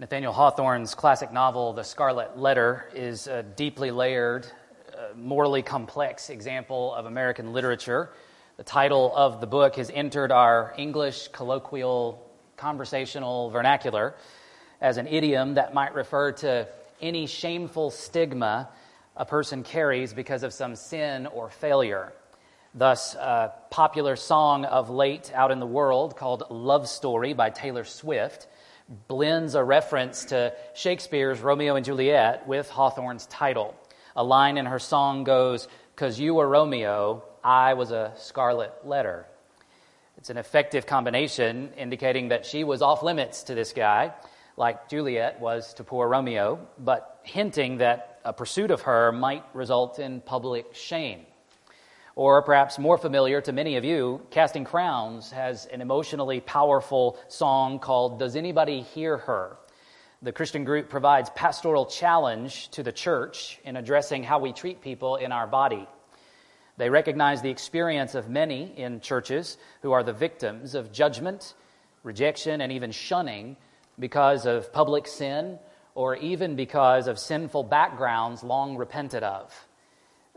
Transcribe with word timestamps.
Nathaniel 0.00 0.32
Hawthorne's 0.32 0.94
classic 0.94 1.30
novel, 1.30 1.74
The 1.74 1.84
Scarlet 1.84 2.38
Letter, 2.38 2.88
is 2.94 3.26
a 3.26 3.42
deeply 3.42 3.90
layered, 3.90 4.46
uh, 4.96 5.14
morally 5.14 5.60
complex 5.60 6.30
example 6.30 6.94
of 6.94 7.04
American 7.04 7.52
literature. 7.52 8.08
The 8.56 8.62
title 8.62 9.12
of 9.14 9.42
the 9.42 9.46
book 9.46 9.76
has 9.76 9.90
entered 9.90 10.32
our 10.32 10.72
English 10.78 11.28
colloquial 11.28 12.26
conversational 12.56 13.50
vernacular 13.50 14.14
as 14.80 14.96
an 14.96 15.06
idiom 15.06 15.56
that 15.56 15.74
might 15.74 15.92
refer 15.92 16.32
to 16.32 16.66
any 17.02 17.26
shameful 17.26 17.90
stigma 17.90 18.70
a 19.18 19.26
person 19.26 19.62
carries 19.62 20.14
because 20.14 20.44
of 20.44 20.54
some 20.54 20.76
sin 20.76 21.26
or 21.26 21.50
failure. 21.50 22.14
Thus, 22.72 23.16
a 23.16 23.52
popular 23.68 24.16
song 24.16 24.64
of 24.64 24.88
late 24.88 25.30
out 25.34 25.50
in 25.50 25.60
the 25.60 25.66
world 25.66 26.16
called 26.16 26.44
Love 26.48 26.88
Story 26.88 27.34
by 27.34 27.50
Taylor 27.50 27.84
Swift 27.84 28.46
blends 29.08 29.54
a 29.54 29.62
reference 29.62 30.26
to 30.26 30.52
Shakespeare's 30.74 31.40
Romeo 31.40 31.76
and 31.76 31.84
Juliet 31.84 32.46
with 32.48 32.68
Hawthorne's 32.68 33.26
title. 33.26 33.74
A 34.16 34.24
line 34.24 34.58
in 34.58 34.66
her 34.66 34.80
song 34.80 35.22
goes, 35.24 35.68
Because 35.94 36.18
you 36.18 36.34
were 36.34 36.48
Romeo, 36.48 37.22
I 37.44 37.74
was 37.74 37.92
a 37.92 38.12
scarlet 38.16 38.72
letter. 38.84 39.26
It's 40.18 40.28
an 40.28 40.36
effective 40.36 40.86
combination 40.86 41.72
indicating 41.78 42.28
that 42.28 42.44
she 42.44 42.64
was 42.64 42.82
off 42.82 43.02
limits 43.02 43.44
to 43.44 43.54
this 43.54 43.72
guy, 43.72 44.12
like 44.56 44.88
Juliet 44.88 45.40
was 45.40 45.72
to 45.74 45.84
poor 45.84 46.08
Romeo, 46.08 46.58
but 46.78 47.20
hinting 47.22 47.78
that 47.78 48.20
a 48.24 48.32
pursuit 48.32 48.70
of 48.70 48.82
her 48.82 49.12
might 49.12 49.44
result 49.54 49.98
in 49.98 50.20
public 50.20 50.74
shame. 50.74 51.24
Or 52.20 52.42
perhaps 52.42 52.78
more 52.78 52.98
familiar 52.98 53.40
to 53.40 53.50
many 53.50 53.76
of 53.76 53.84
you, 53.86 54.20
Casting 54.28 54.66
Crowns 54.66 55.30
has 55.30 55.64
an 55.64 55.80
emotionally 55.80 56.40
powerful 56.40 57.18
song 57.28 57.78
called 57.78 58.18
Does 58.18 58.36
Anybody 58.36 58.82
Hear 58.82 59.16
Her? 59.16 59.56
The 60.20 60.30
Christian 60.30 60.64
group 60.64 60.90
provides 60.90 61.30
pastoral 61.30 61.86
challenge 61.86 62.68
to 62.72 62.82
the 62.82 62.92
church 62.92 63.58
in 63.64 63.74
addressing 63.74 64.22
how 64.22 64.38
we 64.38 64.52
treat 64.52 64.82
people 64.82 65.16
in 65.16 65.32
our 65.32 65.46
body. 65.46 65.88
They 66.76 66.90
recognize 66.90 67.40
the 67.40 67.48
experience 67.48 68.14
of 68.14 68.28
many 68.28 68.70
in 68.78 69.00
churches 69.00 69.56
who 69.80 69.92
are 69.92 70.02
the 70.02 70.12
victims 70.12 70.74
of 70.74 70.92
judgment, 70.92 71.54
rejection, 72.02 72.60
and 72.60 72.70
even 72.70 72.90
shunning 72.90 73.56
because 73.98 74.44
of 74.44 74.74
public 74.74 75.06
sin 75.06 75.58
or 75.94 76.16
even 76.16 76.54
because 76.54 77.06
of 77.08 77.18
sinful 77.18 77.62
backgrounds 77.62 78.44
long 78.44 78.76
repented 78.76 79.22
of. 79.22 79.68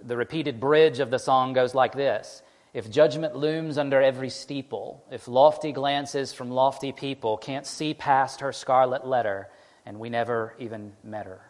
The 0.01 0.17
repeated 0.17 0.59
bridge 0.59 0.99
of 0.99 1.11
the 1.11 1.19
song 1.19 1.53
goes 1.53 1.75
like 1.75 1.93
this 1.93 2.41
If 2.73 2.89
judgment 2.89 3.35
looms 3.35 3.77
under 3.77 4.01
every 4.01 4.29
steeple, 4.29 5.03
if 5.11 5.27
lofty 5.27 5.71
glances 5.71 6.33
from 6.33 6.49
lofty 6.49 6.91
people 6.91 7.37
can't 7.37 7.65
see 7.65 7.93
past 7.93 8.41
her 8.41 8.51
scarlet 8.51 9.05
letter, 9.05 9.49
and 9.85 9.99
we 9.99 10.09
never 10.09 10.55
even 10.59 10.93
met 11.03 11.25
her. 11.25 11.41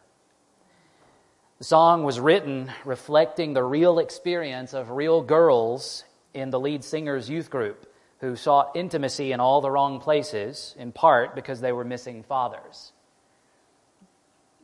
The 1.60 1.66
song 1.66 2.04
was 2.04 2.20
written 2.20 2.72
reflecting 2.84 3.54
the 3.54 3.64
real 3.64 4.00
experience 4.00 4.74
of 4.74 4.90
real 4.90 5.22
girls 5.22 6.04
in 6.34 6.50
the 6.50 6.60
lead 6.60 6.84
singer's 6.84 7.30
youth 7.30 7.50
group 7.50 7.90
who 8.20 8.36
sought 8.36 8.72
intimacy 8.76 9.32
in 9.32 9.40
all 9.40 9.62
the 9.62 9.70
wrong 9.70 10.00
places, 10.00 10.76
in 10.78 10.92
part 10.92 11.36
because 11.36 11.60
they 11.60 11.72
were 11.72 11.84
missing 11.84 12.24
fathers. 12.24 12.94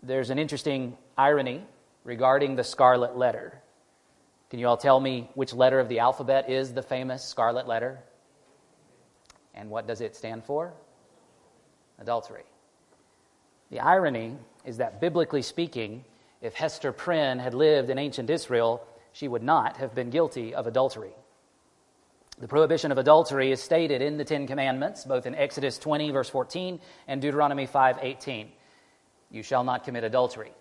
There's 0.01 0.29
an 0.29 0.39
interesting 0.39 0.97
irony 1.17 1.65
regarding 2.05 2.55
the 2.55 2.63
scarlet 2.63 3.17
letter. 3.17 3.61
Can 4.49 4.59
you 4.59 4.67
all 4.67 4.77
tell 4.77 4.99
me 4.99 5.29
which 5.35 5.53
letter 5.53 5.79
of 5.79 5.89
the 5.89 5.99
alphabet 5.99 6.49
is 6.49 6.73
the 6.73 6.81
famous 6.81 7.23
scarlet 7.23 7.67
letter? 7.67 7.99
And 9.53 9.69
what 9.69 9.87
does 9.87 10.01
it 10.01 10.15
stand 10.15 10.43
for? 10.43 10.73
Adultery. 11.99 12.43
The 13.69 13.79
irony 13.79 14.37
is 14.65 14.77
that, 14.77 14.99
biblically 14.99 15.41
speaking, 15.41 16.03
if 16.41 16.53
Hester 16.53 16.91
Prynne 16.91 17.39
had 17.39 17.53
lived 17.53 17.89
in 17.89 17.99
ancient 17.99 18.29
Israel, 18.29 18.85
she 19.11 19.27
would 19.27 19.43
not 19.43 19.77
have 19.77 19.93
been 19.93 20.09
guilty 20.09 20.55
of 20.55 20.65
adultery. 20.65 21.13
The 22.39 22.47
prohibition 22.47 22.91
of 22.91 22.97
adultery 22.97 23.51
is 23.51 23.61
stated 23.61 24.01
in 24.01 24.17
the 24.17 24.23
Ten 24.23 24.47
Commandments, 24.47 25.03
both 25.03 25.25
in 25.25 25.35
Exodus 25.35 25.77
20, 25.77 26.11
verse 26.11 26.29
14, 26.29 26.79
and 27.07 27.21
Deuteronomy 27.21 27.65
5, 27.65 27.97
18. 28.01 28.49
You 29.29 29.43
shall 29.43 29.63
not 29.63 29.83
commit 29.83 30.05
adultery. 30.05 30.53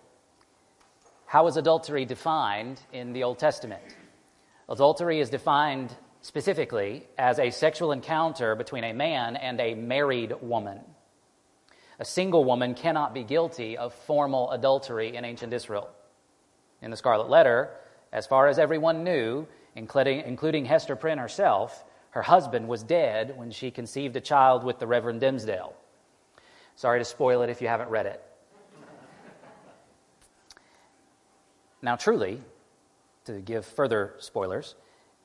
How 1.29 1.45
is 1.45 1.57
adultery 1.57 2.05
defined 2.05 2.81
in 2.91 3.13
the 3.13 3.21
Old 3.21 3.37
Testament? 3.37 3.83
Adultery 4.67 5.19
is 5.19 5.29
defined 5.29 5.95
specifically 6.21 7.05
as 7.19 7.37
a 7.37 7.51
sexual 7.51 7.91
encounter 7.91 8.55
between 8.55 8.83
a 8.83 8.93
man 8.93 9.35
and 9.35 9.59
a 9.59 9.75
married 9.75 10.33
woman. 10.41 10.79
A 11.99 12.05
single 12.05 12.43
woman 12.45 12.73
cannot 12.73 13.13
be 13.13 13.23
guilty 13.23 13.77
of 13.77 13.93
formal 13.93 14.49
adultery 14.49 15.15
in 15.15 15.23
ancient 15.23 15.53
Israel. 15.53 15.91
In 16.81 16.89
the 16.89 16.97
Scarlet 16.97 17.29
Letter, 17.29 17.69
as 18.11 18.25
far 18.25 18.47
as 18.47 18.57
everyone 18.57 19.03
knew, 19.03 19.45
including, 19.75 20.65
Hester 20.65 20.95
Prynne 20.95 21.19
herself, 21.19 21.85
her 22.09 22.23
husband 22.23 22.67
was 22.67 22.81
dead 22.81 23.37
when 23.37 23.51
she 23.51 23.69
conceived 23.69 24.15
a 24.15 24.21
child 24.21 24.63
with 24.63 24.79
the 24.79 24.87
Reverend 24.87 25.21
Dimmesdale. 25.21 25.73
Sorry 26.75 26.97
to 26.97 27.05
spoil 27.05 27.43
it 27.43 27.51
if 27.51 27.61
you 27.61 27.67
haven't 27.67 27.91
read 27.91 28.07
it. 28.07 28.19
Now, 31.81 31.95
truly, 31.95 32.41
to 33.25 33.39
give 33.39 33.65
further 33.65 34.15
spoilers, 34.19 34.75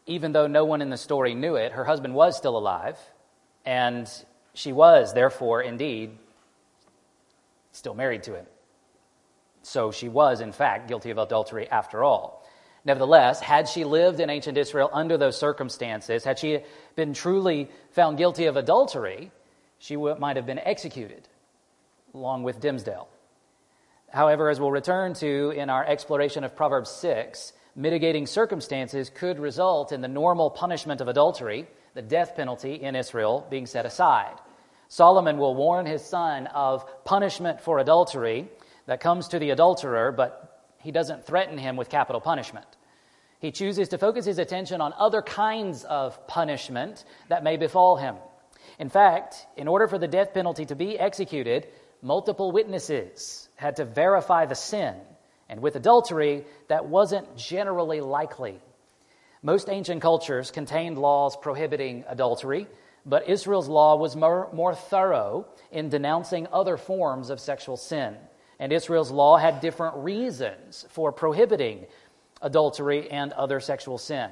even 0.06 0.32
though 0.32 0.46
no 0.46 0.64
one 0.64 0.82
in 0.82 0.90
the 0.90 0.96
story 0.96 1.34
knew 1.34 1.56
it, 1.56 1.73
her 1.73 1.84
husband 1.84 2.14
was 2.14 2.37
still 2.37 2.56
alive, 2.56 2.99
and 3.64 4.08
she 4.52 4.73
was, 4.73 5.14
therefore, 5.14 5.62
indeed, 5.62 6.19
still 7.73 7.94
married 7.94 8.23
to 8.25 8.34
him. 8.34 8.46
So 9.62 9.90
she 9.90 10.08
was, 10.08 10.40
in 10.40 10.52
fact, 10.52 10.88
guilty 10.88 11.11
of 11.11 11.19
adultery 11.19 11.69
after 11.70 12.05
all. 12.05 12.46
Nevertheless, 12.84 13.40
had 13.40 13.67
she 13.67 13.84
lived 13.84 14.20
in 14.20 14.28
ancient 14.28 14.58
Israel 14.58 14.90
under 14.93 15.17
those 15.17 15.38
circumstances, 15.38 16.23
had 16.23 16.38
she 16.38 16.61
been 16.94 17.14
truly 17.14 17.70
found 17.93 18.19
guilty 18.19 18.44
of 18.44 18.56
adultery, 18.56 19.32
she 19.78 19.96
might 19.96 20.37
have 20.37 20.44
been 20.46 20.58
executed 20.58 21.26
along 22.12 22.43
with 22.43 22.61
Dimmesdale. 22.61 23.08
However, 24.14 24.49
as 24.49 24.61
we'll 24.61 24.70
return 24.70 25.14
to 25.14 25.50
in 25.56 25.69
our 25.69 25.84
exploration 25.84 26.44
of 26.44 26.55
Proverbs 26.55 26.88
6, 26.88 27.52
mitigating 27.75 28.28
circumstances 28.28 29.11
could 29.11 29.40
result 29.40 29.90
in 29.90 30.02
the 30.02 30.06
normal 30.06 30.50
punishment 30.50 31.00
of 31.00 31.08
adultery, 31.08 31.66
the 31.94 32.02
death 32.02 32.37
penalty 32.37 32.75
in 32.75 32.94
Israel, 32.94 33.44
being 33.50 33.66
set 33.66 33.87
aside. 33.87 34.37
Solomon 34.87 35.37
will 35.37 35.56
warn 35.56 35.84
his 35.84 36.00
son 36.00 36.46
of 36.46 37.05
punishment 37.05 37.61
for 37.61 37.81
adultery 37.81 38.49
that 38.87 39.00
comes 39.00 39.26
to 39.26 39.40
the 39.40 39.50
adulterer, 39.50 40.12
but 40.12 40.62
he 40.78 40.93
doesn't 40.93 41.26
threaten 41.26 41.58
him 41.58 41.75
with 41.75 41.88
capital 41.88 42.20
punishment. 42.20 42.66
He 43.40 43.50
chooses 43.50 43.88
to 43.88 43.99
focus 43.99 44.26
his 44.26 44.38
attention 44.38 44.81
on 44.81 44.93
other 44.96 45.22
kinds 45.22 45.82
of 45.82 46.25
punishment 46.28 47.05
that 47.31 47.43
may 47.43 47.56
befall 47.56 47.96
him. 47.96 48.14
In 48.78 48.90
fact, 48.90 49.44
in 49.56 49.66
order 49.66 49.88
for 49.88 49.99
the 49.99 50.06
death 50.06 50.32
penalty 50.32 50.66
to 50.66 50.76
be 50.76 50.96
executed, 51.00 51.66
multiple 52.00 52.52
witnesses 52.52 53.44
had 53.56 53.76
to 53.76 53.84
verify 53.84 54.46
the 54.46 54.54
sin. 54.54 54.94
And 55.48 55.60
with 55.60 55.76
adultery, 55.76 56.44
that 56.68 56.86
wasn't 56.86 57.36
generally 57.36 58.00
likely. 58.00 58.60
Most 59.42 59.68
ancient 59.68 60.00
cultures 60.00 60.50
contained 60.50 60.98
laws 60.98 61.36
prohibiting 61.36 62.04
adultery, 62.08 62.66
but 63.04 63.28
Israel's 63.28 63.68
law 63.68 63.96
was 63.96 64.16
more, 64.16 64.48
more 64.52 64.74
thorough 64.74 65.46
in 65.70 65.90
denouncing 65.90 66.46
other 66.52 66.76
forms 66.76 67.28
of 67.28 67.40
sexual 67.40 67.76
sin. 67.76 68.16
And 68.58 68.72
Israel's 68.72 69.10
law 69.10 69.36
had 69.36 69.60
different 69.60 69.96
reasons 69.96 70.86
for 70.90 71.12
prohibiting 71.12 71.86
adultery 72.40 73.10
and 73.10 73.32
other 73.32 73.60
sexual 73.60 73.98
sin 73.98 74.30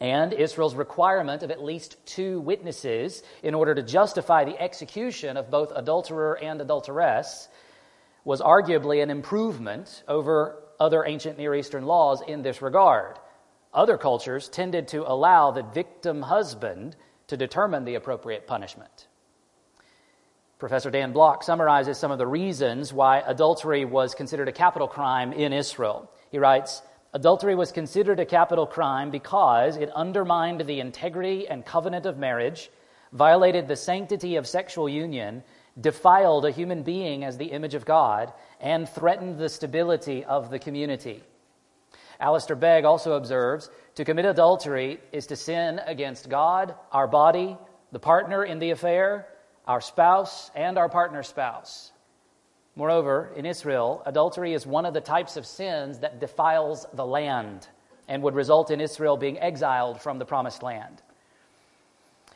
and 0.00 0.32
Israel's 0.32 0.74
requirement 0.74 1.42
of 1.42 1.50
at 1.50 1.62
least 1.62 1.96
two 2.06 2.40
witnesses 2.40 3.22
in 3.42 3.54
order 3.54 3.74
to 3.74 3.82
justify 3.82 4.44
the 4.44 4.60
execution 4.60 5.36
of 5.36 5.50
both 5.50 5.72
adulterer 5.74 6.38
and 6.42 6.60
adulteress 6.60 7.48
was 8.24 8.40
arguably 8.40 9.02
an 9.02 9.10
improvement 9.10 10.02
over 10.08 10.62
other 10.78 11.04
ancient 11.04 11.38
Near 11.38 11.54
Eastern 11.54 11.84
laws 11.84 12.22
in 12.26 12.42
this 12.42 12.62
regard. 12.62 13.18
Other 13.72 13.98
cultures 13.98 14.48
tended 14.48 14.88
to 14.88 15.10
allow 15.10 15.50
the 15.50 15.62
victim 15.62 16.22
husband 16.22 16.96
to 17.28 17.36
determine 17.36 17.84
the 17.84 17.94
appropriate 17.94 18.46
punishment. 18.46 19.06
Professor 20.58 20.90
Dan 20.90 21.12
Block 21.12 21.42
summarizes 21.42 21.96
some 21.96 22.10
of 22.10 22.18
the 22.18 22.26
reasons 22.26 22.92
why 22.92 23.22
adultery 23.26 23.84
was 23.84 24.14
considered 24.14 24.48
a 24.48 24.52
capital 24.52 24.88
crime 24.88 25.32
in 25.32 25.52
Israel. 25.52 26.10
He 26.30 26.38
writes, 26.38 26.82
Adultery 27.12 27.54
was 27.54 27.72
considered 27.72 28.20
a 28.20 28.26
capital 28.26 28.66
crime 28.66 29.10
because 29.10 29.76
it 29.76 29.90
undermined 29.96 30.60
the 30.60 30.80
integrity 30.80 31.48
and 31.48 31.64
covenant 31.64 32.06
of 32.06 32.18
marriage, 32.18 32.70
violated 33.12 33.66
the 33.66 33.74
sanctity 33.74 34.36
of 34.36 34.46
sexual 34.46 34.88
union, 34.88 35.42
defiled 35.80 36.44
a 36.44 36.50
human 36.50 36.82
being 36.82 37.24
as 37.24 37.38
the 37.38 37.46
image 37.46 37.74
of 37.74 37.84
God, 37.84 38.32
and 38.60 38.88
threatened 38.88 39.38
the 39.38 39.48
stability 39.48 40.24
of 40.24 40.50
the 40.50 40.58
community. 40.58 41.22
Alistair 42.20 42.56
Begg 42.56 42.84
also 42.84 43.12
observes 43.12 43.70
to 43.94 44.04
commit 44.04 44.26
adultery 44.26 45.00
is 45.10 45.26
to 45.28 45.36
sin 45.36 45.80
against 45.86 46.28
God, 46.28 46.74
our 46.92 47.08
body, 47.08 47.56
the 47.92 47.98
partner 47.98 48.44
in 48.44 48.58
the 48.58 48.70
affair, 48.70 49.26
our 49.66 49.80
spouse, 49.80 50.50
and 50.54 50.76
our 50.76 50.88
partner's 50.88 51.28
spouse. 51.28 51.92
Moreover, 52.76 53.32
in 53.36 53.46
Israel, 53.46 54.02
adultery 54.06 54.52
is 54.52 54.66
one 54.66 54.86
of 54.86 54.94
the 54.94 55.00
types 55.00 55.36
of 55.36 55.46
sins 55.46 56.00
that 56.00 56.20
defiles 56.20 56.86
the 56.92 57.06
land 57.06 57.66
and 58.06 58.22
would 58.22 58.34
result 58.34 58.70
in 58.70 58.80
Israel 58.80 59.16
being 59.16 59.38
exiled 59.38 60.00
from 60.00 60.18
the 60.18 60.24
promised 60.24 60.62
land. 60.62 61.02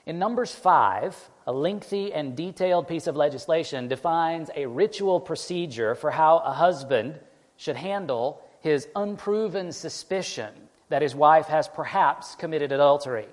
In 0.06 0.18
Numbers 0.18 0.54
5, 0.54 1.30
a 1.46 1.52
lengthy 1.52 2.12
and 2.12 2.36
detailed 2.36 2.88
piece 2.88 3.06
of 3.06 3.16
legislation 3.16 3.88
defines 3.88 4.50
a 4.56 4.66
ritual 4.66 5.20
procedure 5.20 5.94
for 5.94 6.10
how 6.10 6.38
a 6.38 6.52
husband 6.52 7.18
should 7.56 7.76
handle 7.76 8.42
his 8.60 8.88
unproven 8.96 9.70
suspicion 9.72 10.52
that 10.88 11.02
his 11.02 11.14
wife 11.14 11.46
has 11.46 11.68
perhaps 11.68 12.34
committed 12.34 12.72
adultery. 12.72 13.26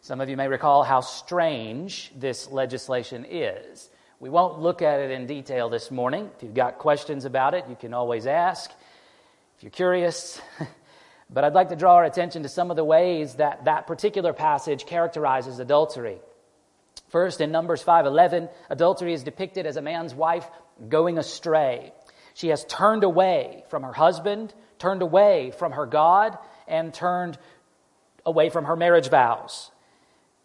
Some 0.00 0.20
of 0.20 0.28
you 0.28 0.36
may 0.36 0.48
recall 0.48 0.82
how 0.82 1.00
strange 1.00 2.12
this 2.16 2.50
legislation 2.50 3.24
is. 3.28 3.88
We 4.20 4.30
won't 4.30 4.58
look 4.58 4.82
at 4.82 4.98
it 5.00 5.12
in 5.12 5.26
detail 5.26 5.68
this 5.68 5.90
morning. 5.90 6.30
If 6.36 6.42
you've 6.42 6.54
got 6.54 6.78
questions 6.78 7.24
about 7.24 7.54
it, 7.54 7.64
you 7.68 7.76
can 7.76 7.94
always 7.94 8.26
ask. 8.26 8.70
If 9.56 9.62
you're 9.62 9.70
curious, 9.70 10.40
but 11.30 11.44
I'd 11.44 11.54
like 11.54 11.68
to 11.68 11.76
draw 11.76 11.94
our 11.94 12.04
attention 12.04 12.42
to 12.42 12.48
some 12.48 12.70
of 12.70 12.76
the 12.76 12.84
ways 12.84 13.34
that 13.34 13.64
that 13.66 13.86
particular 13.86 14.32
passage 14.32 14.86
characterizes 14.86 15.60
adultery. 15.60 16.18
First, 17.08 17.40
in 17.40 17.50
Numbers 17.50 17.82
5:11, 17.82 18.48
adultery 18.68 19.12
is 19.12 19.24
depicted 19.24 19.66
as 19.66 19.76
a 19.76 19.82
man's 19.82 20.14
wife 20.14 20.48
going 20.88 21.18
astray. 21.18 21.92
She 22.34 22.48
has 22.48 22.64
turned 22.64 23.04
away 23.04 23.64
from 23.68 23.82
her 23.82 23.92
husband, 23.92 24.54
turned 24.78 25.02
away 25.02 25.50
from 25.50 25.72
her 25.72 25.86
God, 25.86 26.38
and 26.66 26.92
turned 26.92 27.38
away 28.24 28.50
from 28.50 28.66
her 28.66 28.76
marriage 28.76 29.08
vows. 29.08 29.70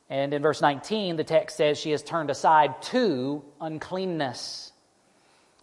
And 0.10 0.33
in 0.33 0.42
verse 0.42 0.62
19, 0.62 1.15
the 1.15 1.24
text 1.24 1.57
says 1.57 1.77
she 1.77 1.92
has 1.92 2.04
turned 2.04 2.30
aside 2.30 2.81
to 2.83 3.44
uncleanness. 3.59 4.71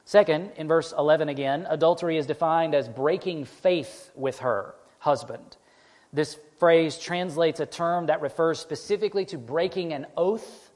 Second, 0.04 0.52
in 0.56 0.66
verse 0.66 0.92
11 0.96 1.28
again, 1.28 1.66
adultery 1.68 2.16
is 2.16 2.26
defined 2.26 2.74
as 2.74 2.88
breaking 2.88 3.44
faith 3.44 4.10
with 4.14 4.40
her 4.40 4.74
husband. 4.98 5.56
This 6.12 6.36
phrase 6.58 6.98
translates 6.98 7.60
a 7.60 7.66
term 7.66 8.06
that 8.06 8.20
refers 8.20 8.58
specifically 8.58 9.24
to 9.26 9.38
breaking 9.38 9.92
an 9.92 10.06
oath, 10.16 10.69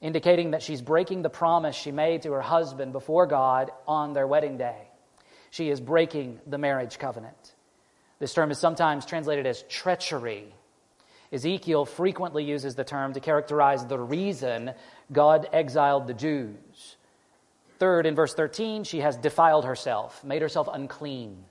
indicating 0.00 0.52
that 0.52 0.62
she's 0.62 0.82
breaking 0.82 1.22
the 1.22 1.30
promise 1.30 1.74
she 1.74 1.90
made 1.90 2.22
to 2.22 2.32
her 2.32 2.42
husband 2.42 2.92
before 2.92 3.26
God 3.26 3.70
on 3.86 4.12
their 4.12 4.26
wedding 4.26 4.58
day. 4.58 4.88
She 5.50 5.70
is 5.70 5.80
breaking 5.80 6.40
the 6.46 6.58
marriage 6.58 6.98
covenant. 6.98 7.54
This 8.18 8.34
term 8.34 8.50
is 8.50 8.58
sometimes 8.58 9.06
translated 9.06 9.46
as 9.46 9.62
treachery. 9.62 10.52
Ezekiel 11.32 11.84
frequently 11.84 12.44
uses 12.44 12.74
the 12.74 12.84
term 12.84 13.12
to 13.14 13.20
characterize 13.20 13.84
the 13.86 13.98
reason 13.98 14.72
God 15.12 15.48
exiled 15.52 16.06
the 16.06 16.14
Jews. 16.14 16.96
Third, 17.78 18.06
in 18.06 18.14
verse 18.14 18.32
13, 18.34 18.84
she 18.84 19.00
has 19.00 19.16
defiled 19.16 19.64
herself, 19.64 20.24
made 20.24 20.40
herself 20.40 20.68
unclean. 20.72 21.44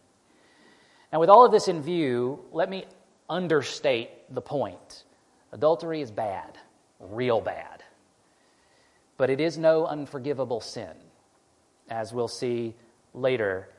Now, 1.13 1.19
with 1.19 1.29
all 1.29 1.45
of 1.45 1.51
this 1.51 1.67
in 1.67 1.81
view, 1.81 2.43
let 2.51 2.69
me 2.69 2.85
understate 3.29 4.09
the 4.33 4.41
point. 4.41 5.03
Adultery 5.51 6.01
is 6.01 6.11
bad, 6.11 6.57
real 6.99 7.41
bad. 7.41 7.74
But 9.17 9.29
it 9.29 9.39
is 9.39 9.57
no 9.57 9.85
unforgivable 9.85 10.61
sin, 10.61 10.93
as 11.89 12.13
we'll 12.13 12.27
see 12.27 12.75
later. 13.13 13.69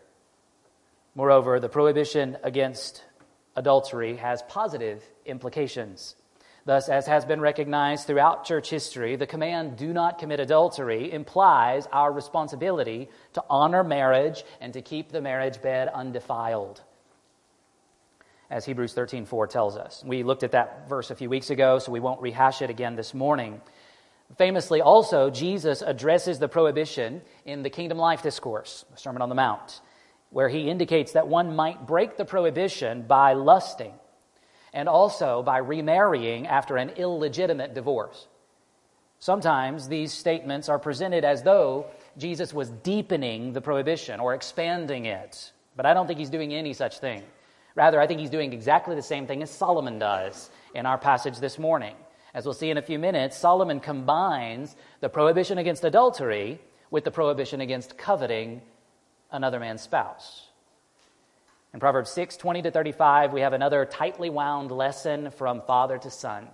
Moreover, 1.15 1.61
the 1.61 1.69
prohibition 1.69 2.39
against 2.43 3.05
adultery 3.55 4.17
has 4.17 4.43
positive 4.43 5.03
implications. 5.25 6.15
Thus, 6.65 6.89
as 6.89 7.07
has 7.07 7.25
been 7.25 7.41
recognized 7.41 8.07
throughout 8.07 8.45
church 8.45 8.71
history, 8.71 9.15
the 9.17 9.27
command, 9.27 9.77
do 9.77 9.93
not 9.93 10.19
commit 10.19 10.41
adultery, 10.41 11.13
implies 11.13 11.87
our 11.93 12.13
responsibility 12.13 13.09
to 13.35 13.45
honor 13.49 13.85
marriage 13.85 14.43
and 14.61 14.73
to 14.73 14.83
keep 14.83 15.11
the 15.11 15.21
marriage 15.21 15.63
bed 15.63 15.89
undefiled 15.89 16.81
as 18.51 18.65
Hebrews 18.65 18.95
13:4 18.95 19.47
tells 19.49 19.77
us. 19.77 20.05
We 20.05 20.23
looked 20.23 20.43
at 20.43 20.53
that 20.53 20.89
verse 20.89 21.11
a 21.11 21.15
few 21.17 21.29
weeks 21.29 21.51
ago, 21.51 21.79
so 21.79 21.93
we 21.93 22.01
won't 22.01 22.21
rehash 22.21 22.63
it 22.63 22.71
again 22.71 22.97
this 22.97 23.13
morning. 23.13 23.61
Famously, 24.37 24.81
also, 24.81 25.31
Jesus 25.31 25.83
addresses 25.83 26.39
the 26.39 26.49
prohibition 26.49 27.23
in 27.45 27.63
the 27.63 27.71
Kingdom 27.71 27.99
Life 27.99 28.23
Discourse, 28.23 28.85
the 28.91 28.99
Sermon 28.99 29.23
on 29.23 29.29
the 29.29 29.35
Mount, 29.35 29.81
where 30.31 30.49
he 30.49 30.69
indicates 30.69 31.13
that 31.13 31.29
one 31.29 31.55
might 31.55 31.87
break 31.87 32.17
the 32.17 32.25
prohibition 32.25 33.03
by 33.03 33.35
lusting 33.35 33.95
and 34.73 34.89
also 34.89 35.43
by 35.43 35.59
remarrying 35.59 36.47
after 36.47 36.77
an 36.77 36.91
illegitimate 36.91 37.73
divorce. 37.73 38.27
Sometimes 39.21 39.89
these 39.89 40.13
statements 40.13 40.69
are 40.69 40.79
presented 40.79 41.25
as 41.25 41.43
though 41.43 41.87
Jesus 42.19 42.53
was 42.53 42.69
deepening 42.69 43.53
the 43.53 43.61
prohibition 43.61 44.21
or 44.21 44.35
expanding 44.35 45.07
it, 45.07 45.53
but 45.77 45.87
I 45.87 45.95
don't 45.95 46.07
think 46.07 46.19
he's 46.19 46.31
doing 46.31 46.53
any 46.53 46.75
such 46.75 46.99
thing. 46.99 47.23
Rather, 47.75 48.01
I 48.01 48.07
think 48.07 48.21
he's 48.21 48.31
doing 48.31 48.53
exactly 48.53 48.95
the 48.95 49.03
same 49.03 49.27
thing 49.27 49.43
as 49.43 49.51
Solomon 49.51 49.99
does 49.99 50.51
in 50.75 50.85
our 50.85 50.99
passage 50.99 51.39
this 51.39 51.59
morning. 51.59 51.95
As 52.37 52.45
we'll 52.45 52.53
see 52.53 52.69
in 52.69 52.77
a 52.77 52.83
few 52.83 52.99
minutes, 52.99 53.35
Solomon 53.35 53.81
combines 53.81 54.77
the 55.01 55.09
prohibition 55.09 55.57
against 55.57 55.85
adultery 55.85 56.61
with 56.91 57.03
the 57.03 57.11
prohibition 57.11 57.63
against 57.63 57.97
coveting 57.97 58.61
another 59.31 59.59
man's 59.59 59.81
spouse. 59.81 60.47
In 61.73 61.81
Proverbs 61.81 62.11
6 62.11 62.37
20 62.37 62.61
to 62.61 62.71
35, 62.71 63.33
we 63.33 63.41
have 63.41 63.55
another 63.55 63.87
tightly 63.87 64.29
wound 64.29 64.71
lesson 64.71 65.31
from 65.31 65.63
father 65.63 65.97
to 65.97 66.11
son. 66.11 66.49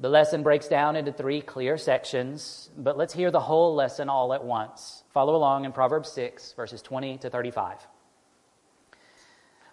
The 0.00 0.08
lesson 0.08 0.42
breaks 0.42 0.66
down 0.66 0.96
into 0.96 1.12
three 1.12 1.42
clear 1.42 1.78
sections, 1.78 2.68
but 2.76 2.98
let's 2.98 3.14
hear 3.14 3.30
the 3.30 3.38
whole 3.38 3.76
lesson 3.76 4.08
all 4.08 4.34
at 4.34 4.42
once. 4.42 5.04
Follow 5.14 5.36
along 5.36 5.64
in 5.64 5.70
Proverbs 5.70 6.10
6, 6.10 6.54
verses 6.54 6.82
20 6.82 7.18
to 7.18 7.30
35. 7.30 7.86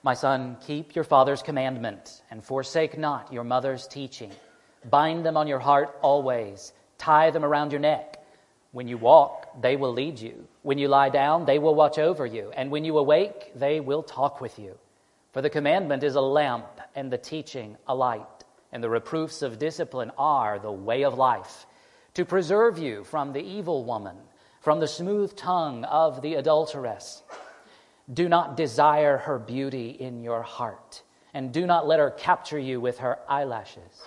My 0.04 0.14
son, 0.14 0.58
keep 0.62 0.94
your 0.94 1.04
father's 1.04 1.42
commandment 1.42 2.22
and 2.30 2.44
forsake 2.44 2.96
not 2.96 3.34
your 3.34 3.44
mother's 3.44 3.88
teaching. 3.88 4.32
Bind 4.90 5.26
them 5.26 5.36
on 5.36 5.48
your 5.48 5.60
heart 5.60 5.98
always, 6.02 6.74
tie 6.98 7.32
them 7.32 7.44
around 7.44 7.72
your 7.72 7.82
neck. 7.82 8.24
When 8.72 8.88
you 8.88 8.98
walk, 8.98 9.62
they 9.62 9.76
will 9.76 9.92
lead 9.92 10.20
you. 10.20 10.48
When 10.62 10.78
you 10.78 10.88
lie 10.88 11.10
down, 11.10 11.46
they 11.46 11.58
will 11.58 11.74
watch 11.74 11.98
over 11.98 12.26
you. 12.26 12.52
And 12.56 12.70
when 12.70 12.86
you 12.86 12.98
awake, 12.98 13.52
they 13.56 13.80
will 13.80 14.04
talk 14.04 14.42
with 14.42 14.60
you. 14.60 14.78
For 15.34 15.42
the 15.42 15.50
commandment 15.50 16.04
is 16.04 16.16
a 16.16 16.22
lamp, 16.22 16.68
and 16.96 17.12
the 17.12 17.18
teaching 17.18 17.78
a 17.88 17.96
light. 17.96 18.26
And 18.72 18.84
the 18.84 18.90
reproofs 18.90 19.42
of 19.42 19.58
discipline 19.58 20.12
are 20.18 20.60
the 20.60 20.72
way 20.72 21.04
of 21.04 21.18
life, 21.18 21.66
to 22.14 22.26
preserve 22.26 22.78
you 22.78 23.04
from 23.04 23.34
the 23.34 23.42
evil 23.42 23.84
woman, 23.84 24.18
from 24.62 24.80
the 24.80 24.88
smooth 24.88 25.36
tongue 25.36 25.84
of 25.86 26.22
the 26.22 26.36
adulteress. 26.36 27.24
Do 28.14 28.30
not 28.30 28.56
desire 28.56 29.18
her 29.18 29.40
beauty 29.40 29.90
in 29.90 30.24
your 30.24 30.44
heart, 30.44 31.02
and 31.34 31.52
do 31.52 31.66
not 31.66 31.88
let 31.88 32.00
her 32.00 32.12
capture 32.12 32.60
you 32.60 32.80
with 32.80 33.00
her 33.00 33.20
eyelashes. 33.28 34.04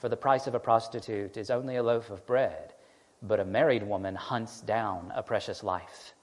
For 0.00 0.08
the 0.08 0.16
price 0.16 0.46
of 0.46 0.54
a 0.54 0.58
prostitute 0.58 1.36
is 1.36 1.50
only 1.50 1.76
a 1.76 1.82
loaf 1.82 2.08
of 2.08 2.26
bread, 2.26 2.72
but 3.22 3.38
a 3.38 3.44
married 3.44 3.82
woman 3.82 4.14
hunts 4.14 4.62
down 4.62 5.12
a 5.14 5.22
precious 5.22 5.62
life. 5.62 6.14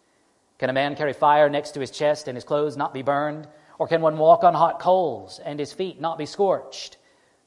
Can 0.58 0.72
a 0.72 0.74
man 0.74 0.96
carry 0.96 1.14
fire 1.14 1.48
next 1.48 1.72
to 1.72 1.80
his 1.80 1.92
chest 1.92 2.28
and 2.28 2.36
his 2.36 2.44
clothes 2.44 2.76
not 2.76 2.92
be 2.92 3.04
burned? 3.04 3.48
Or 3.78 3.88
can 3.88 4.02
one 4.02 4.18
walk 4.18 4.44
on 4.44 4.56
hot 4.56 4.80
coals 4.80 5.40
and 5.46 5.60
his 5.60 5.72
feet 5.72 6.02
not 6.02 6.18
be 6.18 6.26
scorched? 6.26 6.98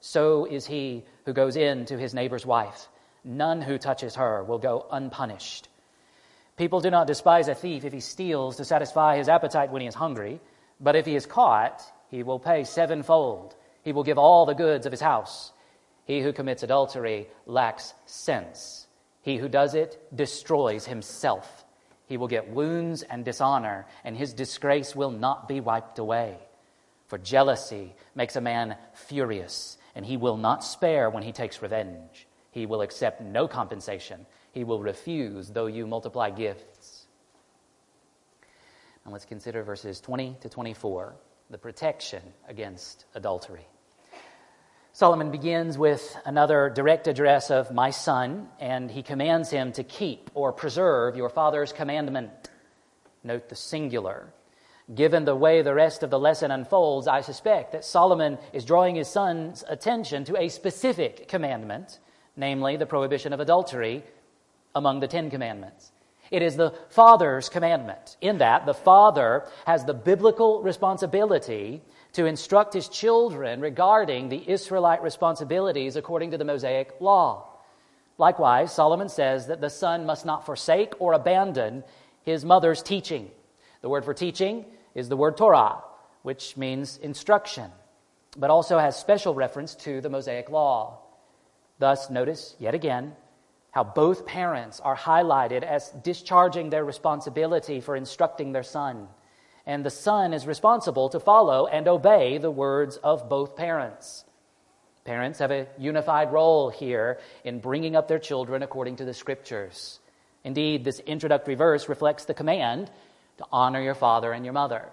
So 0.01 0.45
is 0.45 0.67
he 0.67 1.05
who 1.27 1.33
goes 1.33 1.57
in 1.57 1.85
to 1.87 1.99
his 1.99 2.15
neighbor's 2.15 2.47
wife. 2.47 2.87
None 3.25 3.61
who 3.61 3.77
touches 3.77 4.15
her 4.15 4.45
will 4.45 4.59
go 4.59 4.87
unpunished. 4.93 5.69
People 6.57 6.81
do 6.81 6.91
not 6.91 7.09
despise 7.09 7.49
a 7.49 7.57
thief 7.57 7.85
if 7.85 7.93
he 7.93 8.01
steals 8.01 8.57
to 8.57 8.65
satisfy 8.65 9.17
his 9.17 9.29
appetite 9.29 9.73
when 9.73 9.83
he 9.83 9.89
is 9.89 9.97
hungry, 9.97 10.41
but 10.81 10.95
if 10.95 11.07
he 11.07 11.17
is 11.17 11.27
caught, 11.27 11.83
he 12.09 12.23
will 12.23 12.39
pay 12.39 12.63
sevenfold. 12.63 13.57
He 13.83 13.91
will 13.91 14.05
give 14.05 14.19
all 14.19 14.47
the 14.47 14.55
goods 14.55 14.87
of 14.87 14.93
his 14.93 15.01
house. 15.01 15.53
He 16.11 16.23
who 16.23 16.33
commits 16.33 16.65
adultery 16.65 17.29
lacks 17.47 17.95
sense. 18.05 18.89
He 19.23 19.37
who 19.37 19.49
does 19.49 19.77
it 19.77 20.03
destroys 20.13 20.85
himself. 20.85 21.65
He 22.07 22.17
will 22.17 22.27
get 22.27 22.51
wounds 22.51 23.05
and 23.05 23.25
dishonor, 23.25 23.87
and 24.03 24.17
his 24.17 24.33
disgrace 24.33 24.97
will 24.97 25.13
not 25.13 25.47
be 25.47 25.61
wiped 25.61 26.01
away. 26.01 26.39
For 27.07 27.17
jealousy 27.17 27.95
makes 28.17 28.35
a 28.35 28.41
man 28.41 28.77
furious, 28.93 29.79
and 29.95 30.05
he 30.05 30.17
will 30.17 30.37
not 30.37 30.65
spare 30.65 31.09
when 31.11 31.23
he 31.23 31.31
takes 31.31 31.63
revenge. 31.63 32.27
He 32.51 32.67
will 32.67 32.83
accept 32.83 33.21
no 33.21 33.47
compensation 33.47 34.27
he 34.51 34.65
will 34.65 34.83
refuse, 34.83 35.51
though 35.51 35.67
you 35.67 35.87
multiply 35.87 36.31
gifts. 36.31 37.07
Now 39.07 39.13
let's 39.13 39.27
consider 39.27 39.63
verses 39.63 40.01
20 40.01 40.39
to 40.41 40.49
24 40.49 41.15
the 41.51 41.59
protection 41.59 42.23
against 42.49 43.05
adultery. 43.15 43.69
Solomon 45.01 45.31
begins 45.31 45.79
with 45.79 46.15
another 46.27 46.69
direct 46.69 47.09
address 47.09 47.51
of 47.51 47.73
my 47.73 47.89
son, 47.89 48.51
and 48.59 48.91
he 48.91 49.03
commands 49.03 49.49
him 49.49 49.73
to 49.73 49.83
keep 49.83 50.31
or 50.35 50.53
preserve 50.53 51.17
your 51.17 51.31
father's 51.31 51.73
commandment. 51.73 52.51
Note 53.25 53.49
the 53.49 53.57
singular. 53.57 54.35
Given 54.95 55.25
the 55.25 55.35
way 55.35 55.63
the 55.63 55.73
rest 55.73 56.03
of 56.03 56.11
the 56.11 56.19
lesson 56.19 56.51
unfolds, 56.51 57.09
I 57.09 57.23
suspect 57.23 57.73
that 57.73 57.87
Solomon 57.87 58.37
is 58.53 58.67
drawing 58.67 58.97
his 58.97 59.09
son's 59.09 59.65
attention 59.67 60.25
to 60.25 60.37
a 60.37 60.51
specific 60.51 61.29
commandment, 61.29 61.99
namely 62.37 62.77
the 62.77 62.85
prohibition 62.85 63.33
of 63.33 63.41
adultery, 63.41 64.05
among 64.75 65.01
the 65.01 65.09
Ten 65.09 65.31
Commandments. 65.31 65.93
It 66.31 66.43
is 66.43 66.57
the 66.57 66.75
father's 66.91 67.49
commandment, 67.49 68.19
in 68.21 68.37
that 68.37 68.67
the 68.67 68.75
father 68.75 69.47
has 69.65 69.87
the 69.87 69.95
biblical 69.95 70.61
responsibility 70.61 71.81
to 72.13 72.27
instruct 72.27 72.75
his 72.75 72.89
children 72.89 73.61
regarding 73.61 74.29
the 74.29 74.49
Israelite 74.51 75.03
responsibilities 75.03 75.97
according 75.97 76.33
to 76.33 76.39
the 76.39 76.45
Mosaic 76.45 76.95
law. 77.01 77.47
Likewise, 78.19 78.73
Solomon 78.73 79.09
says 79.09 79.47
that 79.47 79.61
the 79.61 79.71
son 79.71 80.05
must 80.05 80.27
not 80.27 80.45
forsake 80.45 80.93
or 80.99 81.13
abandon 81.13 81.85
his 82.23 82.45
mother's 82.45 82.83
teaching. 82.83 83.31
The 83.81 83.89
word 83.89 84.05
for 84.05 84.13
teaching 84.13 84.67
is 84.95 85.09
the 85.09 85.17
word 85.17 85.37
Torah, 85.37 85.83
which 86.23 86.57
means 86.57 86.99
instruction, 86.99 87.71
but 88.37 88.51
also 88.51 88.79
has 88.79 88.99
special 88.99 89.35
reference 89.35 89.75
to 89.77 90.01
the 90.01 90.11
Mosaic 90.11 90.51
law. 90.51 90.99
Thus, 91.79 92.11
notice 92.11 92.57
yet 92.59 92.75
again 92.75 93.17
how 93.71 93.85
both 93.85 94.27
parents 94.27 94.81
are 94.81 94.97
highlighted 94.97 95.63
as 95.63 95.89
discharging 96.03 96.71
their 96.71 96.85
responsibility 96.85 97.81
for 97.81 97.97
instructing 97.97 98.53
their 98.53 98.65
son. 98.65 99.09
And 99.67 99.85
the 99.85 99.91
son 99.91 100.33
is 100.33 100.47
responsible 100.47 101.09
to 101.11 101.21
follow 101.21 101.67
and 101.67 101.87
obey 101.87 102.39
the 102.39 102.51
words 102.51 102.97
of 102.97 103.29
both 103.29 103.57
parents. 103.57 104.25
Parents 105.05 105.39
have 105.39 105.51
a 105.51 105.67
unified 105.79 106.33
role 106.33 106.71
here 106.71 107.19
in 107.45 107.61
bringing 107.61 107.97
up 107.97 108.09
their 108.09 108.19
children 108.19 108.63
according 108.63 108.97
to 108.97 109.05
the 109.05 109.15
scriptures. 109.15 109.99
Indeed, 110.45 110.85
this 110.85 111.01
introductory 111.01 111.55
verse 111.55 111.89
reflects 111.89 112.25
the 112.25 112.35
command 112.35 112.91
to 113.39 113.47
honor 113.53 113.81
your 113.81 113.95
father 113.95 114.33
and 114.33 114.45
your 114.45 114.55
mother. 114.55 114.89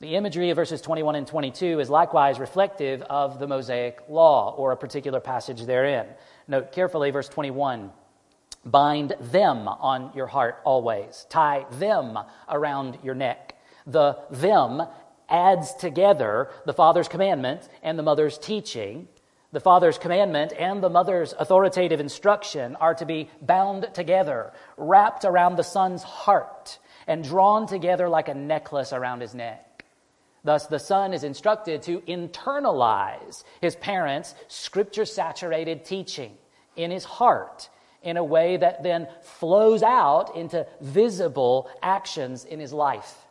The 0.00 0.16
imagery 0.16 0.50
of 0.50 0.56
verses 0.56 0.80
21 0.80 1.14
and 1.14 1.26
22 1.26 1.80
is 1.80 1.88
likewise 1.88 2.38
reflective 2.38 3.02
of 3.02 3.38
the 3.38 3.46
Mosaic 3.46 4.00
law 4.08 4.54
or 4.56 4.72
a 4.72 4.76
particular 4.76 5.20
passage 5.20 5.62
therein. 5.62 6.06
Note 6.48 6.72
carefully 6.72 7.10
verse 7.10 7.28
21 7.28 7.90
bind 8.64 9.14
them 9.20 9.68
on 9.68 10.10
your 10.14 10.26
heart 10.26 10.60
always, 10.64 11.26
tie 11.28 11.66
them 11.72 12.18
around 12.48 12.98
your 13.02 13.14
neck. 13.14 13.53
The 13.86 14.18
them 14.30 14.82
adds 15.28 15.74
together 15.74 16.50
the 16.66 16.72
father's 16.72 17.08
commandment 17.08 17.68
and 17.82 17.98
the 17.98 18.02
mother's 18.02 18.38
teaching. 18.38 19.08
The 19.52 19.60
father's 19.60 19.98
commandment 19.98 20.52
and 20.58 20.82
the 20.82 20.90
mother's 20.90 21.34
authoritative 21.38 22.00
instruction 22.00 22.76
are 22.76 22.94
to 22.94 23.06
be 23.06 23.30
bound 23.40 23.88
together, 23.94 24.52
wrapped 24.76 25.24
around 25.24 25.56
the 25.56 25.62
son's 25.62 26.02
heart, 26.02 26.78
and 27.06 27.22
drawn 27.22 27.66
together 27.66 28.08
like 28.08 28.28
a 28.28 28.34
necklace 28.34 28.92
around 28.92 29.20
his 29.20 29.34
neck. 29.34 29.84
Thus, 30.42 30.66
the 30.66 30.78
son 30.78 31.14
is 31.14 31.24
instructed 31.24 31.82
to 31.82 32.00
internalize 32.00 33.44
his 33.60 33.76
parents' 33.76 34.34
scripture 34.48 35.06
saturated 35.06 35.84
teaching 35.84 36.36
in 36.76 36.90
his 36.90 37.04
heart 37.04 37.70
in 38.02 38.18
a 38.18 38.24
way 38.24 38.58
that 38.58 38.82
then 38.82 39.08
flows 39.22 39.82
out 39.82 40.36
into 40.36 40.66
visible 40.82 41.70
actions 41.82 42.44
in 42.44 42.60
his 42.60 42.72
life. 42.72 43.23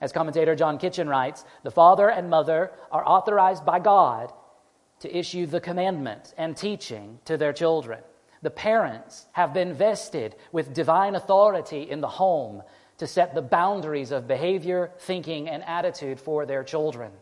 As 0.00 0.12
commentator 0.12 0.54
John 0.54 0.78
Kitchen 0.78 1.08
writes, 1.08 1.44
the 1.64 1.70
father 1.70 2.08
and 2.08 2.30
mother 2.30 2.70
are 2.92 3.06
authorized 3.06 3.64
by 3.64 3.80
God 3.80 4.32
to 5.00 5.16
issue 5.16 5.46
the 5.46 5.60
commandment 5.60 6.34
and 6.36 6.56
teaching 6.56 7.18
to 7.24 7.36
their 7.36 7.52
children. 7.52 8.00
The 8.42 8.50
parents 8.50 9.26
have 9.32 9.52
been 9.52 9.72
vested 9.72 10.36
with 10.52 10.74
divine 10.74 11.16
authority 11.16 11.82
in 11.82 12.00
the 12.00 12.08
home 12.08 12.62
to 12.98 13.06
set 13.06 13.34
the 13.34 13.42
boundaries 13.42 14.12
of 14.12 14.28
behavior, 14.28 14.92
thinking, 15.00 15.48
and 15.48 15.64
attitude 15.64 16.20
for 16.20 16.46
their 16.46 16.62
children. 16.62 17.12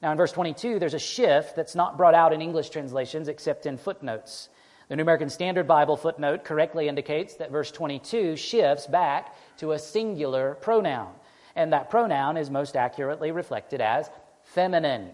Now, 0.00 0.12
in 0.12 0.16
verse 0.16 0.32
22, 0.32 0.78
there's 0.78 0.94
a 0.94 0.98
shift 0.98 1.56
that's 1.56 1.74
not 1.74 1.96
brought 1.96 2.14
out 2.14 2.32
in 2.32 2.40
English 2.40 2.70
translations 2.70 3.26
except 3.26 3.66
in 3.66 3.76
footnotes. 3.76 4.48
The 4.88 4.96
New 4.96 5.02
American 5.02 5.28
Standard 5.28 5.66
Bible 5.66 5.96
footnote 5.96 6.44
correctly 6.44 6.88
indicates 6.88 7.34
that 7.34 7.50
verse 7.50 7.70
22 7.72 8.36
shifts 8.36 8.86
back 8.86 9.34
to 9.58 9.72
a 9.72 9.78
singular 9.78 10.54
pronoun 10.54 11.12
and 11.58 11.72
that 11.72 11.90
pronoun 11.90 12.36
is 12.36 12.50
most 12.50 12.76
accurately 12.76 13.32
reflected 13.32 13.80
as 13.80 14.08
feminine. 14.44 15.10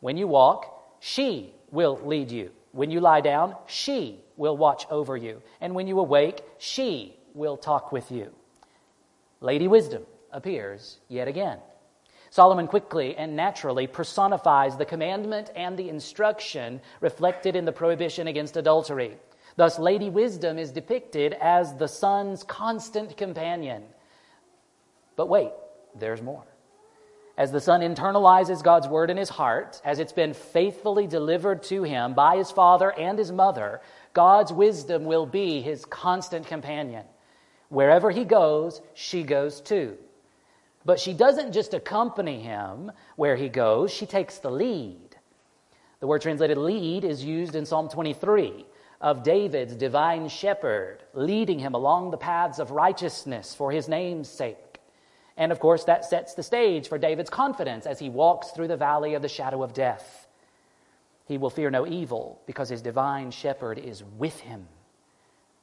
When 0.00 0.16
you 0.16 0.26
walk, 0.26 0.96
she 1.00 1.52
will 1.70 2.00
lead 2.02 2.30
you. 2.30 2.50
When 2.72 2.90
you 2.90 2.98
lie 3.00 3.20
down, 3.20 3.54
she 3.66 4.18
will 4.38 4.56
watch 4.56 4.86
over 4.90 5.18
you. 5.18 5.42
And 5.60 5.74
when 5.74 5.86
you 5.86 6.00
awake, 6.00 6.42
she 6.58 7.14
will 7.34 7.58
talk 7.58 7.92
with 7.92 8.10
you. 8.10 8.32
Lady 9.42 9.68
Wisdom 9.68 10.04
appears 10.32 10.98
yet 11.08 11.28
again. 11.28 11.58
Solomon 12.30 12.66
quickly 12.66 13.14
and 13.16 13.36
naturally 13.36 13.86
personifies 13.86 14.78
the 14.78 14.86
commandment 14.86 15.50
and 15.54 15.78
the 15.78 15.90
instruction 15.90 16.80
reflected 17.02 17.54
in 17.54 17.66
the 17.66 17.72
prohibition 17.72 18.28
against 18.28 18.56
adultery. 18.56 19.18
Thus, 19.56 19.78
Lady 19.78 20.08
Wisdom 20.08 20.58
is 20.58 20.70
depicted 20.70 21.34
as 21.34 21.76
the 21.76 21.88
son's 21.88 22.42
constant 22.44 23.18
companion. 23.18 23.82
But 25.16 25.28
wait, 25.28 25.50
there's 25.98 26.22
more. 26.22 26.44
As 27.36 27.50
the 27.50 27.60
son 27.60 27.80
internalizes 27.80 28.62
God's 28.62 28.88
word 28.88 29.10
in 29.10 29.16
his 29.16 29.30
heart, 29.30 29.80
as 29.84 29.98
it's 29.98 30.12
been 30.12 30.34
faithfully 30.34 31.06
delivered 31.06 31.62
to 31.64 31.82
him 31.82 32.12
by 32.12 32.36
his 32.36 32.50
father 32.50 32.92
and 32.92 33.18
his 33.18 33.32
mother, 33.32 33.80
God's 34.12 34.52
wisdom 34.52 35.06
will 35.06 35.24
be 35.24 35.62
his 35.62 35.84
constant 35.86 36.46
companion. 36.46 37.04
Wherever 37.70 38.10
he 38.10 38.24
goes, 38.24 38.82
she 38.92 39.22
goes 39.22 39.62
too. 39.62 39.96
But 40.84 41.00
she 41.00 41.14
doesn't 41.14 41.52
just 41.52 41.72
accompany 41.72 42.40
him 42.40 42.92
where 43.16 43.36
he 43.36 43.48
goes, 43.48 43.90
she 43.90 44.04
takes 44.04 44.38
the 44.38 44.50
lead. 44.50 45.16
The 46.00 46.06
word 46.06 46.20
translated 46.20 46.58
lead 46.58 47.04
is 47.04 47.24
used 47.24 47.54
in 47.54 47.64
Psalm 47.64 47.88
23 47.88 48.66
of 49.00 49.22
David's 49.22 49.74
divine 49.74 50.28
shepherd, 50.28 50.98
leading 51.14 51.58
him 51.58 51.74
along 51.74 52.10
the 52.10 52.16
paths 52.16 52.58
of 52.58 52.70
righteousness 52.70 53.54
for 53.54 53.72
his 53.72 53.88
name's 53.88 54.28
sake. 54.28 54.71
And 55.42 55.50
of 55.50 55.58
course, 55.58 55.82
that 55.84 56.04
sets 56.04 56.34
the 56.34 56.42
stage 56.44 56.86
for 56.86 56.98
David's 56.98 57.28
confidence 57.28 57.84
as 57.84 57.98
he 57.98 58.08
walks 58.08 58.52
through 58.52 58.68
the 58.68 58.76
valley 58.76 59.14
of 59.14 59.22
the 59.22 59.28
shadow 59.28 59.64
of 59.64 59.74
death. 59.74 60.28
He 61.26 61.36
will 61.36 61.50
fear 61.50 61.68
no 61.68 61.84
evil 61.84 62.40
because 62.46 62.68
his 62.68 62.80
divine 62.80 63.32
shepherd 63.32 63.76
is 63.76 64.04
with 64.04 64.38
him. 64.38 64.68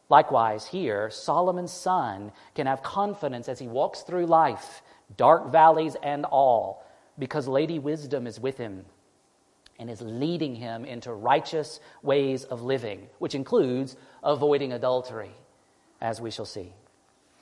Likewise, 0.09 0.67
here, 0.67 1.09
Solomon's 1.09 1.71
son 1.71 2.33
can 2.55 2.67
have 2.67 2.83
confidence 2.83 3.47
as 3.47 3.57
he 3.57 3.69
walks 3.69 4.01
through 4.01 4.25
life, 4.25 4.81
dark 5.15 5.49
valleys 5.49 5.95
and 6.03 6.25
all, 6.25 6.85
because 7.17 7.47
Lady 7.47 7.79
Wisdom 7.79 8.27
is 8.27 8.37
with 8.37 8.57
him 8.57 8.83
and 9.79 9.89
is 9.89 10.01
leading 10.01 10.55
him 10.55 10.83
into 10.83 11.13
righteous 11.13 11.79
ways 12.03 12.43
of 12.43 12.63
living, 12.63 13.07
which 13.19 13.33
includes 13.33 13.95
avoiding 14.25 14.73
adultery, 14.73 15.31
as 16.01 16.19
we 16.19 16.31
shall 16.31 16.43
see. 16.43 16.73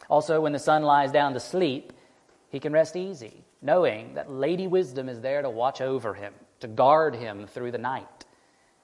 Also, 0.08 0.40
when 0.40 0.54
the 0.54 0.60
son 0.60 0.84
lies 0.84 1.12
down 1.12 1.34
to 1.34 1.40
sleep, 1.40 1.94
he 2.50 2.60
can 2.60 2.74
rest 2.74 2.96
easy, 2.96 3.44
knowing 3.62 4.14
that 4.14 4.32
Lady 4.32 4.68
Wisdom 4.68 5.10
is 5.10 5.22
there 5.22 5.42
to 5.42 5.50
watch 5.50 5.82
over 5.82 6.14
him, 6.14 6.34
to 6.62 6.68
guard 6.68 7.16
him 7.16 7.48
through 7.48 7.72
the 7.72 7.78
night. 7.78 8.26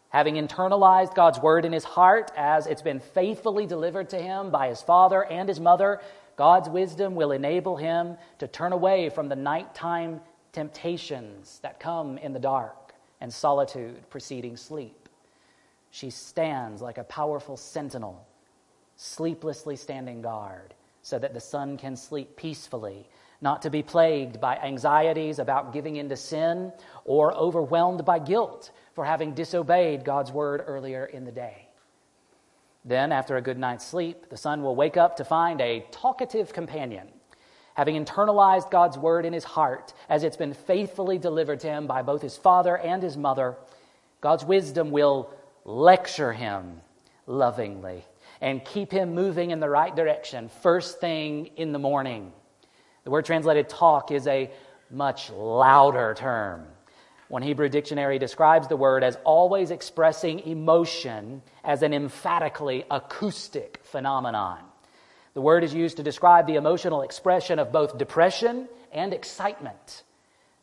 Having 0.10 0.36
internalized 0.36 1.16
God's 1.16 1.40
word 1.40 1.66
in 1.66 1.74
his 1.74 1.84
heart 1.84 2.32
as 2.36 2.68
it's 2.68 2.82
been 2.82 3.00
faithfully 3.00 3.66
delivered 3.66 4.10
to 4.10 4.22
him 4.22 4.52
by 4.52 4.68
his 4.68 4.82
father 4.82 5.24
and 5.26 5.50
his 5.50 5.60
mother, 5.60 6.02
God's 6.36 6.70
wisdom 6.70 7.16
will 7.16 7.32
enable 7.32 7.78
him 7.78 8.18
to 8.40 8.48
turn 8.48 8.74
away 8.74 9.10
from 9.10 9.30
the 9.30 9.36
nighttime 9.36 10.22
temptations 10.52 11.60
that 11.64 11.80
come 11.80 12.18
in 12.18 12.34
the 12.34 12.40
dark 12.40 12.94
and 13.22 13.34
solitude 13.34 14.08
preceding 14.10 14.58
sleep. 14.58 15.10
She 15.90 16.10
stands 16.10 16.82
like 16.82 16.98
a 16.98 17.04
powerful 17.04 17.56
sentinel, 17.56 18.28
sleeplessly 18.98 19.76
standing 19.76 20.22
guard, 20.22 20.74
so 21.02 21.18
that 21.18 21.34
the 21.34 21.40
son 21.40 21.78
can 21.78 21.96
sleep 21.96 22.36
peacefully 22.36 23.08
not 23.44 23.62
to 23.64 23.70
be 23.70 23.84
plagued 23.84 24.40
by 24.40 24.56
anxieties 24.56 25.38
about 25.38 25.74
giving 25.74 25.98
into 25.98 26.16
sin 26.16 26.72
or 27.04 27.34
overwhelmed 27.34 28.06
by 28.06 28.18
guilt 28.18 28.72
for 28.94 29.04
having 29.04 29.34
disobeyed 29.34 30.06
God's 30.06 30.32
word 30.32 30.64
earlier 30.66 31.06
in 31.06 31.26
the 31.26 31.32
day. 31.32 31.68
Then, 32.86 33.12
after 33.12 33.36
a 33.36 33.42
good 33.42 33.60
night's 33.60 33.86
sleep, 33.86 34.30
the 34.30 34.38
son 34.38 34.64
will 34.64 34.78
wake 34.78 34.96
up 34.96 35.18
to 35.18 35.26
find 35.26 35.60
a 35.60 35.86
talkative 35.92 36.54
companion, 36.54 37.10
having 37.76 38.04
internalized 38.04 38.72
God's 38.72 38.98
word 38.98 39.26
in 39.26 39.34
his 39.34 39.44
heart 39.44 39.94
as 40.08 40.24
it's 40.24 40.38
been 40.38 40.54
faithfully 40.54 41.18
delivered 41.18 41.60
to 41.62 41.68
him 41.68 41.86
by 41.86 42.02
both 42.02 42.22
his 42.22 42.38
father 42.38 42.78
and 42.78 43.04
his 43.04 43.18
mother. 43.18 43.58
God's 44.22 44.46
wisdom 44.46 44.92
will 44.92 45.30
lecture 45.66 46.32
him 46.32 46.80
lovingly 47.28 48.06
and 48.40 48.64
keep 48.64 48.92
him 48.92 49.14
moving 49.14 49.52
in 49.52 49.60
the 49.60 49.70
right 49.70 49.94
direction 49.94 50.50
first 50.62 51.02
thing 51.02 51.48
in 51.58 51.74
the 51.74 51.80
morning. 51.80 52.32
The 53.04 53.12
word 53.12 53.26
translated 53.26 53.70
talk 53.70 54.12
is 54.12 54.28
a 54.28 54.50
much 54.90 55.30
louder 55.30 56.14
term. 56.18 56.66
One 57.28 57.42
Hebrew 57.42 57.68
dictionary 57.68 58.20
describes 58.20 58.68
the 58.68 58.78
word 58.78 59.04
as 59.04 59.18
always 59.24 59.72
expressing 59.72 60.40
emotion 60.42 61.42
as 61.64 61.82
an 61.82 61.94
emphatically 61.94 62.86
acoustic 62.92 63.80
phenomenon. 63.84 64.60
The 65.34 65.42
word 65.42 65.64
is 65.64 65.74
used 65.74 65.98
to 65.98 66.04
describe 66.04 66.46
the 66.46 66.56
emotional 66.56 67.02
expression 67.02 67.58
of 67.58 67.72
both 67.72 67.98
depression 67.98 68.70
and 68.92 69.14
excitement. 69.14 70.04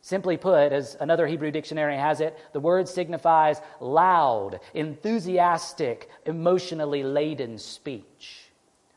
Simply 0.01 0.37
put, 0.37 0.71
as 0.71 0.95
another 0.99 1.27
Hebrew 1.27 1.51
dictionary 1.51 1.97
has 1.97 2.21
it, 2.21 2.37
the 2.53 2.59
word 2.59 2.87
signifies 2.87 3.61
loud, 3.79 4.59
enthusiastic, 4.73 6.09
emotionally 6.25 7.03
laden 7.03 7.57
speech. 7.57 8.49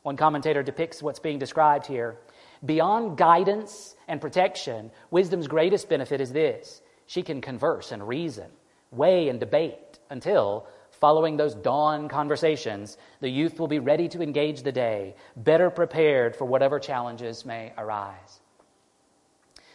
One 0.03 0.17
commentator 0.17 0.63
depicts 0.63 1.03
what's 1.03 1.19
being 1.19 1.39
described 1.39 1.87
here. 1.87 2.17
Beyond 2.65 3.19
guidance 3.19 3.97
and 4.09 4.21
protection, 4.21 4.91
wisdom's 5.11 5.49
greatest 5.49 5.89
benefit 5.89 6.21
is 6.21 6.33
this 6.33 6.81
she 7.07 7.23
can 7.23 7.41
converse 7.41 7.93
and 7.93 8.07
reason, 8.07 8.51
weigh 8.91 9.29
and 9.29 9.39
debate 9.39 9.99
until, 10.09 10.67
following 10.91 11.37
those 11.37 11.55
dawn 11.55 12.09
conversations, 12.09 12.97
the 13.21 13.29
youth 13.29 13.59
will 13.59 13.69
be 13.69 13.79
ready 13.79 14.09
to 14.09 14.23
engage 14.23 14.63
the 14.63 14.73
day, 14.73 15.15
better 15.37 15.69
prepared 15.69 16.37
for 16.37 16.47
whatever 16.47 16.79
challenges 16.79 17.45
may 17.45 17.73
arise. 17.77 18.41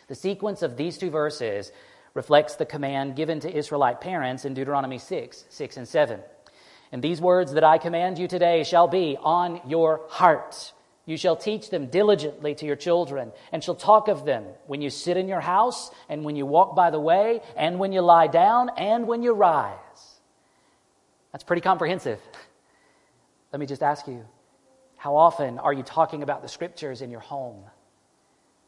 The 0.08 0.15
sequence 0.15 0.63
of 0.63 0.75
these 0.75 0.98
two 0.98 1.12
verses 1.12 1.72
reflects 2.15 2.55
the 2.55 2.65
command 2.65 3.15
given 3.15 3.39
to 3.41 3.55
Israelite 3.55 4.01
parents 4.01 4.46
in 4.46 4.55
Deuteronomy 4.55 4.98
6 4.98 5.46
6 5.48 5.77
and 5.77 5.88
7. 5.88 6.19
And 6.91 7.03
these 7.03 7.22
words 7.22 7.53
that 7.53 7.63
I 7.63 7.77
command 7.77 8.17
you 8.17 8.27
today 8.27 8.63
shall 8.63 8.88
be 8.88 9.15
on 9.22 9.62
your 9.67 10.01
heart. 10.10 10.74
You 11.09 11.17
shall 11.17 11.35
teach 11.35 11.71
them 11.71 11.87
diligently 11.87 12.53
to 12.53 12.67
your 12.67 12.75
children, 12.75 13.31
and 13.51 13.63
shall 13.63 13.73
talk 13.73 14.09
of 14.09 14.25
them 14.25 14.45
when 14.67 14.79
you 14.79 14.91
sit 14.91 15.17
in 15.17 15.27
your 15.27 15.39
house, 15.39 15.89
and 16.07 16.23
when 16.23 16.35
you 16.35 16.45
walk 16.45 16.75
by 16.75 16.91
the 16.91 16.99
way, 16.99 17.41
and 17.57 17.79
when 17.79 17.91
you 17.91 18.01
lie 18.01 18.27
down, 18.27 18.69
and 18.77 19.07
when 19.07 19.23
you 19.23 19.33
rise. 19.33 20.19
That's 21.31 21.43
pretty 21.43 21.63
comprehensive. 21.63 22.19
Let 23.51 23.60
me 23.60 23.65
just 23.65 23.81
ask 23.81 24.07
you 24.07 24.23
how 24.97 25.15
often 25.15 25.57
are 25.57 25.73
you 25.73 25.81
talking 25.81 26.21
about 26.21 26.43
the 26.43 26.47
scriptures 26.47 27.01
in 27.01 27.10
your 27.10 27.21
home? 27.21 27.63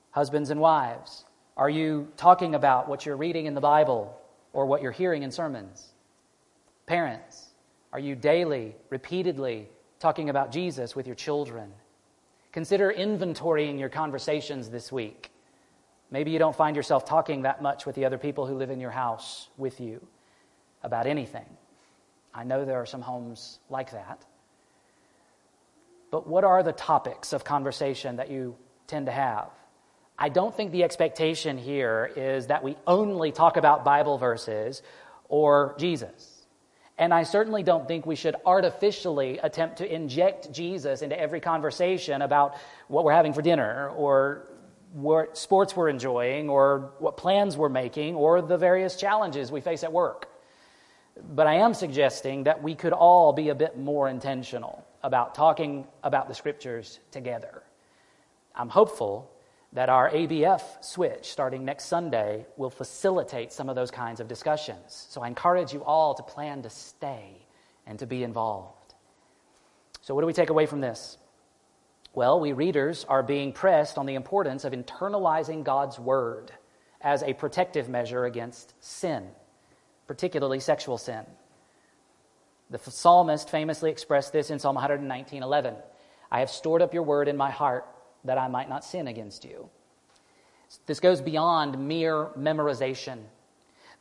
Husbands 0.10 0.50
and 0.50 0.60
wives, 0.60 1.24
are 1.56 1.70
you 1.70 2.08
talking 2.18 2.56
about 2.56 2.90
what 2.90 3.06
you're 3.06 3.18
reading 3.18 3.46
in 3.46 3.54
the 3.54 3.62
Bible 3.62 4.20
or 4.52 4.66
what 4.66 4.82
you're 4.82 4.92
hearing 4.92 5.22
in 5.22 5.30
sermons? 5.30 5.88
Parents, 6.88 7.50
are 7.94 8.00
you 8.00 8.16
daily, 8.16 8.76
repeatedly 8.90 9.70
talking 10.00 10.32
about 10.32 10.52
Jesus 10.52 10.96
with 10.96 11.06
your 11.06 11.16
children? 11.16 11.72
Consider 12.52 12.92
inventorying 12.92 13.80
your 13.80 13.90
conversations 13.90 14.70
this 14.70 14.92
week. 14.92 15.32
Maybe 16.10 16.32
you 16.32 16.40
don't 16.40 16.56
find 16.56 16.76
yourself 16.76 17.06
talking 17.06 17.44
that 17.44 17.62
much 17.62 17.86
with 17.86 17.96
the 17.96 18.06
other 18.06 18.18
people 18.18 18.46
who 18.46 18.56
live 18.56 18.70
in 18.70 18.80
your 18.80 18.92
house 18.92 19.48
with 19.58 19.80
you 19.80 20.06
about 20.84 21.08
anything. 21.08 21.46
I 22.34 22.44
know 22.44 22.66
there 22.66 22.82
are 22.82 22.86
some 22.86 23.02
homes 23.02 23.60
like 23.70 23.92
that. 23.92 24.26
But 26.12 26.28
what 26.28 26.44
are 26.44 26.62
the 26.62 26.74
topics 26.74 27.32
of 27.32 27.46
conversation 27.46 28.18
that 28.18 28.30
you 28.30 28.58
tend 28.88 29.06
to 29.06 29.12
have? 29.14 29.50
I 30.20 30.28
don't 30.28 30.56
think 30.56 30.72
the 30.72 30.84
expectation 30.84 31.58
here 31.58 32.12
is 32.16 32.48
that 32.48 32.64
we 32.64 32.76
only 32.86 33.32
talk 33.32 33.56
about 33.56 33.86
Bible 33.86 34.18
verses 34.18 34.84
or 35.30 35.74
Jesus. 35.80 36.31
And 37.02 37.16
I 37.16 37.24
certainly 37.24 37.64
don't 37.64 37.88
think 37.88 38.06
we 38.06 38.16
should 38.16 38.36
artificially 38.46 39.40
attempt 39.40 39.78
to 39.78 39.92
inject 39.92 40.52
Jesus 40.52 41.02
into 41.02 41.20
every 41.20 41.40
conversation 41.40 42.22
about 42.22 42.58
what 42.90 43.04
we're 43.04 43.12
having 43.12 43.34
for 43.34 43.42
dinner 43.42 43.90
or 43.90 44.46
what 44.94 45.36
sports 45.36 45.76
we're 45.76 45.90
enjoying 45.90 46.48
or 46.48 46.92
what 47.00 47.18
plans 47.18 47.58
we're 47.58 47.70
making 47.70 48.14
or 48.14 48.40
the 48.44 48.56
various 48.56 48.96
challenges 48.98 49.52
we 49.52 49.62
face 49.62 49.84
at 49.84 49.92
work. 49.92 50.30
But 51.34 51.48
I 51.48 51.56
am 51.56 51.74
suggesting 51.74 52.44
that 52.44 52.62
we 52.62 52.76
could 52.76 52.94
all 52.94 53.34
be 53.34 53.50
a 53.50 53.56
bit 53.56 53.80
more 53.80 54.08
intentional 54.08 54.86
about 55.02 55.34
talking 55.34 55.88
about 56.04 56.28
the 56.28 56.36
scriptures 56.36 57.00
together. 57.10 57.64
I'm 58.54 58.70
hopeful 58.70 59.31
that 59.74 59.90
our 59.90 60.10
ABF 60.10 60.62
switch 60.84 61.32
starting 61.32 61.64
next 61.64 61.86
Sunday 61.86 62.46
will 62.58 62.70
facilitate 62.70 63.54
some 63.54 63.70
of 63.70 63.76
those 63.76 63.92
kinds 63.92 64.20
of 64.20 64.28
discussions. 64.28 65.08
So 65.10 65.22
I 65.22 65.28
encourage 65.28 65.74
you 65.74 65.84
all 65.84 66.14
to 66.16 66.24
plan 66.24 66.62
to 66.64 66.70
stay 66.70 67.46
and 67.88 67.98
to 68.00 68.06
be 68.06 68.24
involved. 68.24 68.94
So, 70.02 70.14
what 70.14 70.22
do 70.22 70.28
we 70.28 70.34
take 70.34 70.50
away 70.50 70.66
from 70.66 70.82
this? 70.82 71.18
Well, 72.14 72.40
we 72.40 72.52
readers 72.52 73.06
are 73.06 73.24
being 73.24 73.54
pressed 73.54 73.98
on 73.98 74.06
the 74.06 74.16
importance 74.16 74.66
of 74.66 74.74
internalizing 74.74 75.64
God's 75.64 75.98
word 75.98 76.52
as 77.00 77.24
a 77.24 77.34
protective 77.34 77.88
measure 77.88 78.26
against 78.26 78.74
sin, 78.84 79.30
particularly 80.08 80.60
sexual 80.60 80.98
sin. 80.98 81.26
The 82.70 82.78
psalmist 82.78 83.50
famously 83.50 83.92
expressed 83.92 84.34
this 84.34 84.50
in 84.50 84.60
Psalm 84.60 84.76
119:11. 84.76 85.76
I 86.30 86.40
have 86.40 86.50
stored 86.50 86.82
up 86.82 86.94
your 86.94 87.04
word 87.04 87.28
in 87.28 87.38
my 87.38 87.52
heart 87.52 87.86
that 88.26 88.38
I 88.38 88.48
might 88.48 88.70
not 88.70 88.84
sin 88.84 89.08
against 89.08 89.46
you. 89.46 89.70
This 90.86 91.00
goes 91.00 91.22
beyond 91.22 91.88
mere 91.88 92.28
memorization. 92.38 93.20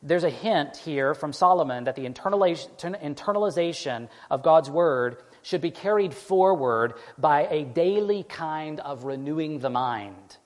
There's 0.03 0.23
a 0.23 0.29
hint 0.29 0.77
here 0.77 1.13
from 1.13 1.33
Solomon 1.33 1.83
that 1.83 1.95
the 1.95 2.05
internalization 2.05 4.09
of 4.29 4.43
God's 4.43 4.69
word 4.69 5.17
should 5.43 5.61
be 5.61 5.71
carried 5.71 6.13
forward 6.13 6.93
by 7.17 7.47
a 7.47 7.65
daily 7.65 8.23
kind 8.23 8.79
of 8.79 9.03
renewing 9.03 9.59
the 9.59 9.69
mind. 9.69 10.37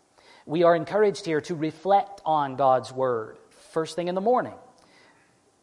We 0.46 0.64
are 0.64 0.76
encouraged 0.76 1.26
here 1.26 1.42
to 1.42 1.56
reflect 1.56 2.22
on 2.26 2.56
God's 2.56 2.92
word 2.92 3.38
first 3.76 3.96
thing 3.96 4.08
in 4.08 4.16
the 4.16 4.22
morning. 4.22 4.54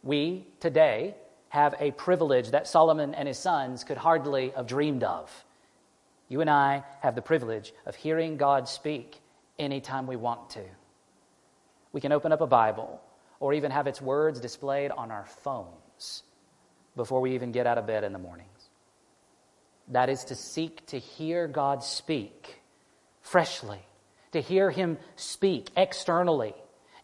We 0.03 0.47
today 0.61 1.15
have 1.49 1.75
a 1.81 1.93
privilege 1.93 2.51
that 2.51 2.67
Solomon 2.67 3.15
and 3.15 3.27
his 3.27 3.39
sons 3.39 3.85
could 3.85 3.97
hardly 3.97 4.51
have 4.51 4.67
dreamed 4.67 5.03
of. 5.03 5.31
You 6.33 6.41
and 6.41 6.49
I 6.49 6.83
have 7.01 7.15
the 7.15 7.21
privilege 7.21 7.75
of 7.85 7.95
hearing 7.95 8.39
God 8.39 8.67
speak 8.67 9.21
anytime 9.59 10.07
we 10.07 10.17
want 10.17 10.49
to. 10.51 10.65
We 11.93 12.01
can 12.01 12.11
open 12.11 12.33
up 12.33 12.41
a 12.41 12.47
Bible 12.47 13.03
or 13.39 13.53
even 13.53 13.71
have 13.71 13.87
its 13.87 14.01
words 14.01 14.41
displayed 14.41 14.93
on 14.93 15.11
our 15.11 15.27
phones 15.27 16.23
before 16.97 17.21
we 17.21 17.35
even 17.35 17.53
get 17.53 17.67
out 17.67 17.77
of 17.77 17.87
bed 17.87 18.03
in 18.03 18.15
the 18.15 18.19
mornings. 18.19 18.49
That 19.89 20.09
is 20.09 20.25
to 20.25 20.35
seek 20.35 20.87
to 20.87 20.99
hear 20.99 21.49
God 21.49 21.85
speak 21.85 22.63
freshly, 23.21 23.85
to 24.31 24.41
hear 24.41 24.71
Him 24.71 24.97
speak 25.17 25.69
externally. 25.77 26.55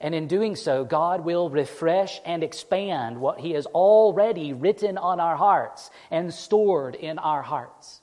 And 0.00 0.14
in 0.14 0.26
doing 0.26 0.56
so, 0.56 0.86
God 0.86 1.22
will 1.22 1.50
refresh 1.50 2.18
and 2.24 2.42
expand 2.42 3.20
what 3.20 3.40
He 3.40 3.50
has 3.50 3.66
already 3.66 4.54
written 4.54 4.96
on 4.96 5.20
our 5.20 5.36
hearts 5.36 5.90
and 6.10 6.32
stored 6.32 6.94
in 6.94 7.18
our 7.18 7.42
hearts. 7.42 8.00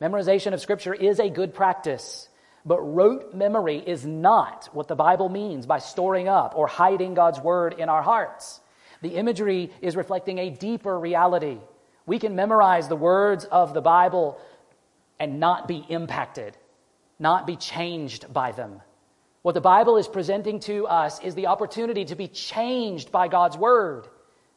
Memorization 0.00 0.52
of 0.54 0.60
Scripture 0.60 0.94
is 0.94 1.18
a 1.18 1.28
good 1.28 1.54
practice, 1.54 2.28
but 2.64 2.80
rote 2.80 3.34
memory 3.34 3.78
is 3.78 4.06
not 4.06 4.68
what 4.72 4.86
the 4.86 4.94
Bible 4.94 5.28
means 5.28 5.66
by 5.66 5.78
storing 5.78 6.28
up 6.28 6.54
or 6.56 6.68
hiding 6.68 7.14
God's 7.14 7.40
Word 7.40 7.74
in 7.74 7.88
our 7.88 8.02
hearts. 8.02 8.60
The 9.02 9.16
imagery 9.16 9.72
is 9.80 9.96
reflecting 9.96 10.38
a 10.38 10.50
deeper 10.50 10.96
reality. 10.96 11.58
We 12.06 12.20
can 12.20 12.36
memorize 12.36 12.86
the 12.86 12.96
words 12.96 13.44
of 13.44 13.74
the 13.74 13.80
Bible 13.80 14.40
and 15.18 15.40
not 15.40 15.66
be 15.66 15.84
impacted, 15.88 16.56
not 17.18 17.44
be 17.44 17.56
changed 17.56 18.32
by 18.32 18.52
them. 18.52 18.80
What 19.42 19.54
the 19.54 19.60
Bible 19.60 19.96
is 19.96 20.06
presenting 20.06 20.60
to 20.60 20.86
us 20.86 21.20
is 21.20 21.34
the 21.34 21.48
opportunity 21.48 22.04
to 22.04 22.14
be 22.14 22.28
changed 22.28 23.10
by 23.10 23.26
God's 23.26 23.56
Word 23.56 24.06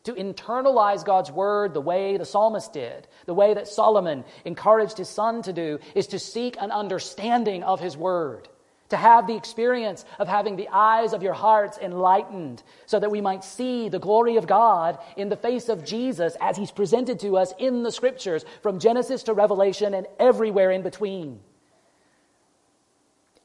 to 0.04 0.14
internalize 0.14 1.06
God's 1.06 1.32
word 1.32 1.74
the 1.74 1.82
way 1.82 2.18
the 2.18 2.26
psalmist 2.26 2.74
did, 2.74 3.08
the 3.26 3.34
way 3.34 3.54
that 3.54 3.68
Solomon 3.68 4.24
encouraged 4.46 4.98
his 4.98 5.10
son 5.10 5.42
to 5.44 5.54
do, 5.54 5.80
is 5.96 6.08
to 6.08 6.20
seek 6.20 6.58
an 6.60 6.72
understanding 6.72 7.64
of 7.64 7.80
his 7.80 7.96
word, 7.96 8.48
to 8.90 8.98
have 8.98 9.28
the 9.28 9.36
experience 9.36 10.04
of 10.18 10.28
having 10.28 10.56
the 10.56 10.70
eyes 10.70 11.14
of 11.14 11.24
your 11.24 11.34
hearts 11.34 11.78
enlightened, 11.78 12.64
so 12.88 13.00
that 13.00 13.12
we 13.12 13.22
might 13.22 13.44
see 13.44 13.90
the 13.90 14.00
glory 14.00 14.38
of 14.38 14.48
God 14.48 14.98
in 15.16 15.30
the 15.30 15.36
face 15.36 15.70
of 15.70 15.86
Jesus 15.86 16.36
as 16.42 16.58
he's 16.58 16.72
presented 16.72 17.20
to 17.20 17.38
us 17.38 17.54
in 17.60 17.84
the 17.84 17.92
scriptures, 17.92 18.44
from 18.64 18.80
Genesis 18.80 19.24
to 19.24 19.34
Revelation 19.34 19.94
and 19.94 20.08
everywhere 20.20 20.72
in 20.72 20.82
between. 20.82 21.40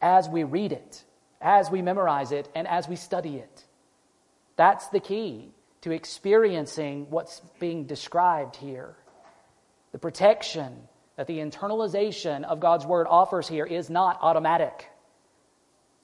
As 0.00 0.28
we 0.28 0.44
read 0.44 0.72
it, 0.72 1.04
as 1.40 1.70
we 1.70 1.82
memorize 1.82 2.32
it, 2.32 2.48
and 2.54 2.66
as 2.66 2.88
we 2.88 2.96
study 2.96 3.36
it. 3.36 3.64
That's 4.56 4.88
the 4.88 5.00
key 5.00 5.52
to 5.86 5.92
experiencing 5.92 7.06
what's 7.10 7.40
being 7.60 7.84
described 7.84 8.56
here. 8.56 8.96
The 9.92 10.00
protection 10.00 10.76
that 11.14 11.28
the 11.28 11.38
internalization 11.38 12.42
of 12.42 12.58
God's 12.58 12.84
word 12.84 13.06
offers 13.08 13.46
here 13.46 13.64
is 13.64 13.88
not 13.88 14.18
automatic. 14.20 14.90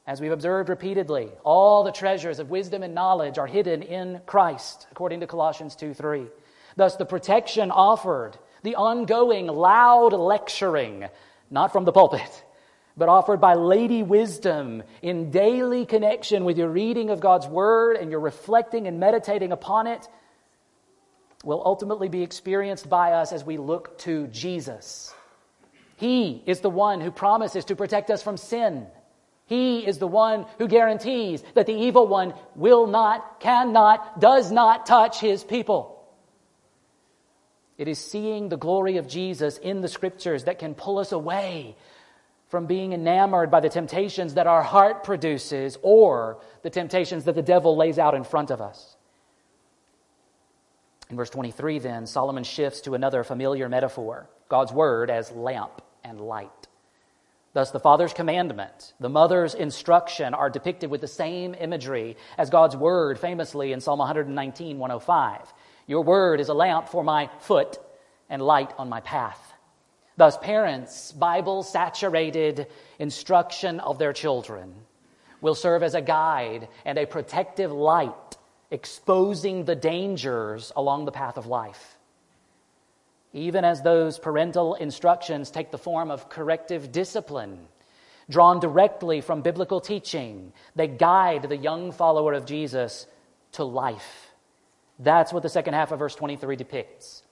As 0.06 0.20
we've 0.20 0.30
observed 0.30 0.68
repeatedly, 0.68 1.30
all 1.42 1.82
the 1.82 1.90
treasures 1.90 2.38
of 2.38 2.48
wisdom 2.48 2.84
and 2.84 2.94
knowledge 2.94 3.38
are 3.38 3.48
hidden 3.48 3.82
in 3.82 4.20
Christ, 4.24 4.86
according 4.92 5.18
to 5.18 5.26
Colossians 5.26 5.74
2 5.74 5.94
3. 5.94 6.28
Thus, 6.76 6.94
the 6.94 7.04
protection 7.04 7.72
offered, 7.72 8.38
the 8.62 8.76
ongoing 8.76 9.48
loud 9.48 10.12
lecturing, 10.12 11.08
not 11.50 11.72
from 11.72 11.84
the 11.84 11.92
pulpit, 11.92 12.41
but 12.96 13.08
offered 13.08 13.40
by 13.40 13.54
Lady 13.54 14.02
Wisdom 14.02 14.82
in 15.00 15.30
daily 15.30 15.86
connection 15.86 16.44
with 16.44 16.58
your 16.58 16.68
reading 16.68 17.10
of 17.10 17.20
God's 17.20 17.46
Word 17.46 17.96
and 17.96 18.10
your 18.10 18.20
reflecting 18.20 18.86
and 18.86 19.00
meditating 19.00 19.52
upon 19.52 19.86
it, 19.86 20.06
will 21.44 21.62
ultimately 21.64 22.08
be 22.08 22.22
experienced 22.22 22.88
by 22.88 23.12
us 23.12 23.32
as 23.32 23.44
we 23.44 23.58
look 23.58 23.98
to 23.98 24.26
Jesus. 24.28 25.12
He 25.96 26.42
is 26.46 26.60
the 26.60 26.70
one 26.70 27.00
who 27.00 27.10
promises 27.10 27.64
to 27.66 27.76
protect 27.76 28.10
us 28.10 28.22
from 28.22 28.36
sin. 28.36 28.86
He 29.46 29.86
is 29.86 29.98
the 29.98 30.06
one 30.06 30.46
who 30.58 30.68
guarantees 30.68 31.42
that 31.54 31.66
the 31.66 31.74
evil 31.74 32.06
one 32.06 32.34
will 32.54 32.86
not, 32.86 33.40
cannot, 33.40 34.20
does 34.20 34.50
not 34.50 34.86
touch 34.86 35.20
his 35.20 35.44
people. 35.44 36.02
It 37.76 37.88
is 37.88 37.98
seeing 37.98 38.48
the 38.48 38.56
glory 38.56 38.98
of 38.98 39.08
Jesus 39.08 39.58
in 39.58 39.80
the 39.80 39.88
scriptures 39.88 40.44
that 40.44 40.58
can 40.58 40.74
pull 40.74 40.98
us 40.98 41.12
away 41.12 41.76
from 42.52 42.66
being 42.66 42.92
enamored 42.92 43.50
by 43.50 43.60
the 43.60 43.68
temptations 43.70 44.34
that 44.34 44.46
our 44.46 44.62
heart 44.62 45.04
produces 45.04 45.78
or 45.80 46.38
the 46.60 46.68
temptations 46.68 47.24
that 47.24 47.34
the 47.34 47.40
devil 47.40 47.78
lays 47.78 47.98
out 47.98 48.14
in 48.14 48.22
front 48.22 48.50
of 48.50 48.60
us. 48.60 48.94
In 51.08 51.16
verse 51.16 51.30
23, 51.30 51.78
then, 51.78 52.06
Solomon 52.06 52.44
shifts 52.44 52.82
to 52.82 52.92
another 52.92 53.24
familiar 53.24 53.70
metaphor 53.70 54.28
God's 54.50 54.70
word 54.70 55.08
as 55.08 55.32
lamp 55.32 55.80
and 56.04 56.20
light. 56.20 56.68
Thus, 57.54 57.70
the 57.70 57.80
father's 57.80 58.12
commandment, 58.12 58.92
the 59.00 59.08
mother's 59.08 59.54
instruction 59.54 60.34
are 60.34 60.50
depicted 60.50 60.90
with 60.90 61.00
the 61.00 61.08
same 61.08 61.54
imagery 61.54 62.18
as 62.36 62.50
God's 62.50 62.76
word, 62.76 63.18
famously 63.18 63.72
in 63.72 63.80
Psalm 63.80 63.98
119, 63.98 64.78
105. 64.78 65.54
Your 65.86 66.04
word 66.04 66.38
is 66.38 66.50
a 66.50 66.54
lamp 66.54 66.90
for 66.90 67.02
my 67.02 67.30
foot 67.38 67.78
and 68.28 68.42
light 68.42 68.74
on 68.76 68.90
my 68.90 69.00
path. 69.00 69.51
Thus, 70.16 70.36
parents' 70.38 71.12
Bible 71.12 71.62
saturated 71.62 72.66
instruction 72.98 73.80
of 73.80 73.98
their 73.98 74.12
children 74.12 74.74
will 75.40 75.54
serve 75.54 75.82
as 75.82 75.94
a 75.94 76.02
guide 76.02 76.68
and 76.84 76.98
a 76.98 77.06
protective 77.06 77.72
light, 77.72 78.36
exposing 78.70 79.64
the 79.64 79.74
dangers 79.74 80.72
along 80.76 81.04
the 81.04 81.12
path 81.12 81.36
of 81.36 81.46
life. 81.46 81.96
Even 83.32 83.64
as 83.64 83.80
those 83.80 84.18
parental 84.18 84.74
instructions 84.74 85.50
take 85.50 85.70
the 85.70 85.78
form 85.78 86.10
of 86.10 86.28
corrective 86.28 86.92
discipline, 86.92 87.66
drawn 88.28 88.60
directly 88.60 89.20
from 89.20 89.40
biblical 89.40 89.80
teaching, 89.80 90.52
they 90.76 90.86
guide 90.86 91.44
the 91.44 91.56
young 91.56 91.92
follower 91.92 92.34
of 92.34 92.44
Jesus 92.44 93.06
to 93.52 93.64
life. 93.64 94.30
That's 94.98 95.32
what 95.32 95.42
the 95.42 95.48
second 95.48 95.74
half 95.74 95.90
of 95.90 95.98
verse 95.98 96.14
23 96.14 96.56
depicts. 96.56 97.22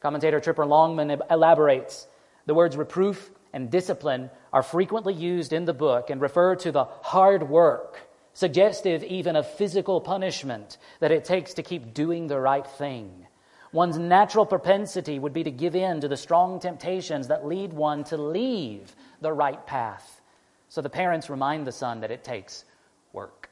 Commentator 0.00 0.40
Tremper 0.40 0.66
Longman 0.66 1.22
elaborates 1.30 2.06
the 2.46 2.54
words 2.54 2.76
reproof 2.76 3.30
and 3.52 3.70
discipline 3.70 4.30
are 4.52 4.62
frequently 4.62 5.14
used 5.14 5.52
in 5.52 5.64
the 5.64 5.74
book 5.74 6.10
and 6.10 6.20
refer 6.20 6.56
to 6.56 6.72
the 6.72 6.84
hard 6.84 7.48
work, 7.48 8.08
suggestive 8.32 9.02
even 9.04 9.36
of 9.36 9.48
physical 9.48 10.00
punishment, 10.00 10.78
that 11.00 11.12
it 11.12 11.24
takes 11.24 11.54
to 11.54 11.62
keep 11.62 11.94
doing 11.94 12.26
the 12.26 12.38
right 12.38 12.66
thing. 12.66 13.26
One's 13.72 13.98
natural 13.98 14.46
propensity 14.46 15.18
would 15.18 15.32
be 15.32 15.44
to 15.44 15.50
give 15.50 15.74
in 15.74 16.00
to 16.00 16.08
the 16.08 16.16
strong 16.16 16.60
temptations 16.60 17.28
that 17.28 17.46
lead 17.46 17.72
one 17.72 18.04
to 18.04 18.16
leave 18.16 18.94
the 19.20 19.32
right 19.32 19.66
path. 19.66 20.20
So 20.68 20.80
the 20.80 20.90
parents 20.90 21.30
remind 21.30 21.66
the 21.66 21.72
son 21.72 22.00
that 22.00 22.10
it 22.10 22.22
takes 22.22 22.64
work. 23.12 23.50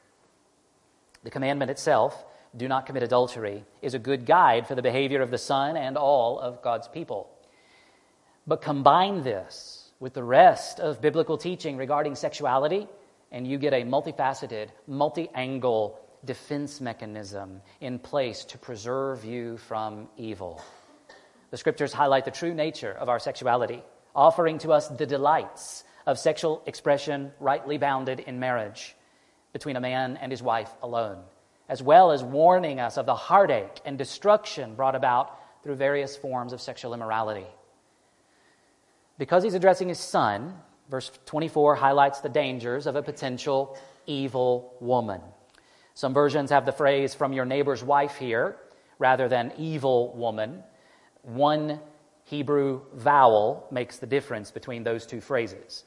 The 1.23 1.29
commandment 1.29 1.71
itself, 1.71 2.25
do 2.55 2.67
not 2.67 2.85
commit 2.85 3.03
adultery, 3.03 3.65
is 3.81 3.93
a 3.93 3.99
good 3.99 4.25
guide 4.25 4.67
for 4.67 4.75
the 4.75 4.81
behavior 4.81 5.21
of 5.21 5.31
the 5.31 5.37
son 5.37 5.75
and 5.75 5.97
all 5.97 6.39
of 6.39 6.61
God's 6.61 6.87
people. 6.87 7.29
But 8.45 8.61
combine 8.61 9.23
this 9.23 9.91
with 9.99 10.13
the 10.13 10.23
rest 10.23 10.81
of 10.81 11.01
biblical 11.01 11.37
teaching 11.37 11.77
regarding 11.77 12.15
sexuality, 12.15 12.87
and 13.31 13.47
you 13.47 13.57
get 13.57 13.73
a 13.73 13.83
multifaceted, 13.83 14.67
multi 14.85 15.29
angle 15.33 15.97
defense 16.25 16.81
mechanism 16.81 17.61
in 17.79 17.99
place 17.99 18.43
to 18.45 18.57
preserve 18.57 19.23
you 19.23 19.57
from 19.57 20.09
evil. 20.17 20.61
The 21.51 21.57
scriptures 21.57 21.93
highlight 21.93 22.25
the 22.25 22.31
true 22.31 22.53
nature 22.53 22.91
of 22.91 23.07
our 23.07 23.19
sexuality, 23.19 23.81
offering 24.13 24.57
to 24.59 24.73
us 24.73 24.89
the 24.89 25.05
delights 25.05 25.85
of 26.05 26.19
sexual 26.19 26.61
expression 26.65 27.31
rightly 27.39 27.77
bounded 27.77 28.19
in 28.19 28.39
marriage 28.39 28.95
between 29.53 29.77
a 29.77 29.81
man 29.81 30.17
and 30.17 30.31
his 30.31 30.43
wife 30.43 30.71
alone, 30.81 31.23
as 31.69 31.81
well 31.81 32.11
as 32.11 32.23
warning 32.23 32.79
us 32.79 32.97
of 32.97 33.05
the 33.05 33.15
heartache 33.15 33.79
and 33.85 33.97
destruction 33.97 34.75
brought 34.75 34.95
about 34.95 35.39
through 35.63 35.75
various 35.75 36.17
forms 36.17 36.51
of 36.51 36.61
sexual 36.61 36.93
immorality. 36.93 37.47
Because 39.23 39.41
he's 39.41 39.53
addressing 39.53 39.87
his 39.87 40.01
son, 40.01 40.53
verse 40.89 41.09
24 41.27 41.75
highlights 41.75 42.19
the 42.19 42.27
dangers 42.27 42.85
of 42.85 42.97
a 42.97 43.01
potential 43.01 43.77
evil 44.05 44.75
woman. 44.81 45.21
Some 45.93 46.13
versions 46.13 46.49
have 46.49 46.65
the 46.65 46.73
phrase 46.73 47.13
from 47.13 47.31
your 47.31 47.45
neighbor's 47.45 47.81
wife 47.81 48.17
here 48.17 48.57
rather 48.99 49.29
than 49.29 49.53
evil 49.57 50.13
woman. 50.17 50.61
One 51.21 51.79
Hebrew 52.25 52.81
vowel 52.93 53.65
makes 53.71 53.97
the 53.97 54.07
difference 54.07 54.51
between 54.51 54.83
those 54.83 55.05
two 55.05 55.21
phrases. 55.21 55.85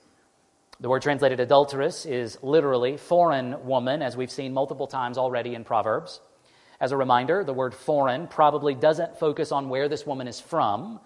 The 0.80 0.88
word 0.88 1.02
translated 1.02 1.38
adulteress 1.38 2.06
is 2.06 2.38
literally 2.42 2.96
foreign 2.96 3.66
woman, 3.66 4.00
as 4.00 4.16
we've 4.16 4.30
seen 4.30 4.54
multiple 4.54 4.86
times 4.86 5.18
already 5.18 5.54
in 5.54 5.62
Proverbs. 5.62 6.22
As 6.80 6.90
a 6.90 6.96
reminder, 6.96 7.44
the 7.44 7.52
word 7.52 7.74
foreign 7.74 8.28
probably 8.28 8.74
doesn't 8.74 9.18
focus 9.18 9.52
on 9.52 9.68
where 9.68 9.90
this 9.90 10.06
woman 10.06 10.26
is 10.26 10.40
from, 10.40 11.00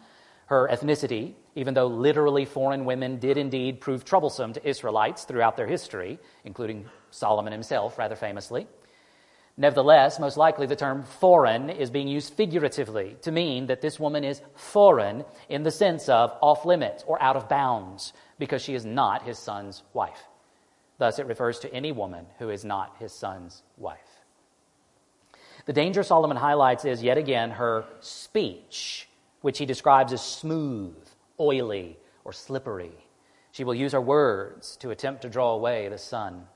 her 0.51 0.69
ethnicity, 0.69 1.35
even 1.55 1.75
though 1.75 1.87
literally 1.87 2.45
foreign 2.45 2.85
women 2.85 3.21
did 3.21 3.39
indeed 3.39 3.81
prove 3.81 4.05
troublesome 4.05 4.53
to 4.53 4.69
Israelites 4.69 5.23
throughout 5.23 5.57
their 5.57 5.69
history, 5.69 6.19
including 6.45 6.87
Solomon 7.13 7.53
himself, 7.53 7.97
rather 7.97 8.17
famously. 8.17 8.67
Nevertheless, 9.57 10.19
most 10.19 10.37
likely 10.37 10.67
the 10.67 10.75
term 10.75 11.05
foreign 11.05 11.71
is 11.71 11.91
being 11.91 12.09
used 12.09 12.35
figuratively 12.35 13.17
to 13.23 13.31
mean 13.31 13.67
that 13.67 13.81
this 13.81 14.01
woman 14.01 14.25
is 14.25 14.43
foreign 14.57 15.25
in 15.49 15.63
the 15.63 15.71
sense 15.71 16.09
of 16.09 16.37
off 16.41 16.65
limits 16.65 17.05
or 17.07 17.23
out 17.23 17.37
of 17.37 17.49
bounds 17.49 18.13
because 18.41 18.61
she 18.61 18.75
is 18.75 18.85
not 18.85 19.23
his 19.23 19.39
son's 19.39 19.85
wife. 19.93 20.27
Thus, 20.99 21.21
it 21.21 21.27
refers 21.27 21.61
to 21.61 21.73
any 21.73 21.93
woman 21.93 22.27
who 22.41 22.51
is 22.51 22.65
not 22.65 22.97
his 22.99 23.13
son's 23.13 23.63
wife. 23.77 24.01
The 25.67 25.73
danger 25.73 26.03
Solomon 26.03 26.37
highlights 26.37 26.85
is 26.85 27.05
yet 27.05 27.19
again 27.19 27.53
her 27.53 27.85
speech 28.01 29.07
which 29.41 29.59
he 29.59 29.67
describes 29.67 30.13
as 30.13 30.23
smooth, 30.23 30.97
oily, 31.39 31.99
or 32.25 32.33
slippery. 32.33 32.93
She 33.53 33.65
will 33.65 33.75
use 33.75 33.93
her 33.93 34.01
words 34.01 34.77
to 34.79 34.91
attempt 34.91 35.23
to 35.23 35.29
draw 35.29 35.55
away 35.55 35.89
the 35.89 35.99
son. 35.99 36.47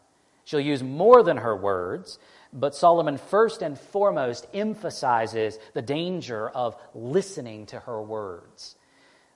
She'll 0.44 0.60
use 0.60 0.82
more 0.82 1.22
than 1.22 1.38
her 1.38 1.56
words, 1.56 2.18
but 2.52 2.74
Solomon 2.74 3.16
first 3.16 3.62
and 3.62 3.78
foremost 3.78 4.46
emphasizes 4.54 5.58
the 5.72 5.82
danger 5.82 6.48
of 6.50 6.76
listening 6.94 7.66
to 7.66 7.80
her 7.80 8.00
words. 8.00 8.76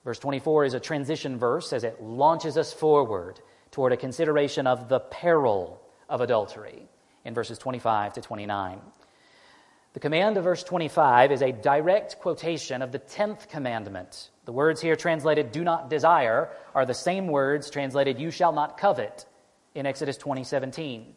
Verse 0.05 0.19
24 0.19 0.65
is 0.65 0.73
a 0.73 0.79
transition 0.79 1.37
verse 1.37 1.73
as 1.73 1.83
it 1.83 2.01
launches 2.01 2.57
us 2.57 2.71
forward 2.71 3.41
toward 3.71 3.91
a 3.91 3.97
consideration 3.97 4.67
of 4.67 4.87
the 4.87 4.99
peril 4.99 5.81
of 6.07 6.21
adultery 6.21 6.87
in 7.25 7.33
verses 7.33 7.57
25 7.57 8.13
to 8.13 8.21
29. 8.21 8.79
The 9.93 9.99
command 9.99 10.37
of 10.37 10.43
verse 10.43 10.63
25 10.63 11.31
is 11.31 11.41
a 11.41 11.51
direct 11.51 12.19
quotation 12.19 12.83
of 12.83 12.91
the 12.91 12.99
10th 12.99 13.49
commandment. 13.49 14.29
The 14.45 14.51
words 14.51 14.81
here 14.81 14.95
translated 14.95 15.51
do 15.51 15.63
not 15.63 15.89
desire 15.89 16.49
are 16.75 16.85
the 16.85 16.93
same 16.93 17.27
words 17.27 17.71
translated 17.71 18.19
you 18.19 18.29
shall 18.29 18.51
not 18.51 18.77
covet 18.77 19.25
in 19.73 19.87
Exodus 19.87 20.17
20:17. 20.17 21.15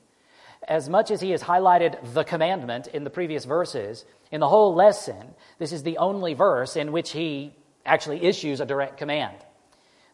As 0.67 0.89
much 0.89 1.11
as 1.11 1.21
he 1.21 1.33
has 1.33 1.43
highlighted 1.43 2.15
the 2.15 2.25
commandment 2.25 2.87
in 2.87 3.05
the 3.05 3.11
previous 3.11 3.45
verses, 3.45 4.07
in 4.31 4.41
the 4.41 4.49
whole 4.49 4.75
lesson, 4.75 5.35
this 5.59 5.73
is 5.73 5.83
the 5.83 5.99
only 5.99 6.33
verse 6.33 6.75
in 6.75 6.93
which 6.93 7.11
he 7.11 7.55
actually 7.85 8.25
issues 8.25 8.61
a 8.61 8.67
direct 8.67 8.97
command. 8.97 9.37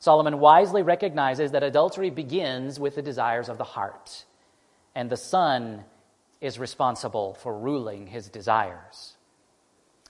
Solomon 0.00 0.40
wisely 0.40 0.82
recognizes 0.82 1.52
that 1.52 1.62
adultery 1.62 2.10
begins 2.10 2.80
with 2.80 2.96
the 2.96 3.02
desires 3.02 3.48
of 3.48 3.58
the 3.58 3.64
heart, 3.64 4.24
and 4.94 5.10
the 5.10 5.16
son 5.16 5.84
is 6.40 6.58
responsible 6.58 7.34
for 7.34 7.58
ruling 7.58 8.06
his 8.06 8.28
desires. 8.28 9.16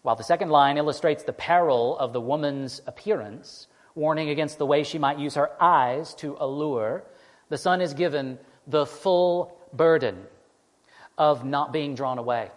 While 0.03 0.17
the 0.17 0.25
second 0.25 0.51
line 0.51 0.79
illustrates 0.79 1.25
the 1.25 1.33
peril 1.33 1.99
of 1.99 2.12
the 2.12 2.21
woman's 2.21 2.81
appearance, 2.87 3.67
warning 3.95 4.31
against 4.31 4.59
the 4.59 4.67
way 4.67 4.85
she 4.85 4.99
might 4.99 5.19
use 5.19 5.35
her 5.35 5.51
eyes 5.61 6.14
to 6.17 6.37
allure, 6.38 7.05
the 7.49 7.59
son 7.59 7.81
is 7.81 7.95
given 7.95 8.38
the 8.67 8.87
full 8.87 9.59
burden 9.73 10.25
of 11.17 11.45
not 11.45 11.73
being 11.73 11.95
drawn 11.95 12.19
away. 12.19 12.51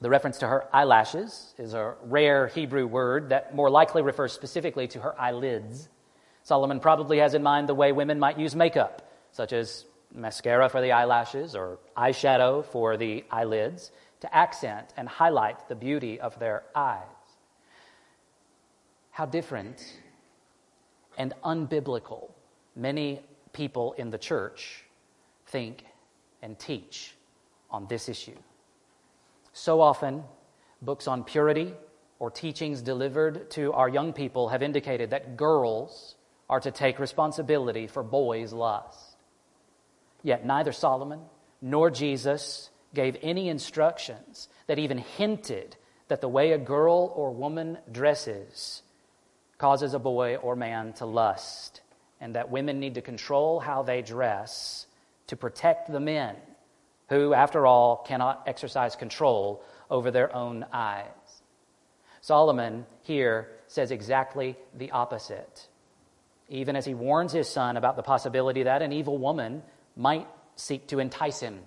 The 0.00 0.10
reference 0.10 0.38
to 0.38 0.48
her 0.48 0.66
eyelashes 0.72 1.54
is 1.58 1.74
a 1.74 1.94
rare 2.04 2.48
Hebrew 2.48 2.86
word 2.86 3.28
that 3.28 3.54
more 3.54 3.70
likely 3.70 4.02
refers 4.02 4.32
specifically 4.32 4.88
to 4.88 5.00
her 5.00 5.20
eyelids. 5.20 5.88
Solomon 6.42 6.80
probably 6.80 7.18
has 7.18 7.34
in 7.34 7.42
mind 7.42 7.68
the 7.68 7.74
way 7.74 7.92
women 7.92 8.18
might 8.18 8.38
use 8.38 8.56
makeup, 8.56 9.10
such 9.30 9.52
as 9.52 9.84
mascara 10.14 10.68
for 10.68 10.80
the 10.80 10.92
eyelashes 10.92 11.54
or 11.54 11.78
eyeshadow 11.96 12.64
for 12.64 12.96
the 12.96 13.24
eyelids 13.30 13.92
to 14.20 14.34
accent 14.34 14.92
and 14.96 15.08
highlight 15.08 15.68
the 15.68 15.74
beauty 15.74 16.20
of 16.20 16.38
their 16.38 16.62
eyes. 16.74 17.04
How 19.10 19.26
different 19.26 19.98
and 21.16 21.34
unbiblical 21.44 22.30
many 22.76 23.20
people 23.52 23.92
in 23.94 24.10
the 24.10 24.18
church 24.18 24.84
think 25.46 25.84
and 26.42 26.58
teach 26.58 27.14
on 27.70 27.86
this 27.88 28.08
issue. 28.08 28.36
So 29.52 29.80
often, 29.80 30.22
books 30.80 31.06
on 31.08 31.24
purity 31.24 31.74
or 32.18 32.30
teachings 32.30 32.82
delivered 32.82 33.50
to 33.50 33.72
our 33.72 33.88
young 33.88 34.12
people 34.12 34.48
have 34.48 34.62
indicated 34.62 35.10
that 35.10 35.36
girls 35.36 36.14
are 36.48 36.60
to 36.60 36.70
take 36.70 36.98
responsibility 36.98 37.86
for 37.86 38.02
boys' 38.02 38.52
lust. 38.52 39.09
Yet 40.22 40.44
neither 40.44 40.72
Solomon 40.72 41.20
nor 41.62 41.90
Jesus 41.90 42.70
gave 42.94 43.16
any 43.22 43.48
instructions 43.48 44.48
that 44.66 44.78
even 44.78 44.98
hinted 44.98 45.76
that 46.08 46.20
the 46.20 46.28
way 46.28 46.52
a 46.52 46.58
girl 46.58 47.12
or 47.14 47.30
woman 47.30 47.78
dresses 47.90 48.82
causes 49.58 49.94
a 49.94 49.98
boy 49.98 50.36
or 50.36 50.56
man 50.56 50.92
to 50.94 51.06
lust, 51.06 51.82
and 52.20 52.34
that 52.34 52.50
women 52.50 52.80
need 52.80 52.94
to 52.94 53.02
control 53.02 53.60
how 53.60 53.82
they 53.82 54.02
dress 54.02 54.86
to 55.28 55.36
protect 55.36 55.92
the 55.92 56.00
men 56.00 56.34
who, 57.08 57.34
after 57.34 57.66
all, 57.66 57.96
cannot 57.96 58.42
exercise 58.46 58.96
control 58.96 59.62
over 59.90 60.10
their 60.10 60.34
own 60.34 60.64
eyes. 60.72 61.06
Solomon 62.20 62.86
here 63.02 63.48
says 63.66 63.90
exactly 63.90 64.56
the 64.76 64.90
opposite. 64.90 65.68
Even 66.48 66.74
as 66.74 66.84
he 66.84 66.94
warns 66.94 67.32
his 67.32 67.48
son 67.48 67.76
about 67.76 67.96
the 67.96 68.02
possibility 68.02 68.64
that 68.64 68.82
an 68.82 68.92
evil 68.92 69.18
woman 69.18 69.62
might 69.96 70.28
seek 70.56 70.86
to 70.88 70.98
entice 70.98 71.40
him. 71.40 71.60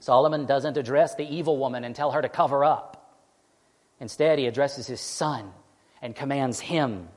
Solomon 0.00 0.46
doesn't 0.46 0.76
address 0.76 1.14
the 1.14 1.28
evil 1.28 1.56
woman 1.56 1.84
and 1.84 1.94
tell 1.94 2.10
her 2.12 2.22
to 2.22 2.28
cover 2.28 2.64
up. 2.64 3.18
Instead, 4.00 4.38
he 4.38 4.46
addresses 4.46 4.86
his 4.86 5.00
son 5.00 5.50
and 6.02 6.14
commands 6.14 6.60
him 6.60 7.08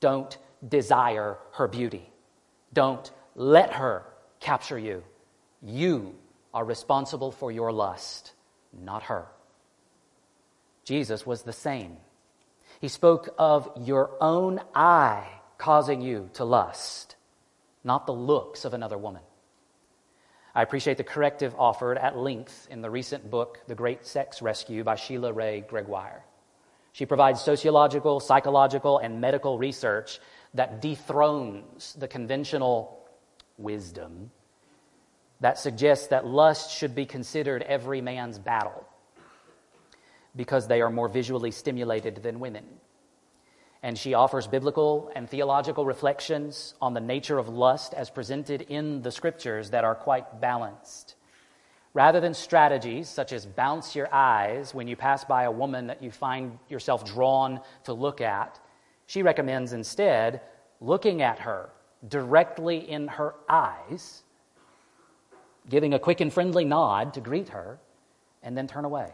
don't 0.00 0.36
desire 0.66 1.38
her 1.52 1.68
beauty. 1.68 2.10
Don't 2.72 3.10
let 3.34 3.72
her 3.74 4.04
capture 4.40 4.78
you. 4.78 5.04
You 5.62 6.14
are 6.52 6.64
responsible 6.64 7.32
for 7.32 7.52
your 7.52 7.72
lust, 7.72 8.32
not 8.72 9.04
her. 9.04 9.26
Jesus 10.84 11.24
was 11.24 11.42
the 11.42 11.52
same. 11.52 11.98
He 12.80 12.88
spoke 12.88 13.34
of 13.38 13.70
your 13.76 14.10
own 14.20 14.60
eye 14.74 15.28
causing 15.58 16.00
you 16.00 16.30
to 16.34 16.44
lust, 16.44 17.16
not 17.84 18.06
the 18.06 18.14
looks 18.14 18.64
of 18.64 18.72
another 18.72 18.96
woman. 18.96 19.22
I 20.54 20.62
appreciate 20.62 20.96
the 20.96 21.04
corrective 21.04 21.54
offered 21.58 21.98
at 21.98 22.18
length 22.18 22.66
in 22.70 22.80
the 22.80 22.90
recent 22.90 23.30
book, 23.30 23.60
The 23.68 23.74
Great 23.74 24.04
Sex 24.04 24.42
Rescue 24.42 24.82
by 24.82 24.96
Sheila 24.96 25.32
Wray 25.32 25.64
Gregoire. 25.68 26.24
She 26.92 27.06
provides 27.06 27.40
sociological, 27.40 28.18
psychological, 28.18 28.98
and 28.98 29.20
medical 29.20 29.58
research 29.58 30.18
that 30.54 30.80
dethrones 30.80 31.94
the 31.98 32.08
conventional 32.08 33.06
wisdom 33.58 34.32
that 35.40 35.58
suggests 35.58 36.08
that 36.08 36.26
lust 36.26 36.70
should 36.76 36.94
be 36.94 37.06
considered 37.06 37.62
every 37.62 38.00
man's 38.00 38.38
battle 38.38 38.86
because 40.36 40.68
they 40.68 40.80
are 40.80 40.90
more 40.90 41.08
visually 41.08 41.50
stimulated 41.50 42.22
than 42.22 42.40
women. 42.40 42.64
And 43.82 43.96
she 43.96 44.14
offers 44.14 44.46
biblical 44.46 45.10
and 45.14 45.28
theological 45.28 45.84
reflections 45.84 46.74
on 46.80 46.92
the 46.92 47.00
nature 47.00 47.38
of 47.38 47.48
lust 47.48 47.94
as 47.94 48.10
presented 48.10 48.62
in 48.62 49.02
the 49.02 49.10
scriptures 49.10 49.70
that 49.70 49.84
are 49.84 49.94
quite 49.94 50.40
balanced. 50.40 51.14
Rather 51.94 52.20
than 52.20 52.34
strategies 52.34 53.08
such 53.08 53.32
as 53.32 53.46
bounce 53.46 53.96
your 53.96 54.12
eyes 54.14 54.74
when 54.74 54.86
you 54.86 54.96
pass 54.96 55.24
by 55.24 55.44
a 55.44 55.50
woman 55.50 55.86
that 55.86 56.02
you 56.02 56.10
find 56.10 56.58
yourself 56.68 57.04
drawn 57.04 57.60
to 57.84 57.92
look 57.92 58.20
at, 58.20 58.60
she 59.06 59.22
recommends 59.22 59.72
instead 59.72 60.40
looking 60.80 61.22
at 61.22 61.40
her 61.40 61.70
directly 62.08 62.88
in 62.90 63.08
her 63.08 63.34
eyes, 63.48 64.22
giving 65.68 65.94
a 65.94 65.98
quick 65.98 66.20
and 66.20 66.32
friendly 66.32 66.64
nod 66.64 67.14
to 67.14 67.20
greet 67.20 67.48
her, 67.48 67.78
and 68.42 68.56
then 68.56 68.66
turn 68.66 68.84
away. 68.84 69.12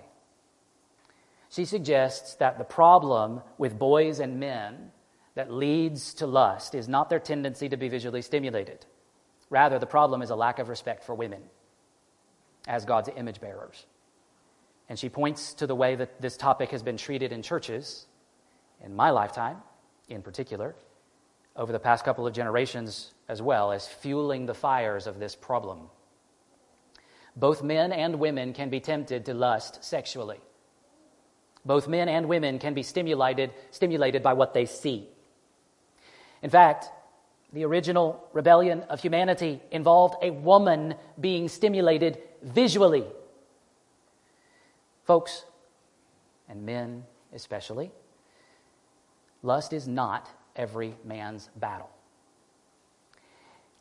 She 1.57 1.64
suggests 1.64 2.35
that 2.35 2.59
the 2.59 2.64
problem 2.64 3.40
with 3.57 3.79
boys 3.79 4.21
and 4.21 4.38
men 4.38 4.90
that 5.37 5.51
leads 5.51 6.12
to 6.14 6.27
lust 6.27 6.75
is 6.75 6.87
not 6.87 7.09
their 7.09 7.19
tendency 7.19 7.71
to 7.71 7.79
be 7.79 7.88
visually 7.88 8.21
stimulated. 8.21 8.85
Rather, 9.49 9.79
the 9.79 9.87
problem 9.87 10.21
is 10.21 10.29
a 10.29 10.37
lack 10.37 10.59
of 10.59 10.69
respect 10.69 11.03
for 11.03 11.14
women 11.14 11.40
as 12.69 12.85
God's 12.85 13.09
image 13.16 13.40
bearers. 13.40 13.87
And 14.90 14.99
she 14.99 15.09
points 15.09 15.55
to 15.55 15.66
the 15.66 15.75
way 15.75 15.95
that 15.97 16.21
this 16.21 16.37
topic 16.37 16.73
has 16.73 16.83
been 16.83 16.99
treated 16.99 17.33
in 17.33 17.40
churches 17.40 18.07
in 18.85 18.95
my 18.95 19.09
lifetime, 19.09 19.62
in 20.11 20.21
particular, 20.21 20.75
over 21.57 21.73
the 21.73 21.79
past 21.79 22.05
couple 22.05 22.27
of 22.27 22.35
generations 22.35 23.14
as 23.31 23.40
well, 23.40 23.73
as 23.73 23.88
fueling 23.88 24.45
the 24.45 24.53
fires 24.53 25.07
of 25.07 25.19
this 25.19 25.35
problem. 25.35 25.88
Both 27.35 27.62
men 27.62 27.92
and 27.92 28.19
women 28.19 28.53
can 28.53 28.69
be 28.69 28.81
tempted 28.81 29.25
to 29.25 29.33
lust 29.33 29.83
sexually. 29.83 30.40
Both 31.66 31.88
men 31.88 32.09
and 32.09 32.29
women 32.29 32.61
can 32.61 32.74
be 32.74 32.85
stimulated, 32.85 33.50
stimulated 33.72 34.22
by 34.22 34.35
what 34.35 34.55
they 34.55 34.66
see. 34.66 35.09
In 36.40 36.48
fact, 36.48 36.87
the 37.52 37.64
original 37.64 38.24
rebellion 38.33 38.83
of 38.83 39.00
humanity 39.00 39.61
involved 39.72 40.14
a 40.22 40.31
woman 40.31 40.94
being 41.20 41.48
stimulated 41.48 42.18
visually. 42.42 43.05
Folks, 45.05 45.44
and 46.48 46.64
men 46.64 47.05
especially, 47.35 47.90
lust 49.42 49.72
is 49.72 49.88
not 49.88 50.29
every 50.55 50.94
man's 51.05 51.50
battle. 51.57 51.90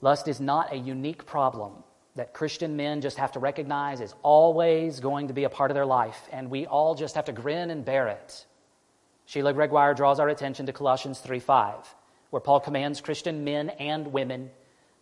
Lust 0.02 0.28
is 0.28 0.40
not 0.42 0.74
a 0.74 0.76
unique 0.76 1.26
problem 1.26 1.84
that 2.16 2.34
Christian 2.34 2.78
men 2.78 3.02
just 3.02 3.18
have 3.18 3.34
to 3.34 3.40
recognize 3.40 4.00
is 4.00 4.14
always 4.24 5.00
going 5.00 5.28
to 5.28 5.34
be 5.34 5.44
a 5.44 5.50
part 5.50 5.72
of 5.72 5.76
their 5.76 5.86
life, 5.86 6.30
and 6.32 6.50
we 6.50 6.66
all 6.66 6.96
just 6.96 7.16
have 7.16 7.26
to 7.26 7.34
grin 7.34 7.70
and 7.70 7.84
bear 7.84 8.08
it. 8.08 8.46
Sheila 9.26 9.54
Gregoire 9.54 9.94
draws 9.94 10.20
our 10.20 10.30
attention 10.30 10.68
to 10.68 10.74
Colossians 10.74 11.20
3 11.20 11.40
5, 11.40 11.96
where 12.30 12.40
Paul 12.40 12.60
commands 12.60 13.02
Christian 13.02 13.44
men 13.44 13.70
and 13.70 14.14
women 14.14 14.52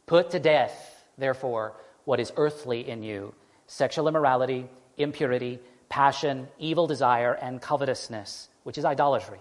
put 0.06 0.32
to 0.32 0.40
death, 0.40 1.06
therefore, 1.18 1.74
what 2.06 2.20
is 2.20 2.34
earthly 2.36 2.88
in 2.90 3.04
you 3.04 3.34
sexual 3.68 4.08
immorality, 4.08 4.70
impurity, 4.98 5.60
passion, 5.90 6.48
evil 6.60 6.88
desire, 6.88 7.34
and 7.34 7.62
covetousness, 7.62 8.50
which 8.64 8.78
is 8.78 8.86
idolatry. 8.86 9.40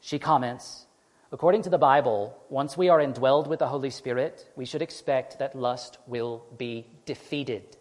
She 0.00 0.18
comments, 0.18 0.85
According 1.36 1.64
to 1.64 1.68
the 1.68 1.76
Bible, 1.76 2.34
once 2.48 2.78
we 2.78 2.88
are 2.88 2.98
indwelled 2.98 3.46
with 3.46 3.58
the 3.58 3.66
Holy 3.66 3.90
Spirit, 3.90 4.50
we 4.56 4.64
should 4.64 4.80
expect 4.80 5.38
that 5.38 5.54
lust 5.54 5.98
will 6.06 6.46
be 6.56 6.86
defeated. 7.04 7.76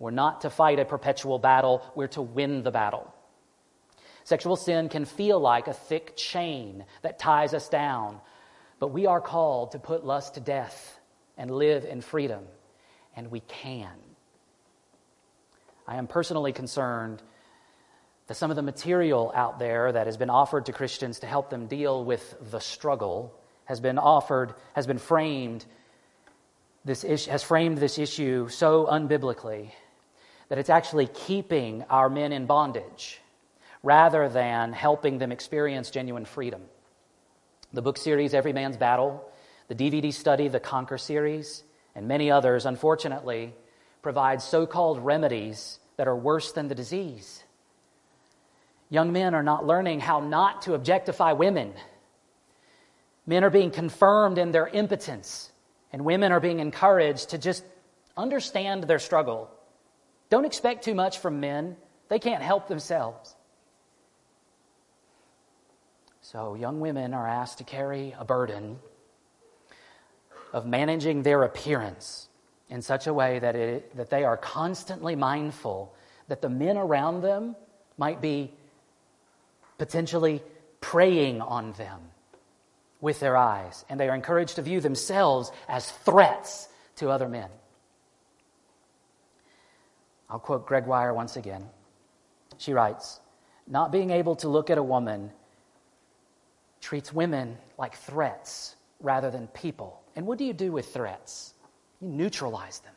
We're 0.00 0.10
not 0.10 0.40
to 0.40 0.50
fight 0.50 0.80
a 0.80 0.84
perpetual 0.84 1.38
battle, 1.38 1.80
we're 1.94 2.08
to 2.08 2.22
win 2.22 2.64
the 2.64 2.72
battle. 2.72 3.14
Sexual 4.24 4.56
sin 4.56 4.88
can 4.88 5.04
feel 5.04 5.38
like 5.38 5.68
a 5.68 5.72
thick 5.72 6.16
chain 6.16 6.84
that 7.02 7.20
ties 7.20 7.54
us 7.54 7.68
down, 7.68 8.20
but 8.80 8.88
we 8.88 9.06
are 9.06 9.20
called 9.20 9.70
to 9.70 9.78
put 9.78 10.04
lust 10.04 10.34
to 10.34 10.40
death 10.40 10.98
and 11.36 11.52
live 11.52 11.84
in 11.84 12.00
freedom, 12.00 12.42
and 13.14 13.30
we 13.30 13.38
can. 13.46 13.94
I 15.86 15.94
am 15.94 16.08
personally 16.08 16.52
concerned 16.52 17.22
that 18.28 18.36
some 18.36 18.50
of 18.50 18.56
the 18.56 18.62
material 18.62 19.32
out 19.34 19.58
there 19.58 19.90
that 19.90 20.06
has 20.06 20.16
been 20.16 20.30
offered 20.30 20.66
to 20.66 20.72
Christians 20.72 21.20
to 21.20 21.26
help 21.26 21.50
them 21.50 21.66
deal 21.66 22.04
with 22.04 22.36
the 22.50 22.60
struggle 22.60 23.34
has 23.64 23.80
been 23.80 23.98
offered, 23.98 24.54
has 24.74 24.86
been 24.86 24.98
framed, 24.98 25.64
this 26.84 27.04
issue, 27.04 27.30
has 27.30 27.42
framed 27.42 27.78
this 27.78 27.98
issue 27.98 28.48
so 28.48 28.86
unbiblically 28.86 29.72
that 30.48 30.58
it's 30.58 30.70
actually 30.70 31.06
keeping 31.06 31.82
our 31.90 32.08
men 32.08 32.32
in 32.32 32.46
bondage 32.46 33.20
rather 33.82 34.28
than 34.28 34.72
helping 34.72 35.18
them 35.18 35.32
experience 35.32 35.90
genuine 35.90 36.24
freedom. 36.24 36.62
The 37.72 37.82
book 37.82 37.98
series, 37.98 38.34
Every 38.34 38.52
Man's 38.52 38.76
Battle, 38.76 39.26
the 39.68 39.74
DVD 39.74 40.12
study, 40.12 40.48
the 40.48 40.60
Conquer 40.60 40.98
series, 40.98 41.62
and 41.94 42.08
many 42.08 42.30
others, 42.30 42.64
unfortunately, 42.66 43.54
provide 44.02 44.40
so 44.40 44.66
called 44.66 44.98
remedies 44.98 45.78
that 45.96 46.08
are 46.08 46.16
worse 46.16 46.52
than 46.52 46.68
the 46.68 46.74
disease. 46.74 47.42
Young 48.90 49.12
men 49.12 49.34
are 49.34 49.42
not 49.42 49.66
learning 49.66 50.00
how 50.00 50.20
not 50.20 50.62
to 50.62 50.74
objectify 50.74 51.32
women. 51.32 51.74
Men 53.26 53.44
are 53.44 53.50
being 53.50 53.70
confirmed 53.70 54.38
in 54.38 54.52
their 54.52 54.66
impotence, 54.66 55.50
and 55.92 56.04
women 56.04 56.32
are 56.32 56.40
being 56.40 56.60
encouraged 56.60 57.30
to 57.30 57.38
just 57.38 57.64
understand 58.16 58.84
their 58.84 58.98
struggle. 58.98 59.50
Don't 60.30 60.46
expect 60.46 60.84
too 60.84 60.94
much 60.94 61.18
from 61.18 61.40
men, 61.40 61.76
they 62.08 62.18
can't 62.18 62.42
help 62.42 62.68
themselves. 62.68 63.34
So, 66.22 66.54
young 66.54 66.80
women 66.80 67.14
are 67.14 67.26
asked 67.26 67.58
to 67.58 67.64
carry 67.64 68.14
a 68.18 68.24
burden 68.24 68.78
of 70.52 70.66
managing 70.66 71.22
their 71.22 71.42
appearance 71.42 72.28
in 72.68 72.82
such 72.82 73.06
a 73.06 73.14
way 73.14 73.38
that, 73.38 73.56
it, 73.56 73.96
that 73.96 74.10
they 74.10 74.24
are 74.24 74.36
constantly 74.36 75.16
mindful 75.16 75.94
that 76.28 76.42
the 76.42 76.48
men 76.48 76.76
around 76.76 77.22
them 77.22 77.56
might 77.96 78.20
be 78.20 78.52
potentially 79.78 80.42
preying 80.80 81.40
on 81.40 81.72
them 81.72 82.00
with 83.00 83.20
their 83.20 83.36
eyes, 83.36 83.84
and 83.88 83.98
they 83.98 84.08
are 84.08 84.14
encouraged 84.14 84.56
to 84.56 84.62
view 84.62 84.80
themselves 84.80 85.50
as 85.68 85.90
threats 85.90 86.68
to 86.96 87.10
other 87.10 87.28
men. 87.28 87.48
I'll 90.28 90.38
quote 90.38 90.66
Greg 90.66 90.84
Gregoire 90.84 91.14
once 91.14 91.36
again. 91.36 91.64
She 92.58 92.72
writes 92.72 93.20
Not 93.66 93.92
being 93.92 94.10
able 94.10 94.36
to 94.36 94.48
look 94.48 94.68
at 94.68 94.78
a 94.78 94.82
woman 94.82 95.30
treats 96.80 97.12
women 97.12 97.56
like 97.78 97.96
threats 97.96 98.76
rather 99.00 99.30
than 99.30 99.46
people. 99.48 100.00
And 100.16 100.26
what 100.26 100.38
do 100.38 100.44
you 100.44 100.52
do 100.52 100.72
with 100.72 100.92
threats? 100.92 101.54
You 102.00 102.08
neutralize 102.08 102.80
them. 102.80 102.94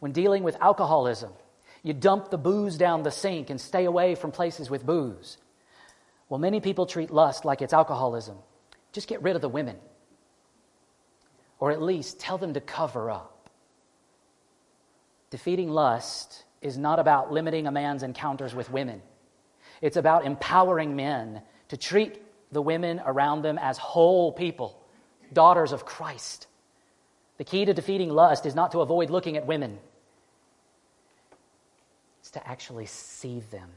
When 0.00 0.12
dealing 0.12 0.42
with 0.42 0.56
alcoholism, 0.60 1.32
You 1.84 1.92
dump 1.92 2.30
the 2.30 2.38
booze 2.38 2.76
down 2.76 3.02
the 3.02 3.10
sink 3.10 3.50
and 3.50 3.60
stay 3.60 3.86
away 3.86 4.14
from 4.14 4.30
places 4.30 4.70
with 4.70 4.86
booze. 4.86 5.36
Well, 6.32 6.38
many 6.38 6.60
people 6.60 6.86
treat 6.86 7.10
lust 7.10 7.44
like 7.44 7.60
it's 7.60 7.74
alcoholism. 7.74 8.38
Just 8.92 9.06
get 9.06 9.20
rid 9.20 9.36
of 9.36 9.42
the 9.42 9.50
women. 9.50 9.76
Or 11.58 11.70
at 11.72 11.82
least 11.82 12.20
tell 12.20 12.38
them 12.38 12.54
to 12.54 12.60
cover 12.62 13.10
up. 13.10 13.50
Defeating 15.28 15.68
lust 15.68 16.44
is 16.62 16.78
not 16.78 16.98
about 16.98 17.30
limiting 17.30 17.66
a 17.66 17.70
man's 17.70 18.02
encounters 18.02 18.54
with 18.54 18.70
women, 18.70 19.02
it's 19.82 19.98
about 19.98 20.24
empowering 20.24 20.96
men 20.96 21.42
to 21.68 21.76
treat 21.76 22.22
the 22.50 22.62
women 22.62 23.02
around 23.04 23.42
them 23.42 23.58
as 23.58 23.76
whole 23.76 24.32
people, 24.32 24.82
daughters 25.34 25.72
of 25.72 25.84
Christ. 25.84 26.46
The 27.36 27.44
key 27.44 27.66
to 27.66 27.74
defeating 27.74 28.08
lust 28.08 28.46
is 28.46 28.54
not 28.54 28.72
to 28.72 28.80
avoid 28.80 29.10
looking 29.10 29.36
at 29.36 29.44
women, 29.46 29.78
it's 32.20 32.30
to 32.30 32.48
actually 32.48 32.86
see 32.86 33.40
them. 33.50 33.68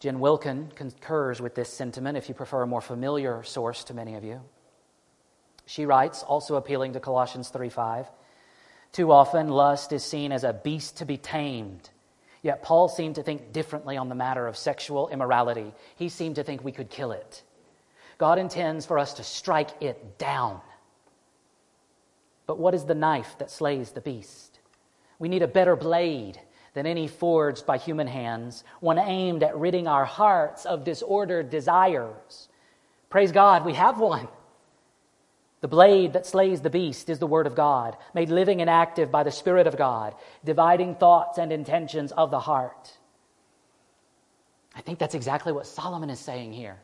Jen 0.00 0.20
Wilkin 0.20 0.70
concurs 0.74 1.40
with 1.40 1.54
this 1.54 1.72
sentiment 1.72 2.16
if 2.16 2.28
you 2.28 2.34
prefer 2.34 2.62
a 2.62 2.66
more 2.66 2.80
familiar 2.80 3.42
source 3.42 3.84
to 3.84 3.94
many 3.94 4.14
of 4.14 4.22
you. 4.22 4.40
She 5.66 5.86
writes, 5.86 6.22
also 6.22 6.56
appealing 6.56 6.92
to 6.92 7.00
Colossians 7.00 7.48
3 7.48 7.68
5, 7.68 8.06
too 8.92 9.12
often 9.12 9.48
lust 9.48 9.92
is 9.92 10.04
seen 10.04 10.32
as 10.32 10.44
a 10.44 10.52
beast 10.52 10.98
to 10.98 11.04
be 11.04 11.16
tamed. 11.16 11.90
Yet 12.42 12.62
Paul 12.62 12.88
seemed 12.88 13.16
to 13.16 13.22
think 13.22 13.52
differently 13.52 13.96
on 13.96 14.08
the 14.08 14.14
matter 14.14 14.46
of 14.46 14.56
sexual 14.56 15.08
immorality. 15.08 15.74
He 15.96 16.08
seemed 16.08 16.36
to 16.36 16.44
think 16.44 16.62
we 16.62 16.72
could 16.72 16.88
kill 16.88 17.12
it. 17.12 17.42
God 18.16 18.38
intends 18.38 18.86
for 18.86 18.98
us 18.98 19.14
to 19.14 19.24
strike 19.24 19.70
it 19.82 20.18
down. 20.18 20.60
But 22.46 22.58
what 22.58 22.74
is 22.74 22.84
the 22.84 22.94
knife 22.94 23.36
that 23.38 23.50
slays 23.50 23.90
the 23.90 24.00
beast? 24.00 24.60
We 25.18 25.28
need 25.28 25.42
a 25.42 25.48
better 25.48 25.76
blade 25.76 26.40
than 26.78 26.86
any 26.86 27.08
forged 27.08 27.66
by 27.66 27.76
human 27.76 28.06
hands, 28.06 28.62
one 28.78 29.00
aimed 29.00 29.42
at 29.42 29.56
ridding 29.56 29.88
our 29.88 30.04
hearts 30.04 30.64
of 30.64 30.84
disordered 30.84 31.50
desires. 31.50 32.48
Praise 33.10 33.32
God, 33.32 33.64
we 33.64 33.74
have 33.74 33.98
one. 33.98 34.28
The 35.60 35.66
blade 35.66 36.12
that 36.12 36.24
slays 36.24 36.60
the 36.60 36.70
beast 36.70 37.10
is 37.10 37.18
the 37.18 37.26
Word 37.26 37.48
of 37.48 37.56
God, 37.56 37.96
made 38.14 38.30
living 38.30 38.60
and 38.60 38.70
active 38.70 39.10
by 39.10 39.24
the 39.24 39.32
Spirit 39.32 39.66
of 39.66 39.76
God, 39.76 40.14
dividing 40.44 40.94
thoughts 40.94 41.36
and 41.36 41.50
intentions 41.50 42.12
of 42.12 42.30
the 42.30 42.38
heart. 42.38 42.96
I 44.76 44.80
think 44.80 45.00
that's 45.00 45.16
exactly 45.16 45.52
what 45.52 45.66
Solomon 45.66 46.10
is 46.10 46.20
saying 46.20 46.52
here. 46.52 46.78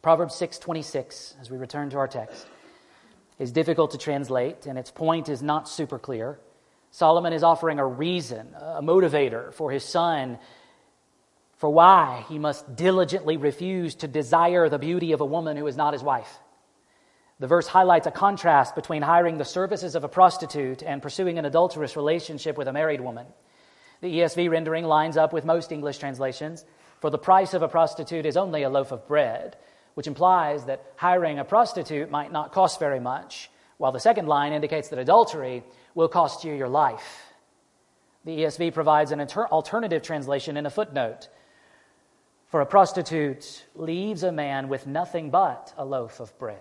Proverbs 0.00 0.36
6:26 0.36 1.34
as 1.40 1.50
we 1.50 1.56
return 1.56 1.90
to 1.90 1.98
our 1.98 2.06
text 2.06 2.46
is 3.40 3.50
difficult 3.50 3.90
to 3.90 3.98
translate 3.98 4.66
and 4.66 4.78
its 4.78 4.92
point 4.92 5.28
is 5.28 5.42
not 5.42 5.68
super 5.68 5.98
clear. 5.98 6.38
Solomon 6.94 7.32
is 7.32 7.42
offering 7.42 7.80
a 7.80 7.86
reason, 7.86 8.54
a 8.54 8.80
motivator 8.80 9.52
for 9.52 9.72
his 9.72 9.84
son 9.84 10.38
for 11.56 11.68
why 11.68 12.24
he 12.28 12.38
must 12.38 12.76
diligently 12.76 13.36
refuse 13.36 13.96
to 13.96 14.06
desire 14.06 14.68
the 14.68 14.78
beauty 14.78 15.10
of 15.10 15.20
a 15.20 15.24
woman 15.26 15.56
who 15.56 15.66
is 15.66 15.76
not 15.76 15.92
his 15.92 16.04
wife. 16.04 16.38
The 17.40 17.48
verse 17.48 17.66
highlights 17.66 18.06
a 18.06 18.12
contrast 18.12 18.76
between 18.76 19.02
hiring 19.02 19.38
the 19.38 19.44
services 19.44 19.96
of 19.96 20.04
a 20.04 20.08
prostitute 20.08 20.84
and 20.84 21.02
pursuing 21.02 21.36
an 21.36 21.44
adulterous 21.44 21.96
relationship 21.96 22.56
with 22.56 22.68
a 22.68 22.72
married 22.72 23.00
woman. 23.00 23.26
The 24.00 24.20
ESV 24.20 24.48
rendering 24.48 24.84
lines 24.84 25.16
up 25.16 25.32
with 25.32 25.44
most 25.44 25.72
English 25.72 25.98
translations, 25.98 26.64
for 27.00 27.10
the 27.10 27.18
price 27.18 27.54
of 27.54 27.62
a 27.62 27.68
prostitute 27.68 28.24
is 28.24 28.36
only 28.36 28.62
a 28.62 28.70
loaf 28.70 28.92
of 28.92 29.08
bread, 29.08 29.56
which 29.94 30.06
implies 30.06 30.66
that 30.66 30.86
hiring 30.94 31.40
a 31.40 31.44
prostitute 31.44 32.08
might 32.08 32.30
not 32.30 32.52
cost 32.52 32.78
very 32.78 33.00
much, 33.00 33.50
while 33.78 33.90
the 33.90 33.98
second 33.98 34.28
line 34.28 34.52
indicates 34.52 34.90
that 34.90 35.00
adultery 35.00 35.64
will 35.94 36.08
cost 36.08 36.44
you 36.44 36.52
your 36.52 36.68
life. 36.68 37.32
The 38.24 38.38
ESV 38.38 38.74
provides 38.74 39.12
an 39.12 39.20
inter- 39.20 39.46
alternative 39.46 40.02
translation 40.02 40.56
in 40.56 40.66
a 40.66 40.70
footnote. 40.70 41.28
For 42.46 42.60
a 42.60 42.66
prostitute 42.66 43.64
leaves 43.74 44.22
a 44.22 44.32
man 44.32 44.68
with 44.68 44.86
nothing 44.86 45.30
but 45.30 45.72
a 45.76 45.84
loaf 45.84 46.20
of 46.20 46.36
bread. 46.38 46.60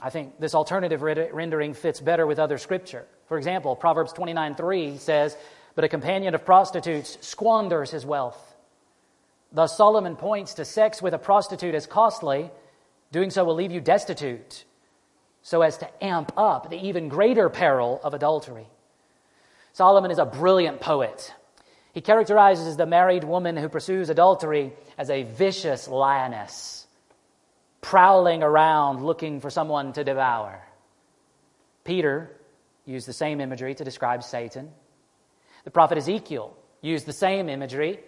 I 0.00 0.10
think 0.10 0.40
this 0.40 0.54
alternative 0.54 1.02
rendering 1.02 1.74
fits 1.74 2.00
better 2.00 2.26
with 2.26 2.38
other 2.38 2.58
scripture. 2.58 3.06
For 3.26 3.38
example, 3.38 3.76
Proverbs 3.76 4.12
29 4.12 4.56
3 4.56 4.98
says, 4.98 5.36
But 5.74 5.84
a 5.84 5.88
companion 5.88 6.34
of 6.34 6.44
prostitutes 6.44 7.18
squanders 7.20 7.90
his 7.90 8.04
wealth. 8.04 8.56
Thus, 9.52 9.76
Solomon 9.76 10.16
points 10.16 10.54
to 10.54 10.64
sex 10.64 11.02
with 11.02 11.14
a 11.14 11.18
prostitute 11.18 11.74
as 11.74 11.86
costly. 11.86 12.50
Doing 13.12 13.30
so 13.30 13.44
will 13.44 13.54
leave 13.54 13.70
you 13.70 13.80
destitute 13.80 14.64
so 15.42 15.62
as 15.62 15.78
to 15.78 16.04
amp 16.04 16.32
up 16.36 16.70
the 16.70 16.86
even 16.86 17.08
greater 17.08 17.48
peril 17.48 18.00
of 18.02 18.14
adultery. 18.14 18.66
Solomon 19.72 20.10
is 20.10 20.18
a 20.18 20.24
brilliant 20.24 20.80
poet. 20.80 21.34
He 21.92 22.00
characterizes 22.00 22.76
the 22.76 22.86
married 22.86 23.24
woman 23.24 23.56
who 23.56 23.68
pursues 23.68 24.08
adultery 24.08 24.72
as 24.96 25.10
a 25.10 25.24
vicious 25.24 25.88
lioness, 25.88 26.86
prowling 27.80 28.42
around 28.42 29.04
looking 29.04 29.40
for 29.40 29.50
someone 29.50 29.92
to 29.94 30.04
devour. 30.04 30.62
Peter 31.84 32.30
used 32.84 33.08
the 33.08 33.12
same 33.12 33.40
imagery 33.40 33.74
to 33.74 33.84
describe 33.84 34.22
Satan. 34.22 34.70
The 35.64 35.70
prophet 35.70 35.98
Ezekiel 35.98 36.56
used 36.80 37.06
the 37.06 37.12
same 37.12 37.48
imagery 37.48 38.00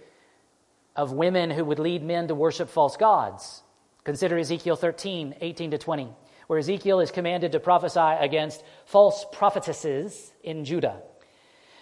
of 0.97 1.13
women 1.13 1.51
who 1.51 1.65
would 1.65 1.79
lead 1.79 2.03
men 2.03 2.29
to 2.29 2.35
worship 2.35 2.69
false 2.69 2.97
gods. 2.97 3.63
Consider 4.05 4.39
Ezekiel 4.39 4.77
13, 4.77 5.37
18 5.41 5.73
to 5.73 5.79
20 5.79 6.09
where 6.47 6.59
Ezekiel 6.59 7.01
is 7.01 7.11
commanded 7.11 7.53
to 7.53 7.61
prophesy 7.61 8.01
against 8.01 8.63
false 8.87 9.25
prophetesses 9.33 10.33
in 10.43 10.65
Judah 10.65 11.01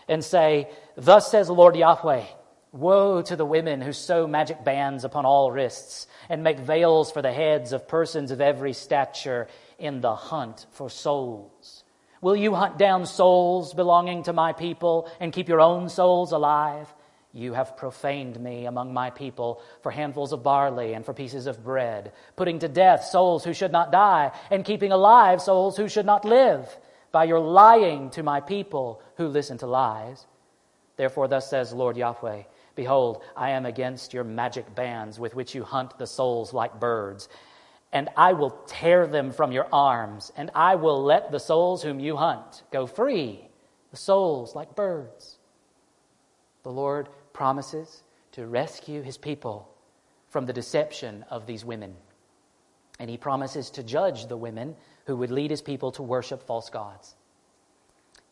and 0.09 0.25
say, 0.25 0.69
Thus 0.97 1.31
says 1.31 1.47
the 1.47 1.55
Lord 1.55 1.77
Yahweh, 1.77 2.25
Woe 2.73 3.21
to 3.21 3.37
the 3.37 3.45
women 3.45 3.83
who 3.83 3.93
sew 3.93 4.27
magic 4.27 4.65
bands 4.65 5.05
upon 5.05 5.27
all 5.27 5.53
wrists 5.53 6.07
and 6.31 6.43
make 6.43 6.59
veils 6.59 7.13
for 7.13 7.21
the 7.21 7.33
heads 7.33 7.75
of 7.75 7.87
persons 7.87 8.31
of 8.31 8.41
every 8.41 8.73
stature 8.73 9.47
in 9.79 10.01
the 10.01 10.15
hunt 10.15 10.67
for 10.71 10.89
souls. 10.89 11.85
Will 12.23 12.37
you 12.37 12.55
hunt 12.55 12.79
down 12.79 13.05
souls 13.05 13.75
belonging 13.75 14.23
to 14.23 14.33
my 14.33 14.55
people 14.55 15.11
and 15.21 15.35
keep 15.35 15.49
your 15.49 15.61
own 15.61 15.91
souls 15.91 16.33
alive? 16.33 16.93
You 17.35 17.55
have 17.55 17.77
profaned 17.79 18.39
me 18.39 18.67
among 18.67 18.93
my 18.93 19.09
people 19.09 19.63
for 19.83 19.91
handfuls 19.91 20.33
of 20.33 20.43
barley 20.43 20.93
and 20.93 21.05
for 21.05 21.15
pieces 21.15 21.47
of 21.47 21.65
bread, 21.65 22.13
putting 22.37 22.59
to 22.59 22.69
death 22.69 23.05
souls 23.05 23.43
who 23.43 23.55
should 23.55 23.73
not 23.73 23.91
die, 23.91 24.33
and 24.51 24.65
keeping 24.65 24.93
alive 24.93 25.41
souls 25.41 25.77
who 25.77 25.89
should 25.89 26.05
not 26.05 26.27
live, 26.27 26.69
by 27.11 27.25
your 27.25 27.41
lying 27.41 28.11
to 28.11 28.23
my 28.23 28.41
people 28.41 29.01
who 29.17 29.29
listen 29.29 29.57
to 29.59 29.67
lies. 29.67 30.27
Therefore, 30.97 31.27
thus 31.27 31.49
says 31.49 31.73
Lord 31.73 31.97
Yahweh 31.97 32.43
Behold, 32.75 33.23
I 33.37 33.51
am 33.51 33.67
against 33.67 34.15
your 34.15 34.25
magic 34.25 34.75
bands 34.75 35.19
with 35.19 35.35
which 35.35 35.55
you 35.55 35.63
hunt 35.63 35.99
the 35.99 36.07
souls 36.07 36.53
like 36.53 36.81
birds, 36.81 37.29
and 37.93 38.09
I 38.17 38.33
will 38.33 38.51
tear 38.67 39.07
them 39.07 39.31
from 39.31 39.53
your 39.53 39.69
arms, 39.73 40.33
and 40.37 40.51
I 40.55 40.75
will 40.75 41.03
let 41.03 41.31
the 41.31 41.41
souls 41.41 41.83
whom 41.83 42.01
you 42.01 42.17
hunt 42.17 42.63
go 42.71 42.87
free, 42.87 43.49
the 43.91 43.97
souls 43.97 44.55
like 44.55 44.75
birds. 44.75 45.39
The 46.63 46.73
Lord 46.73 47.09
promises 47.33 48.03
to 48.33 48.47
rescue 48.47 49.03
his 49.03 49.19
people 49.19 49.69
from 50.29 50.47
the 50.47 50.53
deception 50.53 51.25
of 51.31 51.47
these 51.47 51.65
women. 51.65 51.95
And 52.99 53.11
he 53.11 53.17
promises 53.17 53.71
to 53.71 53.83
judge 53.83 54.27
the 54.27 54.37
women 54.37 54.77
who 55.07 55.17
would 55.17 55.31
lead 55.31 55.51
his 55.51 55.63
people 55.63 55.93
to 55.93 56.03
worship 56.03 56.43
false 56.43 56.71
gods. 56.71 57.15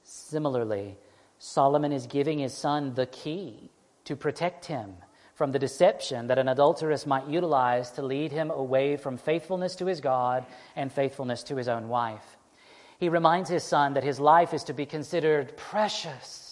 Similarly, 0.03 0.97
Solomon 1.39 1.93
is 1.93 2.07
giving 2.07 2.39
his 2.39 2.55
son 2.55 2.95
the 2.95 3.07
key 3.07 3.71
to 4.05 4.17
protect 4.17 4.67
him 4.67 4.95
from 5.35 5.53
the 5.53 5.59
deception 5.59 6.27
that 6.27 6.39
an 6.39 6.49
adulteress 6.49 7.07
might 7.07 7.27
utilize 7.27 7.91
to 7.93 8.03
lead 8.03 8.31
him 8.31 8.51
away 8.51 8.97
from 8.97 9.17
faithfulness 9.17 9.75
to 9.77 9.87
his 9.87 10.01
God 10.01 10.45
and 10.77 10.93
faithfulness 10.93 11.43
to 11.45 11.57
his 11.57 11.69
own 11.69 11.89
wife. 11.89 12.37
He 12.99 13.09
reminds 13.09 13.49
his 13.49 13.65
son 13.65 13.95
that 13.95 14.05
his 14.05 14.21
life 14.21 14.53
is 14.53 14.65
to 14.65 14.75
be 14.75 14.85
considered 14.85 15.57
precious 15.57 16.50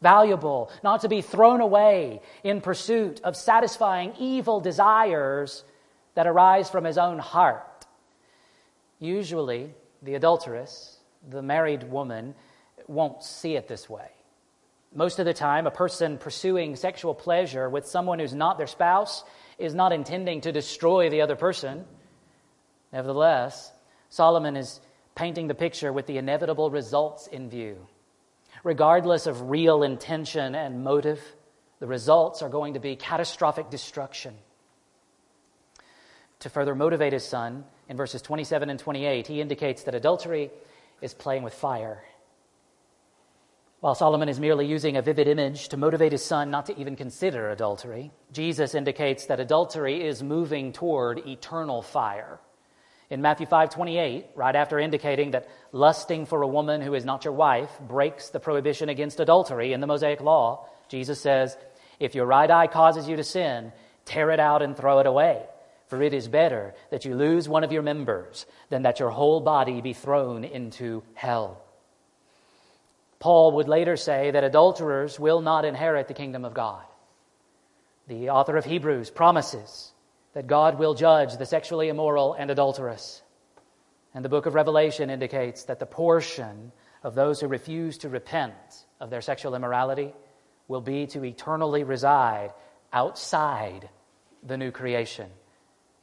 valuable, 0.00 0.70
not 0.82 1.00
to 1.00 1.08
be 1.08 1.22
thrown 1.22 1.60
away 1.60 2.20
in 2.42 2.60
pursuit 2.60 3.20
of 3.24 3.36
satisfying 3.36 4.12
evil 4.18 4.60
desires 4.60 5.64
that 6.14 6.26
arise 6.26 6.70
from 6.70 6.84
his 6.84 6.98
own 6.98 7.18
heart. 7.18 7.86
Usually, 8.98 9.74
the 10.02 10.14
adulteress, 10.14 10.98
the 11.28 11.42
married 11.42 11.84
woman, 11.84 12.34
won't 12.86 13.22
see 13.22 13.56
it 13.56 13.68
this 13.68 13.88
way. 13.88 14.08
Most 14.94 15.18
of 15.18 15.26
the 15.26 15.34
time, 15.34 15.66
a 15.66 15.72
person 15.72 16.18
pursuing 16.18 16.76
sexual 16.76 17.14
pleasure 17.14 17.68
with 17.68 17.86
someone 17.86 18.18
who's 18.18 18.34
not 18.34 18.58
their 18.58 18.68
spouse 18.68 19.24
is 19.58 19.74
not 19.74 19.92
intending 19.92 20.42
to 20.42 20.52
destroy 20.52 21.10
the 21.10 21.22
other 21.22 21.34
person. 21.34 21.84
Nevertheless, 22.92 23.72
Solomon 24.08 24.56
is 24.56 24.80
painting 25.16 25.48
the 25.48 25.54
picture 25.54 25.92
with 25.92 26.06
the 26.06 26.18
inevitable 26.18 26.70
results 26.70 27.26
in 27.26 27.50
view 27.50 27.88
regardless 28.64 29.26
of 29.26 29.50
real 29.50 29.84
intention 29.84 30.54
and 30.54 30.82
motive, 30.82 31.20
the 31.78 31.86
results 31.86 32.42
are 32.42 32.48
going 32.48 32.74
to 32.74 32.80
be 32.80 32.96
catastrophic 32.96 33.70
destruction. 33.70 34.34
To 36.40 36.48
further 36.48 36.74
motivate 36.74 37.12
his 37.12 37.24
son, 37.24 37.64
in 37.88 37.96
verses 37.96 38.22
27 38.22 38.70
and 38.70 38.78
28, 38.78 39.26
he 39.26 39.40
indicates 39.40 39.84
that 39.84 39.94
adultery 39.94 40.50
is 41.00 41.14
playing 41.14 41.42
with 41.42 41.54
fire. 41.54 42.02
While 43.80 43.94
Solomon 43.94 44.30
is 44.30 44.40
merely 44.40 44.66
using 44.66 44.96
a 44.96 45.02
vivid 45.02 45.28
image 45.28 45.68
to 45.68 45.76
motivate 45.76 46.12
his 46.12 46.24
son 46.24 46.50
not 46.50 46.66
to 46.66 46.78
even 46.80 46.96
consider 46.96 47.50
adultery, 47.50 48.12
Jesus 48.32 48.74
indicates 48.74 49.26
that 49.26 49.40
adultery 49.40 50.06
is 50.06 50.22
moving 50.22 50.72
toward 50.72 51.26
eternal 51.26 51.82
fire. 51.82 52.40
In 53.14 53.22
Matthew 53.22 53.46
5:28, 53.46 54.26
right 54.34 54.56
after 54.56 54.76
indicating 54.76 55.30
that 55.30 55.46
lusting 55.70 56.26
for 56.26 56.42
a 56.42 56.48
woman 56.48 56.80
who 56.80 56.94
is 56.94 57.04
not 57.04 57.24
your 57.24 57.32
wife 57.32 57.70
breaks 57.78 58.30
the 58.30 58.40
prohibition 58.40 58.88
against 58.88 59.20
adultery 59.20 59.72
in 59.72 59.80
the 59.80 59.86
Mosaic 59.86 60.20
law, 60.20 60.66
Jesus 60.88 61.20
says, 61.20 61.56
"If 62.00 62.16
your 62.16 62.26
right 62.26 62.50
eye 62.50 62.66
causes 62.66 63.08
you 63.08 63.14
to 63.14 63.22
sin, 63.22 63.72
tear 64.04 64.32
it 64.32 64.40
out 64.40 64.62
and 64.62 64.76
throw 64.76 64.98
it 64.98 65.06
away, 65.06 65.46
for 65.86 66.02
it 66.02 66.12
is 66.12 66.26
better 66.26 66.74
that 66.90 67.04
you 67.04 67.14
lose 67.14 67.48
one 67.48 67.62
of 67.62 67.70
your 67.70 67.82
members 67.82 68.46
than 68.68 68.82
that 68.82 68.98
your 68.98 69.10
whole 69.10 69.38
body 69.38 69.80
be 69.80 69.92
thrown 69.92 70.42
into 70.42 71.04
hell." 71.14 71.58
Paul 73.20 73.52
would 73.52 73.68
later 73.68 73.96
say 73.96 74.32
that 74.32 74.42
adulterers 74.42 75.20
will 75.20 75.40
not 75.40 75.64
inherit 75.64 76.08
the 76.08 76.14
kingdom 76.14 76.44
of 76.44 76.52
God. 76.52 76.82
The 78.08 78.30
author 78.30 78.56
of 78.56 78.64
Hebrews 78.64 79.10
promises 79.10 79.92
that 80.34 80.46
God 80.46 80.78
will 80.78 80.94
judge 80.94 81.36
the 81.36 81.46
sexually 81.46 81.88
immoral 81.88 82.34
and 82.34 82.50
adulterous. 82.50 83.22
And 84.12 84.24
the 84.24 84.28
book 84.28 84.46
of 84.46 84.54
Revelation 84.54 85.10
indicates 85.10 85.64
that 85.64 85.78
the 85.78 85.86
portion 85.86 86.72
of 87.02 87.14
those 87.14 87.40
who 87.40 87.46
refuse 87.48 87.98
to 87.98 88.08
repent 88.08 88.54
of 89.00 89.10
their 89.10 89.20
sexual 89.20 89.54
immorality 89.54 90.12
will 90.68 90.80
be 90.80 91.06
to 91.06 91.24
eternally 91.24 91.84
reside 91.84 92.52
outside 92.92 93.88
the 94.42 94.56
new 94.56 94.70
creation 94.70 95.30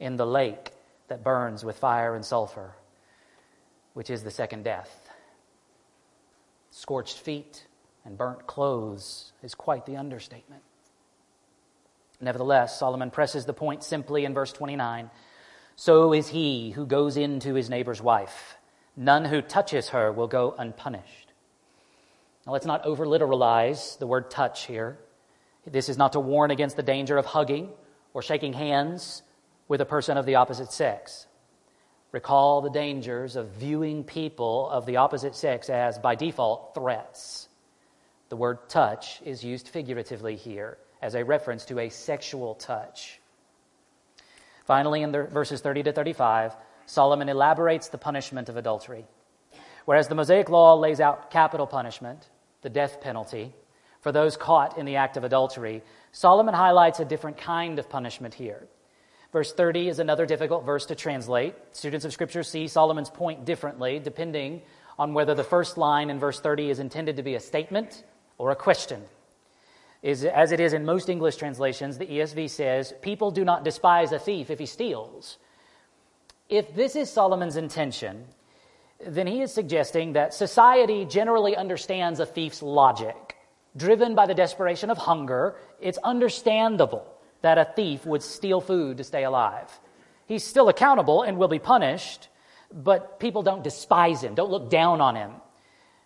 in 0.00 0.16
the 0.16 0.26
lake 0.26 0.72
that 1.08 1.24
burns 1.24 1.64
with 1.64 1.78
fire 1.78 2.14
and 2.14 2.24
sulfur, 2.24 2.74
which 3.94 4.10
is 4.10 4.22
the 4.22 4.30
second 4.30 4.64
death. 4.64 5.10
Scorched 6.70 7.18
feet 7.18 7.66
and 8.04 8.16
burnt 8.16 8.46
clothes 8.46 9.32
is 9.42 9.54
quite 9.54 9.84
the 9.84 9.96
understatement. 9.96 10.62
Nevertheless, 12.22 12.78
Solomon 12.78 13.10
presses 13.10 13.46
the 13.46 13.52
point 13.52 13.82
simply 13.82 14.24
in 14.24 14.32
verse 14.32 14.52
29 14.52 15.10
So 15.74 16.14
is 16.14 16.28
he 16.28 16.70
who 16.70 16.86
goes 16.86 17.16
into 17.16 17.54
his 17.54 17.68
neighbor's 17.68 18.00
wife. 18.00 18.56
None 18.96 19.24
who 19.24 19.42
touches 19.42 19.88
her 19.88 20.12
will 20.12 20.28
go 20.28 20.54
unpunished. 20.56 21.32
Now, 22.46 22.52
let's 22.52 22.66
not 22.66 22.84
over 22.84 23.06
literalize 23.06 23.98
the 23.98 24.06
word 24.06 24.30
touch 24.30 24.66
here. 24.66 24.98
This 25.66 25.88
is 25.88 25.98
not 25.98 26.12
to 26.12 26.20
warn 26.20 26.52
against 26.52 26.76
the 26.76 26.82
danger 26.82 27.18
of 27.18 27.26
hugging 27.26 27.70
or 28.14 28.22
shaking 28.22 28.52
hands 28.52 29.22
with 29.66 29.80
a 29.80 29.86
person 29.86 30.16
of 30.16 30.24
the 30.24 30.36
opposite 30.36 30.72
sex. 30.72 31.26
Recall 32.12 32.60
the 32.60 32.70
dangers 32.70 33.34
of 33.34 33.48
viewing 33.48 34.04
people 34.04 34.68
of 34.70 34.86
the 34.86 34.98
opposite 34.98 35.34
sex 35.34 35.68
as, 35.68 35.98
by 35.98 36.14
default, 36.14 36.74
threats. 36.74 37.48
The 38.28 38.36
word 38.36 38.68
touch 38.68 39.20
is 39.24 39.42
used 39.42 39.68
figuratively 39.68 40.36
here 40.36 40.78
as 41.02 41.14
a 41.14 41.24
reference 41.24 41.64
to 41.66 41.80
a 41.80 41.88
sexual 41.88 42.54
touch. 42.54 43.20
Finally, 44.64 45.02
in 45.02 45.12
the 45.12 45.24
verses 45.24 45.60
30 45.60 45.82
to 45.82 45.92
35, 45.92 46.54
Solomon 46.86 47.28
elaborates 47.28 47.88
the 47.88 47.98
punishment 47.98 48.48
of 48.48 48.56
adultery. 48.56 49.04
Whereas 49.84 50.08
the 50.08 50.14
Mosaic 50.14 50.48
Law 50.48 50.76
lays 50.76 51.00
out 51.00 51.30
capital 51.30 51.66
punishment, 51.66 52.28
the 52.62 52.70
death 52.70 53.00
penalty, 53.00 53.52
for 54.00 54.12
those 54.12 54.36
caught 54.36 54.78
in 54.78 54.86
the 54.86 54.96
act 54.96 55.16
of 55.16 55.24
adultery, 55.24 55.82
Solomon 56.12 56.54
highlights 56.54 57.00
a 57.00 57.04
different 57.04 57.38
kind 57.38 57.78
of 57.78 57.88
punishment 57.88 58.34
here. 58.34 58.66
Verse 59.32 59.52
30 59.52 59.88
is 59.88 59.98
another 59.98 60.26
difficult 60.26 60.64
verse 60.64 60.86
to 60.86 60.94
translate. 60.94 61.54
Students 61.72 62.04
of 62.04 62.12
Scripture 62.12 62.42
see 62.42 62.68
Solomon's 62.68 63.10
point 63.10 63.44
differently 63.44 63.98
depending 63.98 64.62
on 64.98 65.14
whether 65.14 65.34
the 65.34 65.44
first 65.44 65.78
line 65.78 66.10
in 66.10 66.18
verse 66.18 66.38
30 66.38 66.68
is 66.68 66.78
intended 66.78 67.16
to 67.16 67.22
be 67.22 67.34
a 67.34 67.40
statement 67.40 68.04
or 68.38 68.50
a 68.50 68.56
question. 68.56 69.02
Is, 70.02 70.24
as 70.24 70.50
it 70.50 70.58
is 70.58 70.72
in 70.72 70.84
most 70.84 71.08
English 71.08 71.36
translations, 71.36 71.96
the 71.96 72.06
ESV 72.06 72.50
says, 72.50 72.92
People 73.02 73.30
do 73.30 73.44
not 73.44 73.64
despise 73.64 74.10
a 74.10 74.18
thief 74.18 74.50
if 74.50 74.58
he 74.58 74.66
steals. 74.66 75.38
If 76.48 76.74
this 76.74 76.96
is 76.96 77.08
Solomon's 77.08 77.56
intention, 77.56 78.24
then 79.06 79.26
he 79.26 79.42
is 79.42 79.52
suggesting 79.52 80.12
that 80.12 80.34
society 80.34 81.04
generally 81.04 81.56
understands 81.56 82.20
a 82.20 82.26
thief's 82.26 82.62
logic. 82.62 83.36
Driven 83.76 84.14
by 84.14 84.26
the 84.26 84.34
desperation 84.34 84.90
of 84.90 84.98
hunger, 84.98 85.56
it's 85.80 85.98
understandable 85.98 87.06
that 87.40 87.58
a 87.58 87.64
thief 87.64 88.04
would 88.04 88.22
steal 88.22 88.60
food 88.60 88.98
to 88.98 89.04
stay 89.04 89.24
alive. 89.24 89.70
He's 90.26 90.44
still 90.44 90.68
accountable 90.68 91.22
and 91.22 91.38
will 91.38 91.48
be 91.48 91.58
punished, 91.58 92.28
but 92.72 93.18
people 93.18 93.42
don't 93.42 93.64
despise 93.64 94.22
him, 94.22 94.34
don't 94.34 94.50
look 94.50 94.70
down 94.70 95.00
on 95.00 95.16
him. 95.16 95.32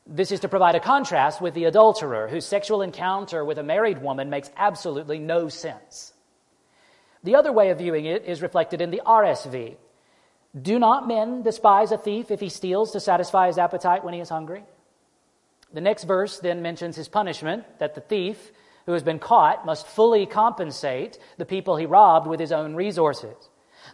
This 0.07 0.31
is 0.31 0.41
to 0.41 0.49
provide 0.49 0.77
a 0.77 0.81
contrast 0.81 1.41
with 1.41 1.55
the 1.55 1.65
adulterer 1.65 2.29
whose 2.29 2.47
sexual 2.47 2.83
encounter 2.83 3.45
with 3.45 3.59
a 3.59 3.65
married 3.65 4.01
woman 4.01 4.31
makes 4.31 4.51
absolutely 4.57 5.19
no 5.19 5.49
sense. 5.49 6.13
The 7.25 7.35
other 7.35 7.53
way 7.53 7.71
of 7.71 7.79
viewing 7.79 8.05
it 8.05 8.25
is 8.25 8.41
reflected 8.41 8.81
in 8.81 8.93
the 8.93 9.03
RSV. 9.05 9.77
Do 10.61 10.79
not 10.79 11.09
men 11.09 11.43
despise 11.43 11.91
a 11.91 11.99
thief 11.99 12.31
if 12.31 12.39
he 12.39 12.49
steals 12.49 12.93
to 12.93 13.01
satisfy 13.01 13.49
his 13.49 13.59
appetite 13.59 14.05
when 14.05 14.15
he 14.15 14.21
is 14.21 14.29
hungry? 14.29 14.65
The 15.73 15.81
next 15.81 16.05
verse 16.05 16.39
then 16.39 16.63
mentions 16.63 16.95
his 16.95 17.09
punishment 17.09 17.65
that 17.81 17.97
the 17.97 18.01
thief 18.01 18.53
who 18.87 18.93
has 18.93 19.03
been 19.03 19.19
caught 19.19 19.67
must 19.67 19.89
fully 19.89 20.25
compensate 20.25 21.19
the 21.37 21.45
people 21.45 21.77
he 21.77 21.87
robbed 21.87 22.29
with 22.29 22.39
his 22.39 22.53
own 22.53 22.77
resources. 22.77 23.37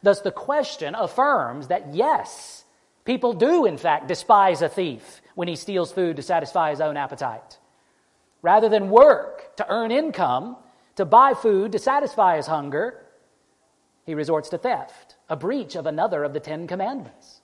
Thus, 0.03 0.21
the 0.21 0.31
question 0.31 0.95
affirms 0.95 1.69
that 1.69 1.95
yes, 1.95 2.62
people 3.05 3.33
do 3.33 3.65
in 3.65 3.79
fact 3.79 4.09
despise 4.09 4.63
a 4.63 4.69
thief 4.69 5.21
when 5.35 5.49
he 5.49 5.57
steals 5.57 5.93
food 5.93 6.17
to 6.17 6.23
satisfy 6.23 6.71
his 6.71 6.81
own 6.81 6.97
appetite. 6.97 7.59
Rather 8.43 8.69
than 8.69 8.91
work 8.91 9.57
to 9.57 9.67
earn 9.69 9.91
income, 9.91 10.57
to 10.97 11.05
buy 11.05 11.35
food 11.35 11.73
to 11.73 11.79
satisfy 11.79 12.37
his 12.37 12.47
hunger, 12.47 13.05
he 14.05 14.15
resorts 14.15 14.49
to 14.51 14.59
theft, 14.59 15.17
a 15.29 15.37
breach 15.37 15.77
of 15.77 15.87
another 15.87 16.25
of 16.25 16.33
the 16.33 16.41
Ten 16.41 16.67
Commandments. 16.67 17.41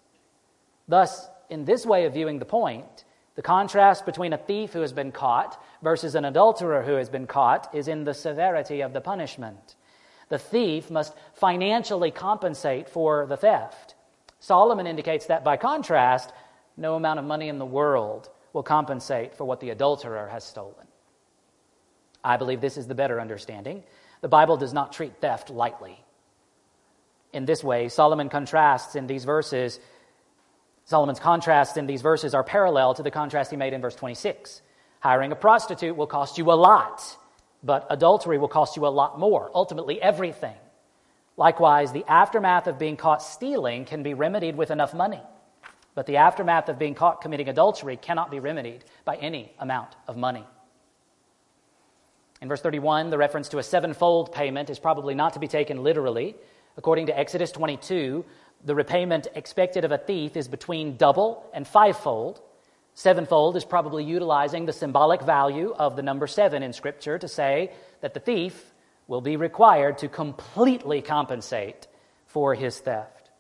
Thus, 0.89 1.29
in 1.49 1.65
this 1.65 1.87
way 1.87 2.05
of 2.05 2.15
viewing 2.15 2.39
the 2.39 2.45
point, 2.45 3.05
the 3.37 3.43
contrast 3.43 4.05
between 4.05 4.33
a 4.33 4.39
thief 4.39 4.73
who 4.73 4.81
has 4.81 4.93
been 4.93 5.13
caught 5.13 5.63
versus 5.83 6.17
an 6.17 6.25
adulterer 6.25 6.83
who 6.83 6.95
has 6.95 7.09
been 7.09 7.29
caught 7.29 7.73
is 7.73 7.87
in 7.87 8.03
the 8.03 8.15
severity 8.15 8.81
of 8.81 8.93
the 8.93 9.01
punishment. 9.01 9.77
The 10.29 10.39
thief 10.39 10.91
must 10.91 11.15
financially 11.35 12.11
compensate 12.11 12.89
for 12.89 13.27
the 13.27 13.37
theft. 13.37 13.95
Solomon 14.41 14.87
indicates 14.87 15.27
that 15.27 15.45
by 15.45 15.57
contrast, 15.57 16.33
no 16.77 16.95
amount 16.95 17.19
of 17.19 17.25
money 17.25 17.49
in 17.49 17.59
the 17.59 17.67
world 17.67 18.29
will 18.53 18.63
compensate 18.63 19.35
for 19.35 19.45
what 19.45 19.61
the 19.61 19.71
adulterer 19.71 20.29
has 20.29 20.45
stolen. 20.45 20.87
I 22.23 22.37
believe 22.37 22.61
this 22.61 22.77
is 22.77 22.87
the 22.87 22.95
better 22.95 23.21
understanding. 23.21 23.85
The 24.21 24.29
Bible 24.29 24.57
does 24.57 24.73
not 24.73 24.93
treat 24.93 25.21
theft 25.21 25.51
lightly. 25.51 26.03
In 27.33 27.45
this 27.45 27.63
way, 27.63 27.89
Solomon 27.89 28.29
contrasts 28.29 28.97
in 28.97 29.07
these 29.07 29.25
verses 29.25 29.79
Solomon's 30.89 31.21
contrasts 31.21 31.77
in 31.77 31.87
these 31.87 32.01
verses 32.01 32.33
are 32.33 32.43
parallel 32.43 32.95
to 32.95 33.03
the 33.03 33.11
contrast 33.11 33.51
he 33.51 33.59
made 33.59 33.75
in 33.75 33.83
verse 33.83 33.95
26. 33.95 34.63
Hiring 35.01 35.33
a 35.33 35.37
prostitute 35.37 35.95
will 35.95 36.07
cost 36.07 36.39
you 36.39 36.51
a 36.51 36.57
lot, 36.57 37.03
but 37.63 37.87
adultery 37.91 38.39
will 38.39 38.49
cost 38.49 38.75
you 38.75 38.87
a 38.87 38.89
lot 38.89 39.19
more, 39.19 39.51
ultimately, 39.55 40.01
everything. 40.01 40.57
Likewise, 41.39 41.93
the 41.93 42.05
aftermath 42.09 42.67
of 42.67 42.81
being 42.81 42.97
caught 42.97 43.23
stealing 43.23 43.85
can 43.85 44.03
be 44.03 44.13
remedied 44.13 44.57
with 44.57 44.73
enough 44.73 44.93
money, 44.93 45.23
but 45.95 46.05
the 46.07 46.17
aftermath 46.17 46.69
of 46.69 46.81
being 46.81 46.97
caught 46.97 47.21
committing 47.21 47.49
adultery 47.49 47.97
cannot 47.97 48.29
be 48.29 48.41
remedied 48.41 48.85
by 49.05 49.15
any 49.17 49.53
amount 49.61 49.95
of 50.09 50.17
money. 50.17 50.45
In 52.43 52.49
verse 52.49 52.61
31, 52.61 53.11
the 53.11 53.19
reference 53.19 53.49
to 53.51 53.59
a 53.59 53.63
sevenfold 53.63 54.33
payment 54.33 54.69
is 54.69 54.81
probably 54.81 55.15
not 55.15 55.35
to 55.35 55.39
be 55.39 55.47
taken 55.47 55.85
literally. 55.85 56.35
According 56.77 57.07
to 57.07 57.17
Exodus 57.17 57.53
22, 57.53 58.25
the 58.65 58.75
repayment 58.75 59.29
expected 59.37 59.85
of 59.85 59.93
a 59.93 59.99
thief 59.99 60.37
is 60.37 60.49
between 60.49 60.97
double 60.97 61.49
and 61.55 61.69
fivefold. 61.69 62.41
Sevenfold 62.95 63.57
is 63.57 63.65
probably 63.65 64.03
utilizing 64.03 64.67
the 64.67 64.73
symbolic 64.73 65.23
value 65.23 65.73
of 65.79 65.95
the 65.95 66.03
number 66.03 66.27
seven 66.27 66.65
in 66.65 66.73
Scripture 66.73 67.17
to 67.17 67.29
say 67.29 67.71
that 68.01 68.13
the 68.13 68.21
thief 68.21 68.68
will 69.09 69.21
be 69.21 69.37
required 69.37 69.99
to 69.99 70.09
completely 70.09 71.03
compensate 71.03 71.89
for 72.27 72.55
his 72.55 72.79
theft. 72.79 73.31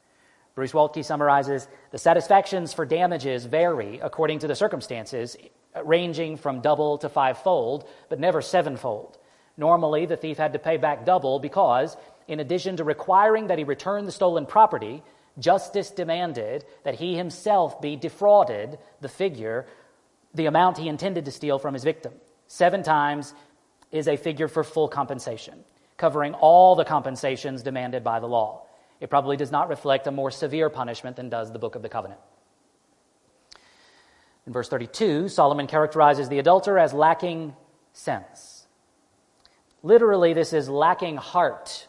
Bruce 0.56 0.72
Waltke 0.72 1.04
summarizes 1.04 1.68
the 1.92 1.98
satisfactions 1.98 2.72
for 2.72 2.84
damages 2.84 3.44
vary 3.44 4.00
according 4.00 4.40
to 4.40 4.48
the 4.48 4.56
circumstances, 4.56 5.36
ranging 5.84 6.36
from 6.36 6.60
double 6.60 6.98
to 6.98 7.08
fivefold, 7.08 7.88
but 8.08 8.18
never 8.18 8.42
sevenfold. 8.42 9.18
Normally, 9.56 10.06
the 10.06 10.16
thief 10.16 10.36
had 10.36 10.54
to 10.54 10.58
pay 10.58 10.76
back 10.76 11.04
double 11.04 11.38
because 11.38 11.96
in 12.26 12.40
addition 12.40 12.76
to 12.76 12.84
requiring 12.84 13.46
that 13.46 13.58
he 13.58 13.64
return 13.64 14.04
the 14.04 14.12
stolen 14.12 14.46
property, 14.46 15.02
justice 15.38 15.90
demanded 15.90 16.64
that 16.82 16.96
he 16.96 17.16
himself 17.16 17.80
be 17.80 17.94
defrauded 17.94 18.78
the 19.00 19.08
figure, 19.08 19.66
the 20.34 20.46
amount 20.46 20.78
he 20.78 20.88
intended 20.88 21.24
to 21.26 21.30
steal 21.30 21.58
from 21.58 21.74
his 21.74 21.84
victim. 21.84 22.12
Seven 22.46 22.82
times 22.82 23.34
is 23.90 24.08
a 24.08 24.16
figure 24.16 24.48
for 24.48 24.64
full 24.64 24.88
compensation, 24.88 25.64
covering 25.96 26.34
all 26.34 26.76
the 26.76 26.84
compensations 26.84 27.62
demanded 27.62 28.04
by 28.04 28.20
the 28.20 28.26
law. 28.26 28.62
It 29.00 29.10
probably 29.10 29.36
does 29.36 29.52
not 29.52 29.68
reflect 29.68 30.06
a 30.06 30.10
more 30.10 30.30
severe 30.30 30.70
punishment 30.70 31.16
than 31.16 31.28
does 31.28 31.52
the 31.52 31.58
Book 31.58 31.74
of 31.74 31.82
the 31.82 31.88
Covenant. 31.88 32.20
In 34.46 34.52
verse 34.52 34.68
32, 34.68 35.28
Solomon 35.28 35.66
characterizes 35.66 36.28
the 36.28 36.38
adulterer 36.38 36.78
as 36.78 36.92
lacking 36.92 37.54
sense. 37.92 38.66
Literally, 39.82 40.32
this 40.32 40.52
is 40.52 40.68
lacking 40.68 41.16
heart. 41.16 41.86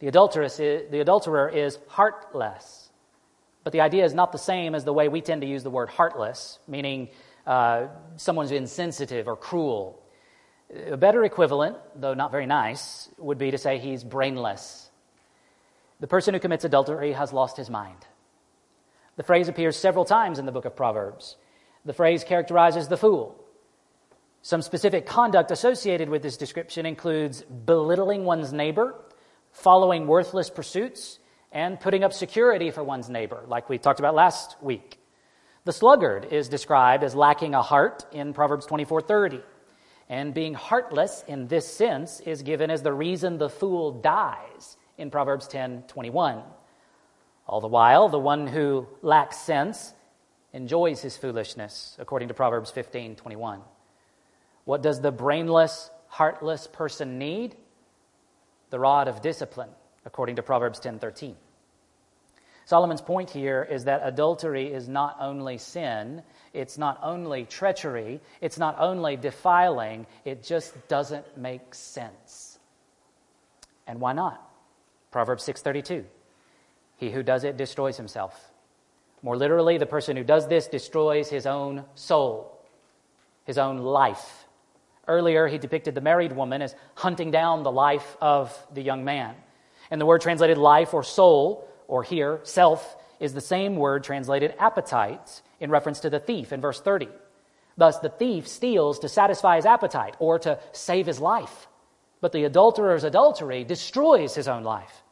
The, 0.00 0.08
adulteress 0.08 0.58
is, 0.58 0.90
the 0.90 1.00
adulterer 1.00 1.48
is 1.48 1.78
heartless. 1.88 2.90
But 3.62 3.72
the 3.72 3.80
idea 3.80 4.04
is 4.04 4.14
not 4.14 4.32
the 4.32 4.38
same 4.38 4.74
as 4.74 4.84
the 4.84 4.92
way 4.92 5.08
we 5.08 5.20
tend 5.20 5.40
to 5.42 5.46
use 5.46 5.62
the 5.62 5.70
word 5.70 5.88
heartless, 5.88 6.58
meaning 6.66 7.08
uh, 7.46 7.86
someone's 8.16 8.50
insensitive 8.50 9.28
or 9.28 9.36
cruel. 9.36 10.02
A 10.74 10.96
better 10.96 11.22
equivalent, 11.22 11.76
though 11.94 12.14
not 12.14 12.32
very 12.32 12.46
nice, 12.46 13.08
would 13.18 13.38
be 13.38 13.52
to 13.52 13.58
say 13.58 13.78
he's 13.78 14.02
brainless. 14.02 14.90
The 16.00 16.08
person 16.08 16.34
who 16.34 16.40
commits 16.40 16.64
adultery 16.64 17.12
has 17.12 17.32
lost 17.32 17.56
his 17.56 17.70
mind. 17.70 17.98
The 19.16 19.22
phrase 19.22 19.48
appears 19.48 19.76
several 19.76 20.04
times 20.04 20.40
in 20.40 20.46
the 20.46 20.52
book 20.52 20.64
of 20.64 20.74
Proverbs. 20.74 21.36
The 21.84 21.92
phrase 21.92 22.24
characterizes 22.24 22.88
the 22.88 22.96
fool. 22.96 23.36
Some 24.42 24.62
specific 24.62 25.06
conduct 25.06 25.52
associated 25.52 26.08
with 26.08 26.22
this 26.22 26.36
description 26.36 26.86
includes 26.86 27.42
belittling 27.42 28.24
one's 28.24 28.52
neighbor, 28.52 28.96
following 29.52 30.08
worthless 30.08 30.50
pursuits, 30.50 31.20
and 31.52 31.78
putting 31.78 32.02
up 32.02 32.12
security 32.12 32.72
for 32.72 32.82
one's 32.82 33.08
neighbor, 33.08 33.44
like 33.46 33.68
we 33.68 33.78
talked 33.78 34.00
about 34.00 34.16
last 34.16 34.56
week. 34.60 34.98
The 35.64 35.72
sluggard 35.72 36.26
is 36.32 36.48
described 36.48 37.04
as 37.04 37.14
lacking 37.14 37.54
a 37.54 37.62
heart 37.62 38.04
in 38.12 38.34
Proverbs 38.34 38.66
24:30. 38.66 39.42
And 40.08 40.34
being 40.34 40.54
heartless 40.54 41.24
in 41.26 41.48
this 41.48 41.66
sense 41.66 42.20
is 42.20 42.42
given 42.42 42.70
as 42.70 42.82
the 42.82 42.92
reason 42.92 43.38
the 43.38 43.48
fool 43.48 43.92
dies 43.92 44.76
in 44.98 45.10
Proverbs 45.10 45.48
10:21. 45.48 46.42
All 47.46 47.60
the 47.60 47.68
while, 47.68 48.08
the 48.08 48.18
one 48.18 48.46
who 48.46 48.86
lacks 49.02 49.38
sense 49.38 49.94
enjoys 50.52 51.02
his 51.02 51.16
foolishness, 51.16 51.96
according 51.98 52.28
to 52.28 52.34
Proverbs 52.34 52.70
15:21. 52.70 53.62
What 54.64 54.82
does 54.82 55.00
the 55.00 55.12
brainless, 55.12 55.90
heartless 56.08 56.66
person 56.66 57.18
need? 57.18 57.56
The 58.70 58.78
rod 58.78 59.08
of 59.08 59.20
discipline, 59.20 59.70
according 60.04 60.36
to 60.36 60.42
Proverbs 60.42 60.80
10:13. 60.80 61.36
Solomon's 62.66 63.02
point 63.02 63.30
here 63.30 63.62
is 63.62 63.84
that 63.84 64.00
adultery 64.04 64.72
is 64.72 64.88
not 64.88 65.16
only 65.20 65.58
sin, 65.58 66.22
it's 66.54 66.78
not 66.78 66.98
only 67.02 67.44
treachery, 67.44 68.20
it's 68.40 68.58
not 68.58 68.76
only 68.78 69.16
defiling, 69.16 70.06
it 70.24 70.42
just 70.42 70.88
doesn't 70.88 71.36
make 71.36 71.74
sense. 71.74 72.58
And 73.86 74.00
why 74.00 74.12
not? 74.12 74.40
Proverbs 75.10 75.44
6:32. 75.44 76.04
He 76.96 77.10
who 77.10 77.22
does 77.22 77.44
it 77.44 77.56
destroys 77.56 77.96
himself. 77.96 78.52
More 79.22 79.36
literally, 79.36 79.78
the 79.78 79.86
person 79.86 80.16
who 80.16 80.24
does 80.24 80.48
this 80.48 80.68
destroys 80.68 81.28
his 81.28 81.46
own 81.46 81.84
soul, 81.94 82.60
his 83.44 83.58
own 83.58 83.78
life. 83.78 84.46
Earlier, 85.08 85.46
he 85.48 85.58
depicted 85.58 85.94
the 85.94 86.00
married 86.00 86.32
woman 86.32 86.62
as 86.62 86.74
hunting 86.94 87.30
down 87.30 87.62
the 87.62 87.72
life 87.72 88.16
of 88.20 88.56
the 88.72 88.82
young 88.82 89.04
man. 89.04 89.34
And 89.90 90.00
the 90.00 90.06
word 90.06 90.20
translated 90.20 90.56
life 90.56 90.94
or 90.94 91.02
soul 91.02 91.68
or 91.88 92.02
here, 92.02 92.40
self, 92.44 92.96
is 93.20 93.34
the 93.34 93.40
same 93.40 93.76
word 93.76 94.04
translated 94.04 94.54
appetite 94.58 95.42
in 95.64 95.70
reference 95.70 96.00
to 96.00 96.10
the 96.10 96.20
thief 96.20 96.52
in 96.52 96.60
verse 96.60 96.80
30. 96.80 97.08
Thus, 97.76 97.98
the 97.98 98.10
thief 98.10 98.46
steals 98.46 99.00
to 99.00 99.08
satisfy 99.08 99.56
his 99.56 99.66
appetite 99.66 100.14
or 100.20 100.38
to 100.40 100.60
save 100.72 101.06
his 101.06 101.18
life. 101.18 101.66
But 102.20 102.32
the 102.32 102.44
adulterer's 102.44 103.02
adultery 103.02 103.64
destroys 103.64 104.34
his 104.34 104.46
own 104.46 104.62
life. 104.62 105.02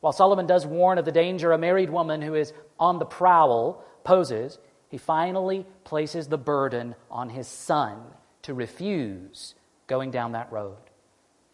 While 0.00 0.12
Solomon 0.12 0.46
does 0.46 0.66
warn 0.66 0.98
of 0.98 1.04
the 1.04 1.12
danger 1.12 1.52
a 1.52 1.58
married 1.58 1.90
woman 1.90 2.22
who 2.22 2.34
is 2.34 2.52
on 2.80 2.98
the 2.98 3.04
prowl 3.04 3.84
poses, 4.04 4.58
he 4.88 4.96
finally 4.96 5.66
places 5.84 6.28
the 6.28 6.38
burden 6.38 6.94
on 7.10 7.28
his 7.28 7.46
son 7.46 8.00
to 8.42 8.54
refuse 8.54 9.54
going 9.86 10.10
down 10.10 10.32
that 10.32 10.50
road. 10.50 10.78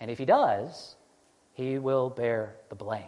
And 0.00 0.10
if 0.10 0.18
he 0.18 0.24
does, 0.24 0.96
he 1.52 1.78
will 1.78 2.10
bear 2.10 2.56
the 2.68 2.74
blame. 2.76 3.02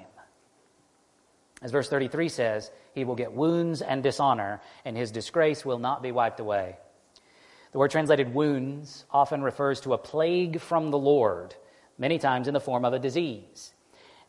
As 1.62 1.70
verse 1.70 1.88
33 1.88 2.28
says, 2.28 2.70
he 2.96 3.04
will 3.04 3.14
get 3.14 3.34
wounds 3.34 3.82
and 3.82 4.02
dishonor, 4.02 4.62
and 4.86 4.96
his 4.96 5.10
disgrace 5.10 5.66
will 5.66 5.78
not 5.78 6.02
be 6.02 6.12
wiped 6.12 6.40
away. 6.40 6.78
The 7.72 7.78
word 7.78 7.90
translated 7.90 8.32
wounds 8.32 9.04
often 9.10 9.42
refers 9.42 9.82
to 9.82 9.92
a 9.92 9.98
plague 9.98 10.62
from 10.62 10.90
the 10.90 10.98
Lord, 10.98 11.54
many 11.98 12.18
times 12.18 12.48
in 12.48 12.54
the 12.54 12.60
form 12.60 12.86
of 12.86 12.94
a 12.94 12.98
disease. 12.98 13.74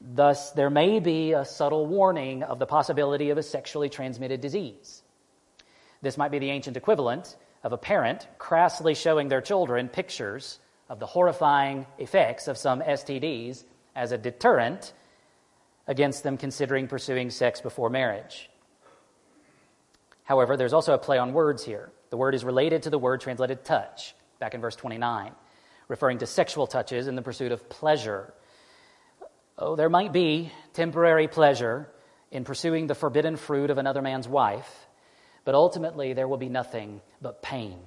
Thus, 0.01 0.51
there 0.51 0.70
may 0.70 0.99
be 0.99 1.32
a 1.32 1.45
subtle 1.45 1.86
warning 1.86 2.43
of 2.43 2.59
the 2.59 2.65
possibility 2.65 3.30
of 3.30 3.38
a 3.38 3.43
sexually 3.43 3.88
transmitted 3.88 4.41
disease. 4.41 5.01
This 6.01 6.18
might 6.18 6.32
be 6.32 6.39
the 6.39 6.51
ancient 6.51 6.76
equivalent 6.76 7.38
of 7.63 7.72
a 7.72 7.78
parent 7.78 8.28
crassly 8.38 8.95
showing 8.95 9.30
their 9.30 9.41
children 9.41 9.88
pictures 9.88 10.59
of 10.89 10.99
the 10.99 11.05
horrifying 11.05 11.86
effects 11.99 12.49
of 12.49 12.57
some 12.57 12.82
STDs 12.82 13.63
as 13.95 14.11
a 14.11 14.18
deterrent 14.18 14.91
against 15.88 16.24
them 16.24 16.36
considering 16.36 16.89
pursuing 16.89 17.30
sex 17.30 17.61
before 17.61 17.89
marriage. 17.89 18.49
However, 20.28 20.58
there's 20.58 20.74
also 20.74 20.94
a 20.94 20.98
play 20.98 21.18
on 21.18 21.32
words 21.32 21.64
here. 21.64 21.90
The 22.10 22.18
word 22.18 22.36
is 22.36 22.44
related 22.44 22.84
to 22.84 22.90
the 22.90 23.00
word 23.00 23.22
translated 23.22 23.64
touch, 23.64 24.14
back 24.40 24.54
in 24.54 24.60
verse 24.60 24.76
29, 24.76 25.32
referring 25.88 26.18
to 26.18 26.26
sexual 26.26 26.68
touches 26.68 27.08
in 27.08 27.16
the 27.16 27.22
pursuit 27.22 27.54
of 27.54 27.70
pleasure. 27.70 28.34
Oh, 29.58 29.78
there 29.78 29.90
might 29.90 30.12
be 30.12 30.52
temporary 30.74 31.30
pleasure 31.30 31.90
in 32.30 32.44
pursuing 32.44 32.88
the 32.88 32.94
forbidden 32.94 33.38
fruit 33.38 33.70
of 33.70 33.78
another 33.78 34.02
man's 34.02 34.28
wife, 34.28 34.88
but 35.46 35.56
ultimately 35.56 36.12
there 36.12 36.28
will 36.28 36.38
be 36.38 36.50
nothing 36.50 37.00
but 37.22 37.42
pain. 37.42 37.80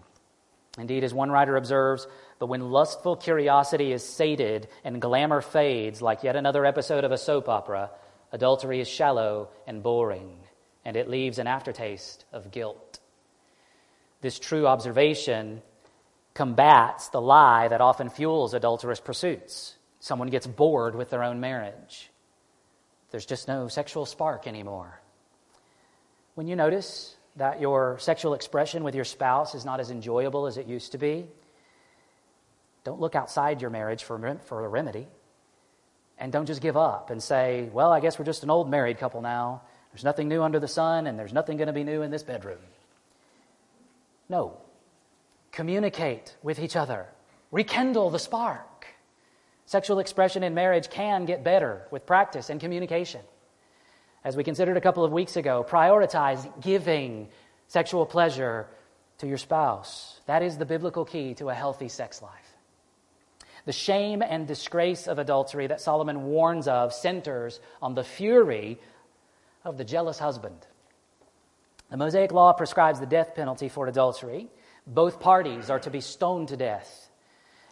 Indeed, 0.78 1.04
as 1.04 1.12
one 1.12 1.30
writer 1.30 1.56
observes, 1.56 2.06
but 2.38 2.46
when 2.46 2.70
lustful 2.70 3.16
curiosity 3.16 3.92
is 3.92 4.02
sated 4.02 4.66
and 4.82 5.02
glamour 5.02 5.42
fades 5.42 6.00
like 6.00 6.22
yet 6.22 6.36
another 6.36 6.64
episode 6.64 7.04
of 7.04 7.12
a 7.12 7.18
soap 7.18 7.50
opera, 7.50 7.90
adultery 8.32 8.80
is 8.80 8.88
shallow 8.88 9.50
and 9.66 9.82
boring, 9.82 10.38
and 10.84 10.96
it 10.96 11.08
leaves 11.08 11.38
an 11.38 11.46
aftertaste 11.46 12.24
of 12.32 12.50
guilt. 12.50 13.00
This 14.20 14.38
true 14.38 14.66
observation 14.66 15.62
combats 16.34 17.08
the 17.08 17.20
lie 17.20 17.68
that 17.68 17.80
often 17.80 18.08
fuels 18.08 18.54
adulterous 18.54 19.00
pursuits. 19.00 19.76
Someone 20.00 20.28
gets 20.28 20.46
bored 20.46 20.94
with 20.94 21.10
their 21.10 21.22
own 21.22 21.40
marriage. 21.40 22.10
There's 23.10 23.26
just 23.26 23.48
no 23.48 23.68
sexual 23.68 24.06
spark 24.06 24.46
anymore. 24.46 25.00
When 26.34 26.46
you 26.46 26.56
notice 26.56 27.16
that 27.36 27.60
your 27.60 27.98
sexual 27.98 28.34
expression 28.34 28.84
with 28.84 28.94
your 28.94 29.04
spouse 29.04 29.54
is 29.54 29.64
not 29.64 29.80
as 29.80 29.90
enjoyable 29.90 30.46
as 30.46 30.56
it 30.56 30.66
used 30.66 30.92
to 30.92 30.98
be, 30.98 31.26
don't 32.84 33.00
look 33.00 33.14
outside 33.14 33.60
your 33.60 33.70
marriage 33.70 34.04
for, 34.04 34.38
for 34.44 34.64
a 34.64 34.68
remedy. 34.68 35.06
And 36.18 36.32
don't 36.32 36.46
just 36.46 36.60
give 36.60 36.76
up 36.76 37.10
and 37.10 37.22
say, 37.22 37.68
well, 37.72 37.92
I 37.92 38.00
guess 38.00 38.18
we're 38.18 38.24
just 38.24 38.42
an 38.42 38.50
old 38.50 38.70
married 38.70 38.98
couple 38.98 39.22
now. 39.22 39.62
There's 39.92 40.04
nothing 40.04 40.28
new 40.28 40.42
under 40.42 40.60
the 40.60 40.68
sun, 40.68 41.06
and 41.06 41.18
there's 41.18 41.32
nothing 41.32 41.56
going 41.56 41.66
to 41.66 41.72
be 41.72 41.84
new 41.84 42.02
in 42.02 42.10
this 42.10 42.22
bedroom. 42.22 42.58
No. 44.28 44.56
Communicate 45.52 46.36
with 46.42 46.60
each 46.60 46.76
other, 46.76 47.06
rekindle 47.50 48.10
the 48.10 48.18
spark. 48.18 48.86
Sexual 49.66 49.98
expression 49.98 50.42
in 50.42 50.54
marriage 50.54 50.90
can 50.90 51.24
get 51.24 51.44
better 51.44 51.86
with 51.90 52.06
practice 52.06 52.50
and 52.50 52.60
communication. 52.60 53.20
As 54.24 54.36
we 54.36 54.44
considered 54.44 54.76
a 54.76 54.80
couple 54.80 55.04
of 55.04 55.12
weeks 55.12 55.36
ago, 55.36 55.64
prioritize 55.68 56.48
giving 56.60 57.28
sexual 57.68 58.04
pleasure 58.04 58.66
to 59.18 59.26
your 59.26 59.38
spouse. 59.38 60.20
That 60.26 60.42
is 60.42 60.58
the 60.58 60.66
biblical 60.66 61.04
key 61.04 61.34
to 61.34 61.48
a 61.48 61.54
healthy 61.54 61.88
sex 61.88 62.20
life. 62.20 62.32
The 63.64 63.72
shame 63.72 64.22
and 64.22 64.46
disgrace 64.46 65.06
of 65.06 65.18
adultery 65.18 65.66
that 65.66 65.80
Solomon 65.80 66.24
warns 66.24 66.66
of 66.66 66.92
centers 66.92 67.60
on 67.82 67.94
the 67.94 68.04
fury 68.04 68.78
of 69.64 69.76
the 69.76 69.84
jealous 69.84 70.18
husband. 70.18 70.66
The 71.90 71.96
Mosaic 71.96 72.32
Law 72.32 72.52
prescribes 72.52 73.00
the 73.00 73.06
death 73.06 73.34
penalty 73.34 73.68
for 73.68 73.86
adultery. 73.86 74.48
Both 74.86 75.20
parties 75.20 75.70
are 75.70 75.80
to 75.80 75.90
be 75.90 76.00
stoned 76.00 76.48
to 76.48 76.56
death. 76.56 77.10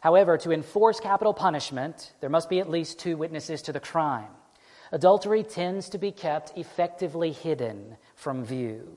However, 0.00 0.36
to 0.38 0.52
enforce 0.52 1.00
capital 1.00 1.34
punishment, 1.34 2.12
there 2.20 2.30
must 2.30 2.50
be 2.50 2.60
at 2.60 2.70
least 2.70 2.98
two 2.98 3.16
witnesses 3.16 3.62
to 3.62 3.72
the 3.72 3.80
crime. 3.80 4.30
Adultery 4.92 5.42
tends 5.42 5.88
to 5.90 5.98
be 5.98 6.12
kept 6.12 6.56
effectively 6.56 7.32
hidden 7.32 7.96
from 8.14 8.44
view. 8.44 8.96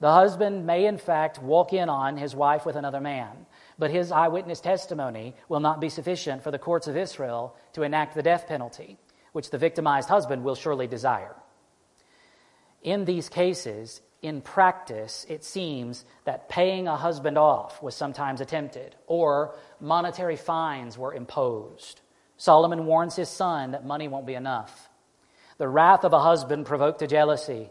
The 0.00 0.12
husband 0.12 0.66
may, 0.66 0.86
in 0.86 0.98
fact, 0.98 1.40
walk 1.40 1.72
in 1.72 1.88
on 1.88 2.16
his 2.16 2.34
wife 2.34 2.66
with 2.66 2.76
another 2.76 3.00
man, 3.00 3.46
but 3.78 3.90
his 3.90 4.12
eyewitness 4.12 4.60
testimony 4.60 5.34
will 5.48 5.60
not 5.60 5.80
be 5.80 5.88
sufficient 5.88 6.42
for 6.42 6.50
the 6.50 6.58
courts 6.58 6.86
of 6.88 6.96
Israel 6.96 7.56
to 7.72 7.82
enact 7.82 8.14
the 8.14 8.22
death 8.22 8.46
penalty, 8.46 8.98
which 9.32 9.50
the 9.50 9.58
victimized 9.58 10.08
husband 10.08 10.44
will 10.44 10.54
surely 10.54 10.86
desire. 10.86 11.34
In 12.84 13.06
these 13.06 13.28
cases, 13.28 14.00
in 14.22 14.42
practice, 14.42 15.26
it 15.28 15.42
seems 15.42 16.04
that 16.24 16.48
paying 16.48 16.86
a 16.86 16.96
husband 16.96 17.36
off 17.36 17.82
was 17.82 17.96
sometimes 17.96 18.40
attempted, 18.40 18.94
or 19.06 19.56
monetary 19.80 20.36
fines 20.36 20.96
were 20.96 21.12
imposed. 21.12 22.00
Solomon 22.36 22.86
warns 22.86 23.16
his 23.16 23.28
son 23.28 23.72
that 23.72 23.86
money 23.86 24.06
won't 24.06 24.26
be 24.26 24.34
enough. 24.34 24.88
The 25.58 25.68
wrath 25.68 26.04
of 26.04 26.12
a 26.12 26.20
husband 26.20 26.66
provoked 26.66 26.98
to 26.98 27.06
jealousy 27.06 27.70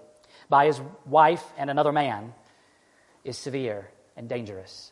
by 0.50 0.66
his 0.66 0.82
wife 1.06 1.44
and 1.58 1.70
another 1.70 1.92
man 1.92 2.34
is 3.24 3.38
severe. 3.38 3.90
and 4.16 4.30
dangerous. 4.30 4.92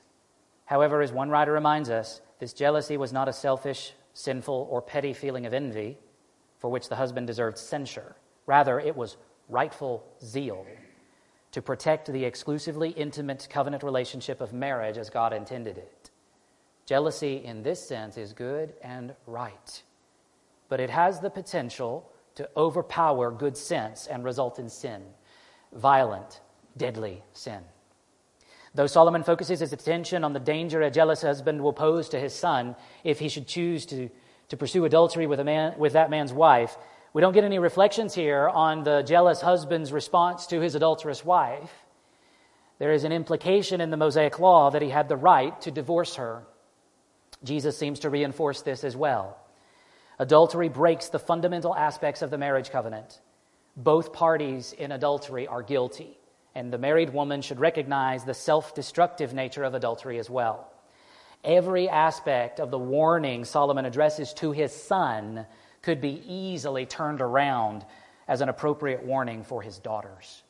However, 0.65 0.99
as 1.03 1.11
one 1.11 1.29
writer 1.29 1.51
reminds 1.51 1.91
us, 1.91 2.21
this 2.39 2.53
jealousy 2.53 2.97
was 2.97 3.13
not 3.13 3.27
a 3.27 3.33
selfish, 3.33 3.93
sinful, 4.13 4.67
or 4.71 4.81
petty 4.81 5.13
feeling 5.13 5.45
of 5.45 5.53
envy 5.53 5.99
for 6.57 6.71
which 6.71 6.89
the 6.89 6.95
husband 6.95 7.27
deserved 7.27 7.59
censure. 7.59 8.15
Rather, 8.47 8.79
it 8.79 8.95
was 8.95 9.17
rightful 9.51 10.03
zeal 10.23 10.65
to 11.51 11.61
protect 11.61 12.11
the 12.11 12.23
exclusively 12.25 12.89
intimate 12.91 13.47
covenant 13.49 13.83
relationship 13.83 14.41
of 14.41 14.53
marriage 14.53 14.97
as 14.97 15.09
God 15.09 15.33
intended 15.33 15.77
it. 15.77 16.09
Jealousy, 16.85 17.43
in 17.43 17.61
this 17.61 17.85
sense, 17.85 18.17
is 18.17 18.33
good 18.33 18.73
and 18.81 19.13
right, 19.27 19.83
but 20.69 20.79
it 20.79 20.89
has 20.89 21.19
the 21.19 21.29
potential 21.29 22.09
to 22.35 22.49
overpower 22.55 23.31
good 23.31 23.57
sense 23.57 24.07
and 24.07 24.23
result 24.23 24.57
in 24.57 24.69
sin, 24.69 25.03
violent, 25.73 26.39
deadly 26.77 27.21
sin. 27.33 27.61
Though 28.73 28.87
Solomon 28.87 29.23
focuses 29.23 29.59
his 29.59 29.73
attention 29.73 30.23
on 30.23 30.31
the 30.31 30.39
danger 30.39 30.81
a 30.81 30.89
jealous 30.89 31.21
husband 31.21 31.61
will 31.61 31.73
pose 31.73 32.07
to 32.09 32.19
his 32.19 32.33
son 32.33 32.75
if 33.03 33.19
he 33.19 33.27
should 33.27 33.47
choose 33.47 33.85
to, 33.87 34.09
to 34.47 34.57
pursue 34.57 34.85
adultery 34.85 35.27
with, 35.27 35.41
a 35.41 35.43
man, 35.43 35.77
with 35.77 35.93
that 35.93 36.09
man's 36.09 36.31
wife, 36.31 36.77
we 37.13 37.21
don't 37.21 37.33
get 37.33 37.43
any 37.43 37.59
reflections 37.59 38.13
here 38.13 38.47
on 38.47 38.83
the 38.83 39.01
jealous 39.01 39.41
husband's 39.41 39.91
response 39.91 40.47
to 40.47 40.61
his 40.61 40.75
adulterous 40.75 41.25
wife. 41.25 41.71
There 42.79 42.93
is 42.93 43.03
an 43.03 43.11
implication 43.11 43.81
in 43.81 43.91
the 43.91 43.97
Mosaic 43.97 44.39
law 44.39 44.69
that 44.71 44.81
he 44.81 44.89
had 44.89 45.09
the 45.09 45.17
right 45.17 45.59
to 45.61 45.71
divorce 45.71 46.15
her. 46.15 46.43
Jesus 47.43 47.77
seems 47.77 47.99
to 47.99 48.09
reinforce 48.09 48.61
this 48.61 48.83
as 48.83 48.95
well. 48.95 49.37
Adultery 50.19 50.69
breaks 50.69 51.09
the 51.09 51.19
fundamental 51.19 51.75
aspects 51.75 52.21
of 52.21 52.29
the 52.29 52.37
marriage 52.37 52.69
covenant. 52.69 53.19
Both 53.75 54.13
parties 54.13 54.73
in 54.73 54.91
adultery 54.91 55.47
are 55.47 55.63
guilty, 55.63 56.17
and 56.55 56.71
the 56.71 56.77
married 56.77 57.13
woman 57.13 57.41
should 57.41 57.59
recognize 57.59 58.23
the 58.23 58.33
self 58.33 58.73
destructive 58.73 59.33
nature 59.33 59.63
of 59.63 59.73
adultery 59.73 60.17
as 60.17 60.29
well. 60.29 60.71
Every 61.43 61.89
aspect 61.89 62.59
of 62.59 62.71
the 62.71 62.77
warning 62.77 63.45
Solomon 63.45 63.85
addresses 63.85 64.33
to 64.35 64.51
his 64.51 64.71
son 64.71 65.45
could 65.81 66.01
be 66.01 66.21
easily 66.27 66.85
turned 66.85 67.21
around 67.21 67.85
as 68.27 68.41
an 68.41 68.49
appropriate 68.49 69.03
warning 69.03 69.43
for 69.43 69.61
his 69.61 69.79
daughters. 69.79 70.43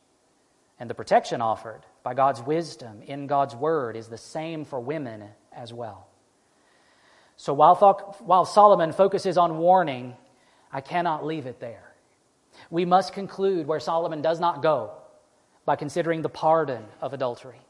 And 0.79 0.89
the 0.89 0.95
protection 0.95 1.41
offered 1.41 1.81
by 2.03 2.13
God's 2.13 2.41
wisdom 2.41 3.01
in 3.03 3.27
God's 3.27 3.55
word 3.55 3.95
is 3.95 4.07
the 4.07 4.17
same 4.17 4.65
for 4.65 4.79
women 4.79 5.23
as 5.51 5.71
well. 5.71 6.07
So 7.37 7.53
while, 7.53 7.75
while 8.25 8.45
Solomon 8.45 8.91
focuses 8.91 9.37
on 9.37 9.57
warning, 9.57 10.15
I 10.71 10.81
cannot 10.81 11.25
leave 11.25 11.45
it 11.45 11.59
there. 11.59 11.91
We 12.69 12.85
must 12.85 13.13
conclude 13.13 13.67
where 13.67 13.79
Solomon 13.79 14.21
does 14.21 14.39
not 14.39 14.61
go 14.61 14.91
by 15.65 15.75
considering 15.75 16.21
the 16.21 16.29
pardon 16.29 16.83
of 17.01 17.13
adultery. 17.13 17.61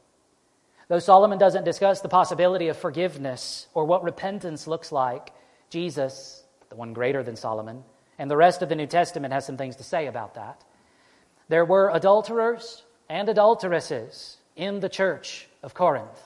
Though 0.88 0.98
Solomon 0.98 1.38
doesn't 1.38 1.64
discuss 1.64 2.00
the 2.00 2.08
possibility 2.08 2.68
of 2.68 2.76
forgiveness 2.76 3.66
or 3.72 3.84
what 3.84 4.02
repentance 4.02 4.66
looks 4.66 4.92
like, 4.92 5.32
Jesus 5.70 6.41
the 6.72 6.76
one 6.76 6.94
greater 6.94 7.22
than 7.22 7.36
Solomon, 7.36 7.84
and 8.18 8.30
the 8.30 8.36
rest 8.36 8.62
of 8.62 8.70
the 8.70 8.74
New 8.74 8.86
Testament 8.86 9.34
has 9.34 9.44
some 9.44 9.58
things 9.58 9.76
to 9.76 9.84
say 9.84 10.06
about 10.06 10.36
that. 10.36 10.64
There 11.48 11.66
were 11.66 11.90
adulterers 11.92 12.82
and 13.10 13.28
adulteresses 13.28 14.38
in 14.56 14.80
the 14.80 14.88
church 14.88 15.46
of 15.62 15.74
Corinth. 15.74 16.18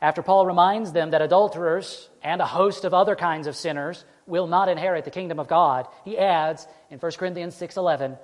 After 0.00 0.22
Paul 0.22 0.46
reminds 0.46 0.92
them 0.92 1.10
that 1.10 1.22
adulterers 1.22 2.08
and 2.22 2.40
a 2.40 2.46
host 2.46 2.84
of 2.84 2.94
other 2.94 3.16
kinds 3.16 3.48
of 3.48 3.56
sinners 3.56 4.04
will 4.28 4.46
not 4.46 4.68
inherit 4.68 5.04
the 5.04 5.10
kingdom 5.10 5.40
of 5.40 5.48
God, 5.48 5.88
he 6.04 6.16
adds 6.16 6.68
in 6.88 7.00
1 7.00 7.18
Corinthians 7.18 7.56
6:11, 7.56 8.16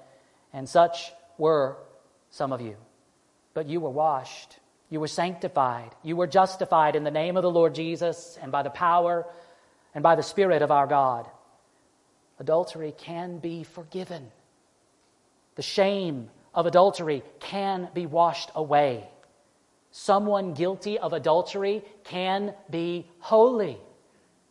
"And 0.52 0.68
such 0.68 1.12
were 1.36 1.78
some 2.30 2.52
of 2.52 2.60
you. 2.60 2.76
But 3.54 3.66
you 3.66 3.80
were 3.80 3.90
washed, 3.90 4.60
you 4.88 5.00
were 5.00 5.08
sanctified, 5.08 5.96
you 6.04 6.14
were 6.14 6.28
justified 6.28 6.94
in 6.94 7.02
the 7.02 7.10
name 7.10 7.36
of 7.36 7.42
the 7.42 7.50
Lord 7.50 7.74
Jesus 7.74 8.38
and 8.40 8.52
by 8.52 8.62
the 8.62 8.70
power 8.70 9.26
and 9.94 10.02
by 10.02 10.16
the 10.16 10.22
Spirit 10.22 10.62
of 10.62 10.70
our 10.70 10.86
God. 10.86 11.28
Adultery 12.38 12.92
can 12.98 13.38
be 13.38 13.62
forgiven. 13.62 14.30
The 15.54 15.62
shame 15.62 16.30
of 16.52 16.66
adultery 16.66 17.22
can 17.38 17.88
be 17.94 18.06
washed 18.06 18.50
away. 18.54 19.08
Someone 19.92 20.54
guilty 20.54 20.98
of 20.98 21.12
adultery 21.12 21.84
can 22.02 22.54
be 22.68 23.06
holy. 23.20 23.78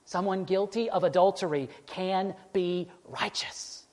Someone 0.05 0.45
guilty 0.45 0.89
of 0.89 1.03
adultery 1.03 1.69
can 1.87 2.35
be 2.53 2.89
righteous. 3.05 3.83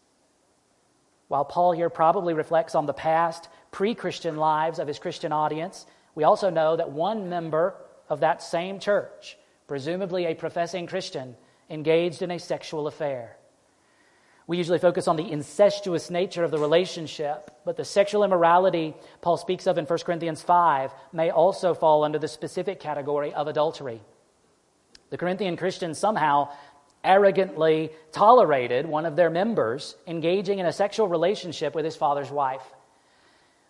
While 1.26 1.44
Paul 1.44 1.72
here 1.72 1.90
probably 1.90 2.34
reflects 2.34 2.76
on 2.76 2.86
the 2.86 2.92
past 2.92 3.48
pre 3.72 3.94
Christian 3.96 4.36
lives 4.36 4.78
of 4.78 4.86
his 4.86 5.00
Christian 5.00 5.32
audience, 5.32 5.86
we 6.14 6.22
also 6.22 6.50
know 6.50 6.76
that 6.76 6.90
one 6.90 7.28
member 7.28 7.74
of 8.08 8.20
that 8.20 8.42
same 8.42 8.78
church 8.78 9.36
presumably 9.70 10.26
a 10.26 10.34
professing 10.34 10.84
Christian, 10.88 11.36
engaged 11.70 12.22
in 12.22 12.30
a 12.30 12.38
sexual 12.38 12.86
affair. 12.86 13.36
We 14.46 14.56
usually 14.56 14.80
focus 14.80 15.06
on 15.06 15.14
the 15.14 15.30
incestuous 15.30 16.10
nature 16.10 16.42
of 16.42 16.50
the 16.50 16.58
relationship, 16.58 17.52
but 17.64 17.76
the 17.76 17.84
sexual 17.84 18.24
immorality 18.24 18.94
Paul 19.22 19.36
speaks 19.36 19.68
of 19.68 19.78
in 19.78 19.84
1 19.84 19.98
Corinthians 20.00 20.42
5 20.42 20.90
may 21.12 21.30
also 21.30 21.72
fall 21.72 22.02
under 22.02 22.18
the 22.18 22.26
specific 22.26 22.80
category 22.80 23.32
of 23.32 23.46
adultery. 23.46 24.02
The 25.10 25.18
Corinthian 25.18 25.56
Christians 25.56 25.98
somehow 25.98 26.48
arrogantly 27.04 27.90
tolerated 28.10 28.86
one 28.86 29.06
of 29.06 29.14
their 29.14 29.30
members 29.30 29.96
engaging 30.08 30.58
in 30.58 30.66
a 30.66 30.72
sexual 30.72 31.06
relationship 31.06 31.76
with 31.76 31.84
his 31.84 31.96
father's 31.96 32.30
wife. 32.30 32.64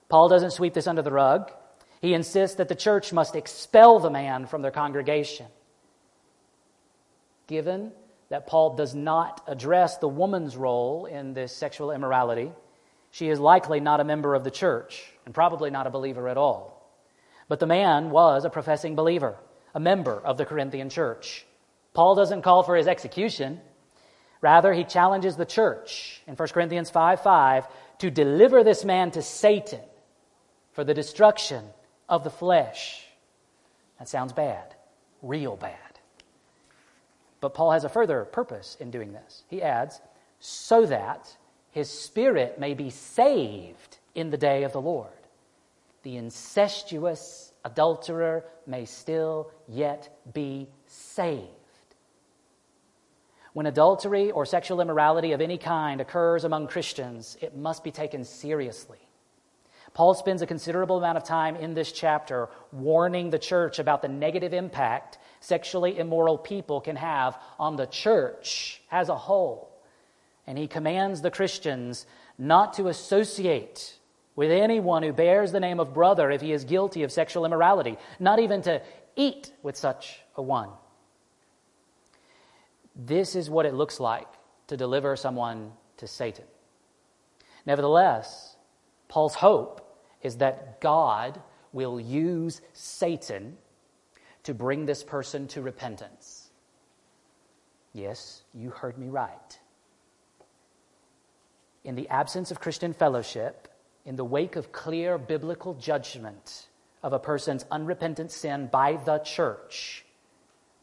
Paul 0.09 0.31
doesn't 0.31 0.53
sweep 0.53 0.73
this 0.73 0.87
under 0.87 1.03
the 1.03 1.13
rug. 1.13 1.53
He 2.01 2.15
insists 2.15 2.57
that 2.57 2.69
the 2.69 2.75
church 2.75 3.13
must 3.13 3.37
expel 3.37 3.99
the 3.99 4.11
man 4.11 4.47
from 4.47 4.63
their 4.63 4.71
congregation 4.71 5.47
given 7.51 7.91
that 8.29 8.47
Paul 8.47 8.77
does 8.77 8.95
not 8.95 9.43
address 9.49 9.99
the 9.99 10.09
woman's 10.09 10.57
role 10.57 11.05
in 11.07 11.35
this 11.35 11.55
sexual 11.55 11.91
immorality, 11.91 12.53
she 13.11 13.29
is 13.29 13.41
likely 13.41 13.81
not 13.81 13.99
a 13.99 14.05
member 14.05 14.37
of 14.37 14.45
the 14.45 14.53
church 14.53 15.13
and 15.27 15.35
probably 15.35 15.69
not 15.69 15.89
a 15.89 15.91
believer 15.91 16.29
at 16.29 16.37
all. 16.37 16.89
But 17.49 17.59
the 17.59 17.67
man 17.67 18.11
was 18.11 18.45
a 18.45 18.51
professing 18.51 18.95
believer, 18.95 19.37
a 19.75 19.81
member 19.81 20.21
of 20.25 20.39
the 20.39 20.47
Corinthian 20.47 20.91
church. 20.91 21.45
Paul 21.93 22.15
doesn't 22.15 22.43
call 22.43 22.63
for 22.63 22.77
his 22.77 22.87
execution. 22.87 23.61
Rather, 24.41 24.73
he 24.73 24.85
challenges 24.85 25.37
the 25.37 25.45
church 25.45 26.23
in 26.29 26.37
1 26.37 26.49
Corinthians 26.51 26.89
5 26.89 27.23
5 27.23 27.67
to 27.99 28.11
deliver 28.13 28.63
this 28.63 28.85
man 28.85 29.11
to 29.11 29.23
Satan 29.23 29.81
for 30.73 30.85
the 30.85 30.95
destruction 30.95 31.65
of 32.09 32.23
the 32.23 32.31
flesh. 32.31 33.05
That 33.99 34.09
sounds 34.09 34.33
bad, 34.33 34.77
real 35.21 35.57
bad. 35.57 35.90
But 37.41 37.55
Paul 37.55 37.73
has 37.73 37.85
a 37.85 37.89
further 37.89 38.25
purpose 38.25 38.77
in 38.81 38.91
doing 38.91 39.13
this. 39.13 39.45
He 39.49 39.63
adds, 39.63 40.01
so 40.41 40.87
that 40.87 41.37
his 41.71 41.91
spirit 41.91 42.59
may 42.59 42.75
be 42.75 42.91
saved 42.91 43.99
in 44.15 44.31
the 44.31 44.37
day 44.37 44.65
of 44.65 44.73
the 44.73 44.81
Lord. 44.81 45.13
The 46.03 46.17
incestuous 46.17 47.53
adulterer 47.65 48.45
may 48.67 48.85
still 48.85 49.51
yet 49.69 50.09
be 50.33 50.69
saved. 50.87 51.47
When 53.53 53.67
adultery 53.67 54.31
or 54.31 54.47
sexual 54.47 54.81
immorality 54.81 55.33
of 55.33 55.41
any 55.41 55.59
kind 55.59 56.01
occurs 56.01 56.45
among 56.45 56.69
Christians, 56.69 57.37
it 57.41 57.57
must 57.57 57.83
be 57.83 57.91
taken 57.91 58.25
seriously. 58.25 58.99
Paul 59.93 60.15
spends 60.15 60.41
a 60.41 60.47
considerable 60.47 60.99
amount 60.99 61.19
of 61.19 61.25
time 61.25 61.57
in 61.57 61.75
this 61.75 61.91
chapter 61.91 62.49
warning 62.71 63.31
the 63.31 63.41
church 63.41 63.81
about 63.81 64.03
the 64.03 64.09
negative 64.09 64.55
impact 64.55 65.19
sexually 65.41 65.99
immoral 65.99 66.39
people 66.39 66.81
can 66.81 66.97
have 66.97 67.39
on 67.59 67.77
the 67.77 67.87
church 67.87 68.83
as 68.91 69.09
a 69.09 69.17
whole. 69.17 69.71
And 70.47 70.59
he 70.59 70.69
commands 70.69 71.23
the 71.23 71.31
Christians 71.31 72.07
not 72.39 72.75
to 72.75 72.89
associate 72.89 73.97
with 74.37 74.51
anyone 74.51 75.03
who 75.03 75.13
bears 75.13 75.53
the 75.53 75.61
name 75.61 75.81
of 75.81 75.93
brother 75.93 76.31
if 76.31 76.41
he 76.41 76.53
is 76.53 76.65
guilty 76.65 77.03
of 77.03 77.13
sexual 77.13 77.45
immorality, 77.45 77.99
not 78.19 78.39
even 78.39 78.63
to 78.63 78.81
eat 79.17 79.53
with 79.63 79.77
such 79.77 80.21
a 80.37 80.43
one. 80.43 80.71
This 82.95 83.35
is 83.35 83.51
what 83.51 83.67
it 83.67 83.75
looks 83.75 84.01
like 84.01 84.29
to 84.69 84.77
deliver 84.77 85.17
someone 85.17 85.73
to 85.99 86.07
Satan. 86.07 86.45
Nevertheless, 87.67 88.57
Paul's 89.09 89.35
hope 89.35 89.99
is 90.23 90.37
that 90.37 90.81
God 90.81 91.41
will 91.73 92.01
use 92.01 92.61
Satan 92.73 93.57
to 94.51 94.55
bring 94.55 94.85
this 94.85 95.05
person 95.05 95.47
to 95.47 95.63
repentance. 95.63 96.49
Yes, 97.93 98.43
you 98.53 98.71
heard 98.71 98.99
me 98.99 99.07
right. 99.07 99.61
In 101.85 101.95
the 101.95 102.09
absence 102.09 102.51
of 102.51 102.59
Christian 102.59 102.93
fellowship, 102.93 103.69
in 104.05 104.17
the 104.17 104.25
wake 104.25 104.57
of 104.57 104.73
clear 104.73 105.19
biblical 105.19 105.75
judgment 105.75 106.67
of 107.01 107.13
a 107.13 107.19
person's 107.21 107.65
unrepentant 107.71 108.33
sin 108.33 108.69
by 108.73 108.97
the 108.97 109.19
church, 109.19 110.05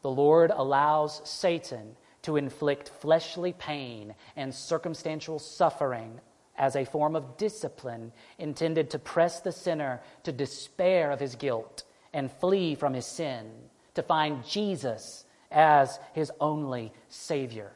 the 0.00 0.10
Lord 0.10 0.50
allows 0.50 1.20
Satan 1.28 1.94
to 2.22 2.38
inflict 2.38 2.88
fleshly 2.88 3.52
pain 3.52 4.14
and 4.34 4.54
circumstantial 4.54 5.38
suffering 5.38 6.22
as 6.56 6.74
a 6.74 6.86
form 6.86 7.14
of 7.14 7.36
discipline 7.36 8.12
intended 8.38 8.88
to 8.88 8.98
press 8.98 9.40
the 9.40 9.52
sinner 9.52 10.00
to 10.22 10.32
despair 10.32 11.10
of 11.10 11.20
his 11.20 11.34
guilt 11.34 11.84
and 12.12 12.30
flee 12.30 12.74
from 12.74 12.94
his 12.94 13.06
sin 13.06 13.50
to 13.94 14.02
find 14.02 14.46
Jesus 14.46 15.24
as 15.50 15.98
his 16.12 16.30
only 16.40 16.92
Savior. 17.08 17.72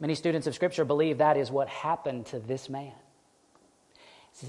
Many 0.00 0.14
students 0.14 0.46
of 0.46 0.54
Scripture 0.54 0.84
believe 0.84 1.18
that 1.18 1.36
is 1.36 1.50
what 1.50 1.68
happened 1.68 2.26
to 2.26 2.38
this 2.38 2.68
man. 2.68 2.92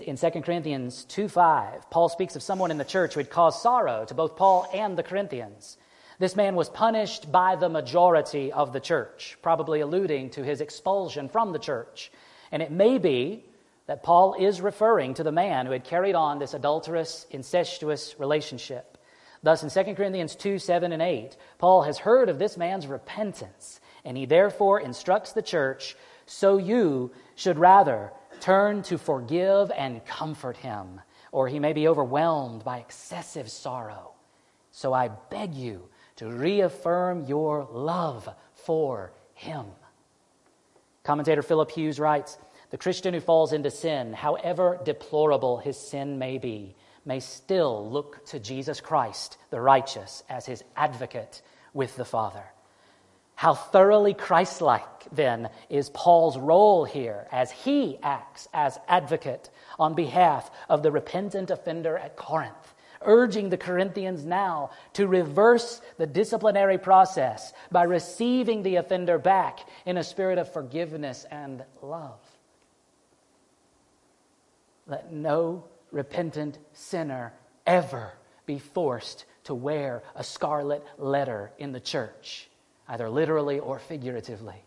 In 0.02 0.18
2 0.18 0.30
Corinthians 0.42 1.06
2 1.06 1.28
5, 1.28 1.92
Paul 1.92 2.10
speaks 2.10 2.36
of 2.36 2.42
someone 2.42 2.72
in 2.72 2.80
the 2.80 2.84
church 2.84 3.14
who 3.14 3.20
had 3.20 3.30
caused 3.30 3.62
sorrow 3.62 4.04
to 4.06 4.16
both 4.16 4.36
Paul 4.36 4.68
and 4.74 4.98
the 4.98 5.04
Corinthians. 5.04 5.78
This 6.18 6.36
man 6.36 6.56
was 6.56 6.70
punished 6.70 7.32
by 7.32 7.56
the 7.56 7.70
majority 7.70 8.52
of 8.52 8.74
the 8.74 8.80
church, 8.80 9.38
probably 9.42 9.82
alluding 9.82 10.32
to 10.32 10.44
his 10.44 10.62
expulsion 10.62 11.30
from 11.30 11.52
the 11.52 11.60
church. 11.60 12.12
And 12.52 12.64
it 12.64 12.72
may 12.72 12.98
be 12.98 13.46
that 13.88 14.04
Paul 14.04 14.36
is 14.40 14.62
referring 14.62 15.14
to 15.16 15.24
the 15.24 15.32
man 15.32 15.66
who 15.66 15.72
had 15.72 15.84
carried 15.84 16.16
on 16.16 16.40
this 16.40 16.54
adulterous, 16.54 17.26
incestuous 17.30 18.16
relationship. 18.20 18.98
Thus, 19.44 19.62
in 19.62 19.70
2 19.70 19.94
Corinthians 19.94 20.36
2 20.36 20.58
7 20.58 20.92
and 20.92 21.02
8, 21.02 21.38
Paul 21.60 21.84
has 21.84 22.00
heard 22.00 22.30
of 22.30 22.40
this 22.40 22.58
man's 22.58 22.88
repentance, 22.88 23.80
and 24.04 24.18
he 24.18 24.26
therefore 24.26 24.80
instructs 24.80 25.34
the 25.34 25.42
church 25.42 25.96
so 26.26 26.58
you 26.58 27.12
should 27.36 27.60
rather 27.60 28.12
turn 28.40 28.82
to 28.84 28.98
forgive 28.98 29.72
and 29.72 30.04
comfort 30.06 30.58
him, 30.58 31.00
or 31.32 31.48
he 31.48 31.60
may 31.60 31.74
be 31.74 31.88
overwhelmed 31.88 32.64
by 32.64 32.80
excessive 32.80 33.52
sorrow. 33.52 34.14
So 34.72 34.94
I 34.94 35.10
beg 35.30 35.54
you 35.54 35.88
to 36.16 36.30
reaffirm 36.30 37.26
your 37.26 37.68
love 37.72 38.28
for 38.54 39.14
him. 39.36 39.66
Commentator 41.04 41.44
Philip 41.44 41.70
Hughes 41.70 42.00
writes 42.00 42.38
The 42.76 42.80
Christian 42.80 43.14
who 43.14 43.22
falls 43.22 43.54
into 43.54 43.72
sin, 43.72 44.12
however 44.12 44.78
deplorable 44.84 45.60
his 45.60 45.78
sin 45.78 46.20
may 46.20 46.38
be, 46.38 46.76
may 47.06 47.22
still 47.22 47.90
look 47.90 48.26
to 48.26 48.38
Jesus 48.38 48.82
Christ, 48.82 49.38
the 49.50 49.62
righteous, 49.62 50.24
as 50.28 50.46
his 50.46 50.62
advocate 50.76 51.42
with 51.74 51.96
the 51.96 52.04
Father. 52.04 52.44
How 53.36 53.54
thoroughly 53.54 54.14
Christ 54.14 54.60
like, 54.60 55.06
then, 55.10 55.48
is 55.70 55.90
Paul's 55.92 56.38
role 56.38 56.84
here 56.84 57.30
as 57.32 57.50
he 57.50 57.98
acts 58.04 58.50
as 58.54 58.78
advocate 58.90 59.50
on 59.80 59.94
behalf 59.94 60.52
of 60.68 60.84
the 60.84 60.92
repentant 60.92 61.52
offender 61.52 61.98
at 61.98 62.18
Corinth 62.18 62.74
urging 63.08 63.50
the 63.50 63.58
Corinthians 63.58 64.26
now 64.26 64.72
to 64.94 65.08
reverse 65.08 65.80
the 65.98 66.08
disciplinary 66.08 66.78
process 66.78 67.54
by 67.72 67.84
receiving 67.84 68.64
the 68.64 68.78
offender 68.78 69.18
back 69.20 69.60
in 69.86 69.98
a 69.98 70.04
spirit 70.04 70.40
of 70.40 70.52
forgiveness 70.52 71.26
and 71.30 71.64
love. 71.82 72.20
Let 74.88 75.12
no 75.12 75.64
repentant 75.92 76.60
sinner 76.74 77.34
ever 77.66 78.14
be 78.46 78.60
forced 78.60 79.26
to 79.46 79.56
wear 79.56 80.04
a 80.16 80.24
scarlet 80.24 80.84
letter 80.98 81.52
in 81.58 81.72
the 81.72 81.80
church, 81.80 82.50
either 82.88 83.10
literally 83.10 83.60
or 83.60 83.80
figuratively. 83.80 84.64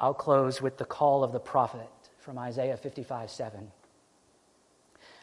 I'll 0.00 0.14
close 0.14 0.62
with 0.62 0.78
the 0.78 0.84
call 0.84 1.22
of 1.24 1.32
the 1.32 1.40
prophet 1.40 1.88
from 2.18 2.38
Isaiah 2.38 2.76
55 2.76 3.30
7. 3.30 3.70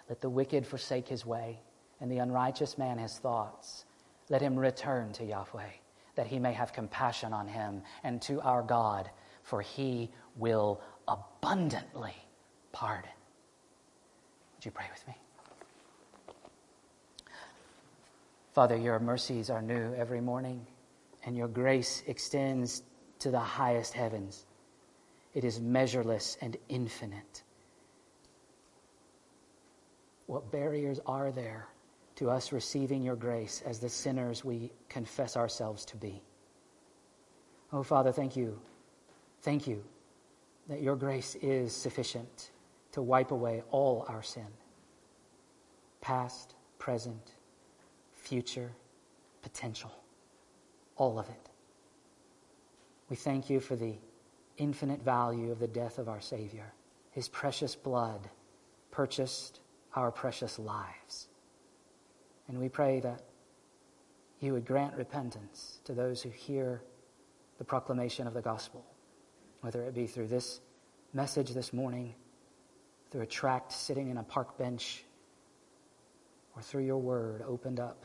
Let 0.09 0.21
the 0.21 0.29
wicked 0.29 0.67
forsake 0.67 1.07
his 1.07 1.25
way, 1.25 1.59
and 1.99 2.11
the 2.11 2.19
unrighteous 2.19 2.77
man 2.77 2.97
his 2.97 3.17
thoughts. 3.17 3.85
Let 4.29 4.41
him 4.41 4.57
return 4.57 5.13
to 5.13 5.25
Yahweh, 5.25 5.69
that 6.15 6.27
he 6.27 6.39
may 6.39 6.53
have 6.53 6.73
compassion 6.73 7.33
on 7.33 7.47
him, 7.47 7.81
and 8.03 8.21
to 8.23 8.41
our 8.41 8.61
God, 8.61 9.09
for 9.43 9.61
he 9.61 10.11
will 10.35 10.81
abundantly 11.07 12.24
pardon. 12.75 13.09
Would 14.55 14.65
you 14.65 14.71
pray 14.71 14.85
with 14.91 15.07
me? 15.07 15.15
Father, 18.53 18.75
your 18.75 18.99
mercies 18.99 19.49
are 19.49 19.61
new 19.61 19.93
every 19.95 20.19
morning, 20.19 20.67
and 21.25 21.37
your 21.37 21.47
grace 21.47 22.03
extends 22.05 22.83
to 23.19 23.31
the 23.31 23.39
highest 23.39 23.93
heavens. 23.93 24.45
It 25.33 25.45
is 25.45 25.61
measureless 25.61 26.37
and 26.41 26.57
infinite. 26.67 27.43
What 30.25 30.51
barriers 30.51 30.99
are 31.05 31.31
there 31.31 31.69
to 32.15 32.29
us 32.29 32.51
receiving 32.51 33.01
your 33.01 33.15
grace 33.15 33.63
as 33.65 33.79
the 33.79 33.89
sinners 33.89 34.43
we 34.43 34.69
confess 34.89 35.37
ourselves 35.37 35.85
to 35.85 35.95
be? 35.97 36.21
Oh, 37.71 37.83
Father, 37.83 38.11
thank 38.11 38.35
you. 38.35 38.59
Thank 39.43 39.65
you 39.65 39.81
that 40.67 40.81
your 40.81 40.97
grace 40.97 41.35
is 41.35 41.73
sufficient 41.73 42.51
to 42.95 43.01
wipe 43.01 43.31
away 43.31 43.61
all 43.71 44.05
our 44.07 44.23
sin 44.23 44.47
past, 45.99 46.55
present, 46.79 47.33
future, 48.13 48.71
potential, 49.41 49.91
all 50.95 51.19
of 51.19 51.27
it. 51.27 51.49
We 53.09 53.17
thank 53.17 53.49
you 53.49 53.59
for 53.59 53.75
the 53.75 53.95
infinite 54.57 55.03
value 55.03 55.51
of 55.51 55.59
the 55.59 55.67
death 55.67 55.97
of 55.97 56.07
our 56.07 56.21
Savior, 56.21 56.71
his 57.11 57.27
precious 57.27 57.75
blood 57.75 58.29
purchased 58.91 59.59
our 59.93 60.09
precious 60.09 60.57
lives. 60.57 61.27
And 62.47 62.57
we 62.59 62.69
pray 62.69 63.01
that 63.01 63.23
you 64.39 64.53
would 64.53 64.65
grant 64.65 64.95
repentance 64.95 65.79
to 65.83 65.93
those 65.93 66.21
who 66.21 66.29
hear 66.29 66.81
the 67.57 67.65
proclamation 67.65 68.25
of 68.25 68.33
the 68.33 68.41
gospel, 68.41 68.85
whether 69.59 69.83
it 69.83 69.93
be 69.93 70.07
through 70.07 70.27
this 70.27 70.61
message 71.13 71.49
this 71.49 71.73
morning, 71.73 72.15
through 73.15 73.23
a 73.23 73.25
tract 73.25 73.71
sitting 73.71 74.09
in 74.09 74.17
a 74.17 74.23
park 74.23 74.57
bench, 74.57 75.05
or 76.53 76.61
through 76.61 76.83
your 76.83 76.97
word 76.97 77.41
opened 77.47 77.79
up 77.79 78.03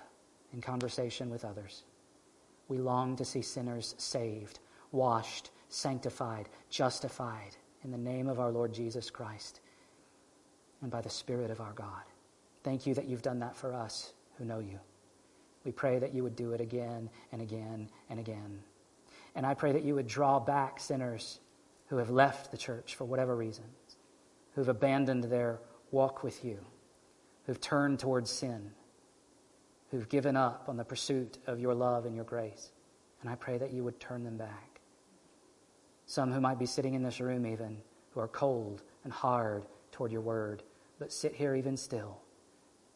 in 0.52 0.60
conversation 0.60 1.28
with 1.30 1.44
others. 1.44 1.82
We 2.68 2.78
long 2.78 3.16
to 3.16 3.24
see 3.24 3.42
sinners 3.42 3.96
saved, 3.98 4.60
washed, 4.92 5.50
sanctified, 5.68 6.48
justified 6.68 7.56
in 7.82 7.90
the 7.90 7.98
name 7.98 8.28
of 8.28 8.38
our 8.38 8.52
Lord 8.52 8.72
Jesus 8.72 9.10
Christ 9.10 9.58
and 10.80 10.92
by 10.92 11.00
the 11.00 11.10
Spirit 11.10 11.50
of 11.50 11.60
our 11.60 11.72
God. 11.72 12.04
Thank 12.62 12.86
you 12.86 12.94
that 12.94 13.08
you've 13.08 13.20
done 13.20 13.40
that 13.40 13.56
for 13.56 13.74
us 13.74 14.12
who 14.38 14.44
know 14.44 14.60
you. 14.60 14.78
We 15.64 15.72
pray 15.72 15.98
that 15.98 16.14
you 16.14 16.22
would 16.22 16.36
do 16.36 16.52
it 16.52 16.60
again 16.60 17.10
and 17.32 17.42
again 17.42 17.90
and 18.10 18.20
again. 18.20 18.60
And 19.34 19.44
I 19.44 19.54
pray 19.54 19.72
that 19.72 19.82
you 19.82 19.96
would 19.96 20.06
draw 20.06 20.38
back 20.38 20.78
sinners 20.78 21.40
who 21.88 21.96
have 21.96 22.10
left 22.10 22.52
the 22.52 22.56
church 22.56 22.94
for 22.94 23.06
whatever 23.06 23.34
reasons, 23.34 23.74
who've 24.54 24.68
abandoned 24.68 25.24
their 25.24 25.58
walk 25.90 26.22
with 26.22 26.44
you, 26.44 26.58
who've 27.46 27.60
turned 27.60 27.98
towards 27.98 28.30
sin, 28.30 28.70
who've 29.90 30.08
given 30.08 30.36
up 30.36 30.68
on 30.68 30.76
the 30.76 30.84
pursuit 30.84 31.38
of 31.46 31.60
your 31.60 31.74
love 31.74 32.06
and 32.06 32.14
your 32.14 32.24
grace. 32.24 32.70
And 33.20 33.30
I 33.30 33.34
pray 33.34 33.58
that 33.58 33.72
you 33.72 33.84
would 33.84 34.00
turn 34.00 34.24
them 34.24 34.36
back. 34.36 34.80
Some 36.06 36.32
who 36.32 36.40
might 36.40 36.58
be 36.58 36.66
sitting 36.66 36.94
in 36.94 37.02
this 37.02 37.20
room, 37.20 37.46
even, 37.46 37.78
who 38.12 38.20
are 38.20 38.28
cold 38.28 38.82
and 39.04 39.12
hard 39.12 39.64
toward 39.92 40.12
your 40.12 40.20
word, 40.20 40.62
but 40.98 41.12
sit 41.12 41.34
here 41.34 41.54
even 41.54 41.76
still. 41.76 42.18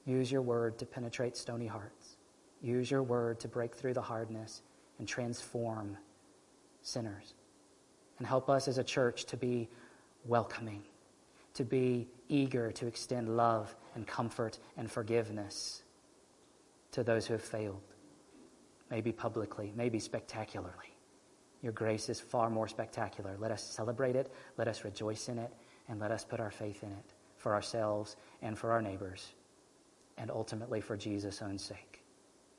Use 0.04 0.30
your 0.30 0.42
word 0.42 0.78
to 0.78 0.86
penetrate 0.86 1.36
stony 1.36 1.66
hearts. 1.66 2.16
Use 2.60 2.90
your 2.90 3.02
word 3.02 3.40
to 3.40 3.48
break 3.48 3.74
through 3.74 3.94
the 3.94 4.02
hardness 4.02 4.62
and 4.98 5.08
transform 5.08 5.96
sinners. 6.82 7.34
And 8.18 8.26
help 8.26 8.48
us 8.48 8.68
as 8.68 8.78
a 8.78 8.84
church 8.84 9.24
to 9.26 9.36
be 9.36 9.68
welcoming, 10.24 10.82
to 11.54 11.64
be 11.64 12.08
eager 12.28 12.72
to 12.72 12.86
extend 12.86 13.36
love 13.36 13.74
and 13.94 14.06
comfort 14.06 14.58
and 14.76 14.90
forgiveness 14.90 15.82
to 16.92 17.02
those 17.02 17.26
who 17.26 17.34
have 17.34 17.42
failed, 17.42 17.82
maybe 18.90 19.12
publicly, 19.12 19.72
maybe 19.76 19.98
spectacularly. 19.98 20.94
Your 21.62 21.72
grace 21.72 22.08
is 22.08 22.20
far 22.20 22.50
more 22.50 22.68
spectacular. 22.68 23.36
Let 23.38 23.50
us 23.50 23.62
celebrate 23.62 24.16
it, 24.16 24.32
let 24.58 24.68
us 24.68 24.84
rejoice 24.84 25.28
in 25.28 25.38
it, 25.38 25.52
and 25.88 25.98
let 25.98 26.10
us 26.10 26.24
put 26.24 26.40
our 26.40 26.50
faith 26.50 26.82
in 26.82 26.90
it 26.90 27.14
for 27.36 27.54
ourselves 27.54 28.16
and 28.42 28.58
for 28.58 28.72
our 28.72 28.82
neighbors, 28.82 29.32
and 30.18 30.30
ultimately 30.30 30.80
for 30.80 30.96
Jesus' 30.96 31.40
own 31.42 31.58
sake. 31.58 32.02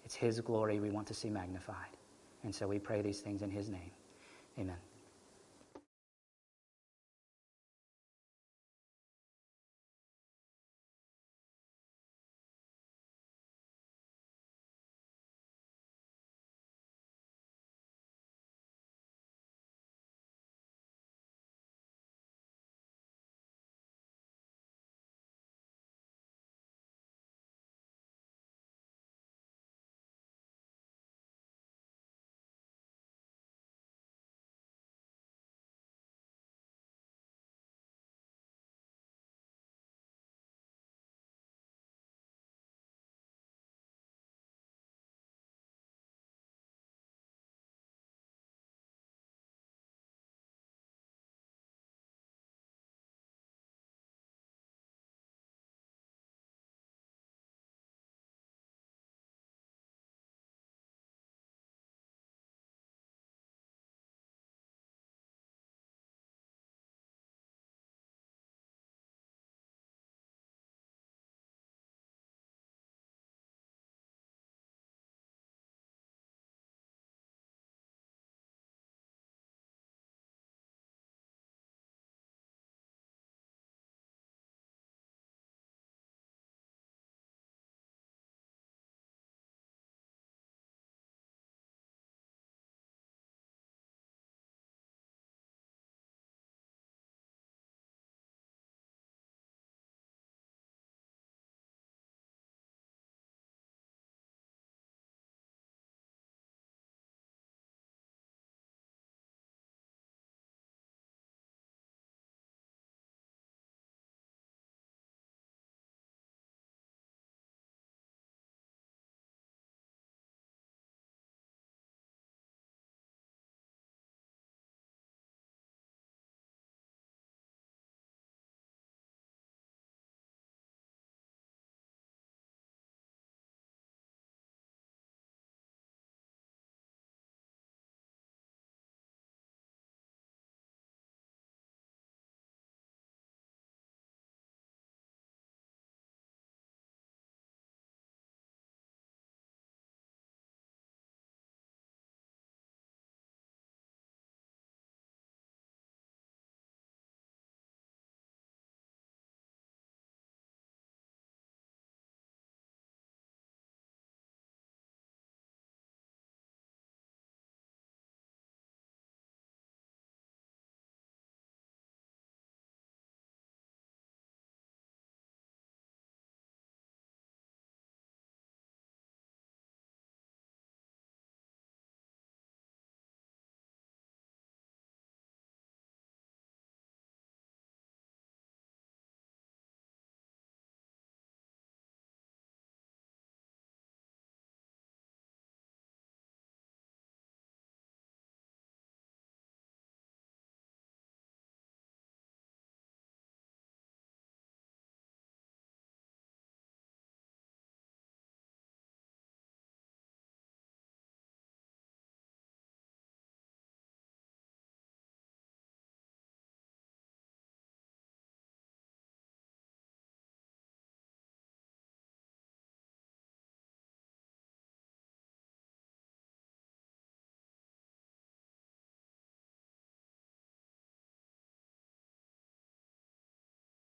It's 0.04 0.16
His 0.16 0.40
glory 0.42 0.80
we 0.80 0.92
want 0.92 1.08
to 1.08 1.14
see 1.14 1.30
magnified. 1.30 1.98
And 2.44 2.54
so 2.54 2.68
we 2.68 2.80
pray 2.80 3.02
these 3.02 3.20
things 3.20 3.42
in 3.42 3.50
His 3.50 3.70
name. 3.70 3.92
Amen. 4.60 4.78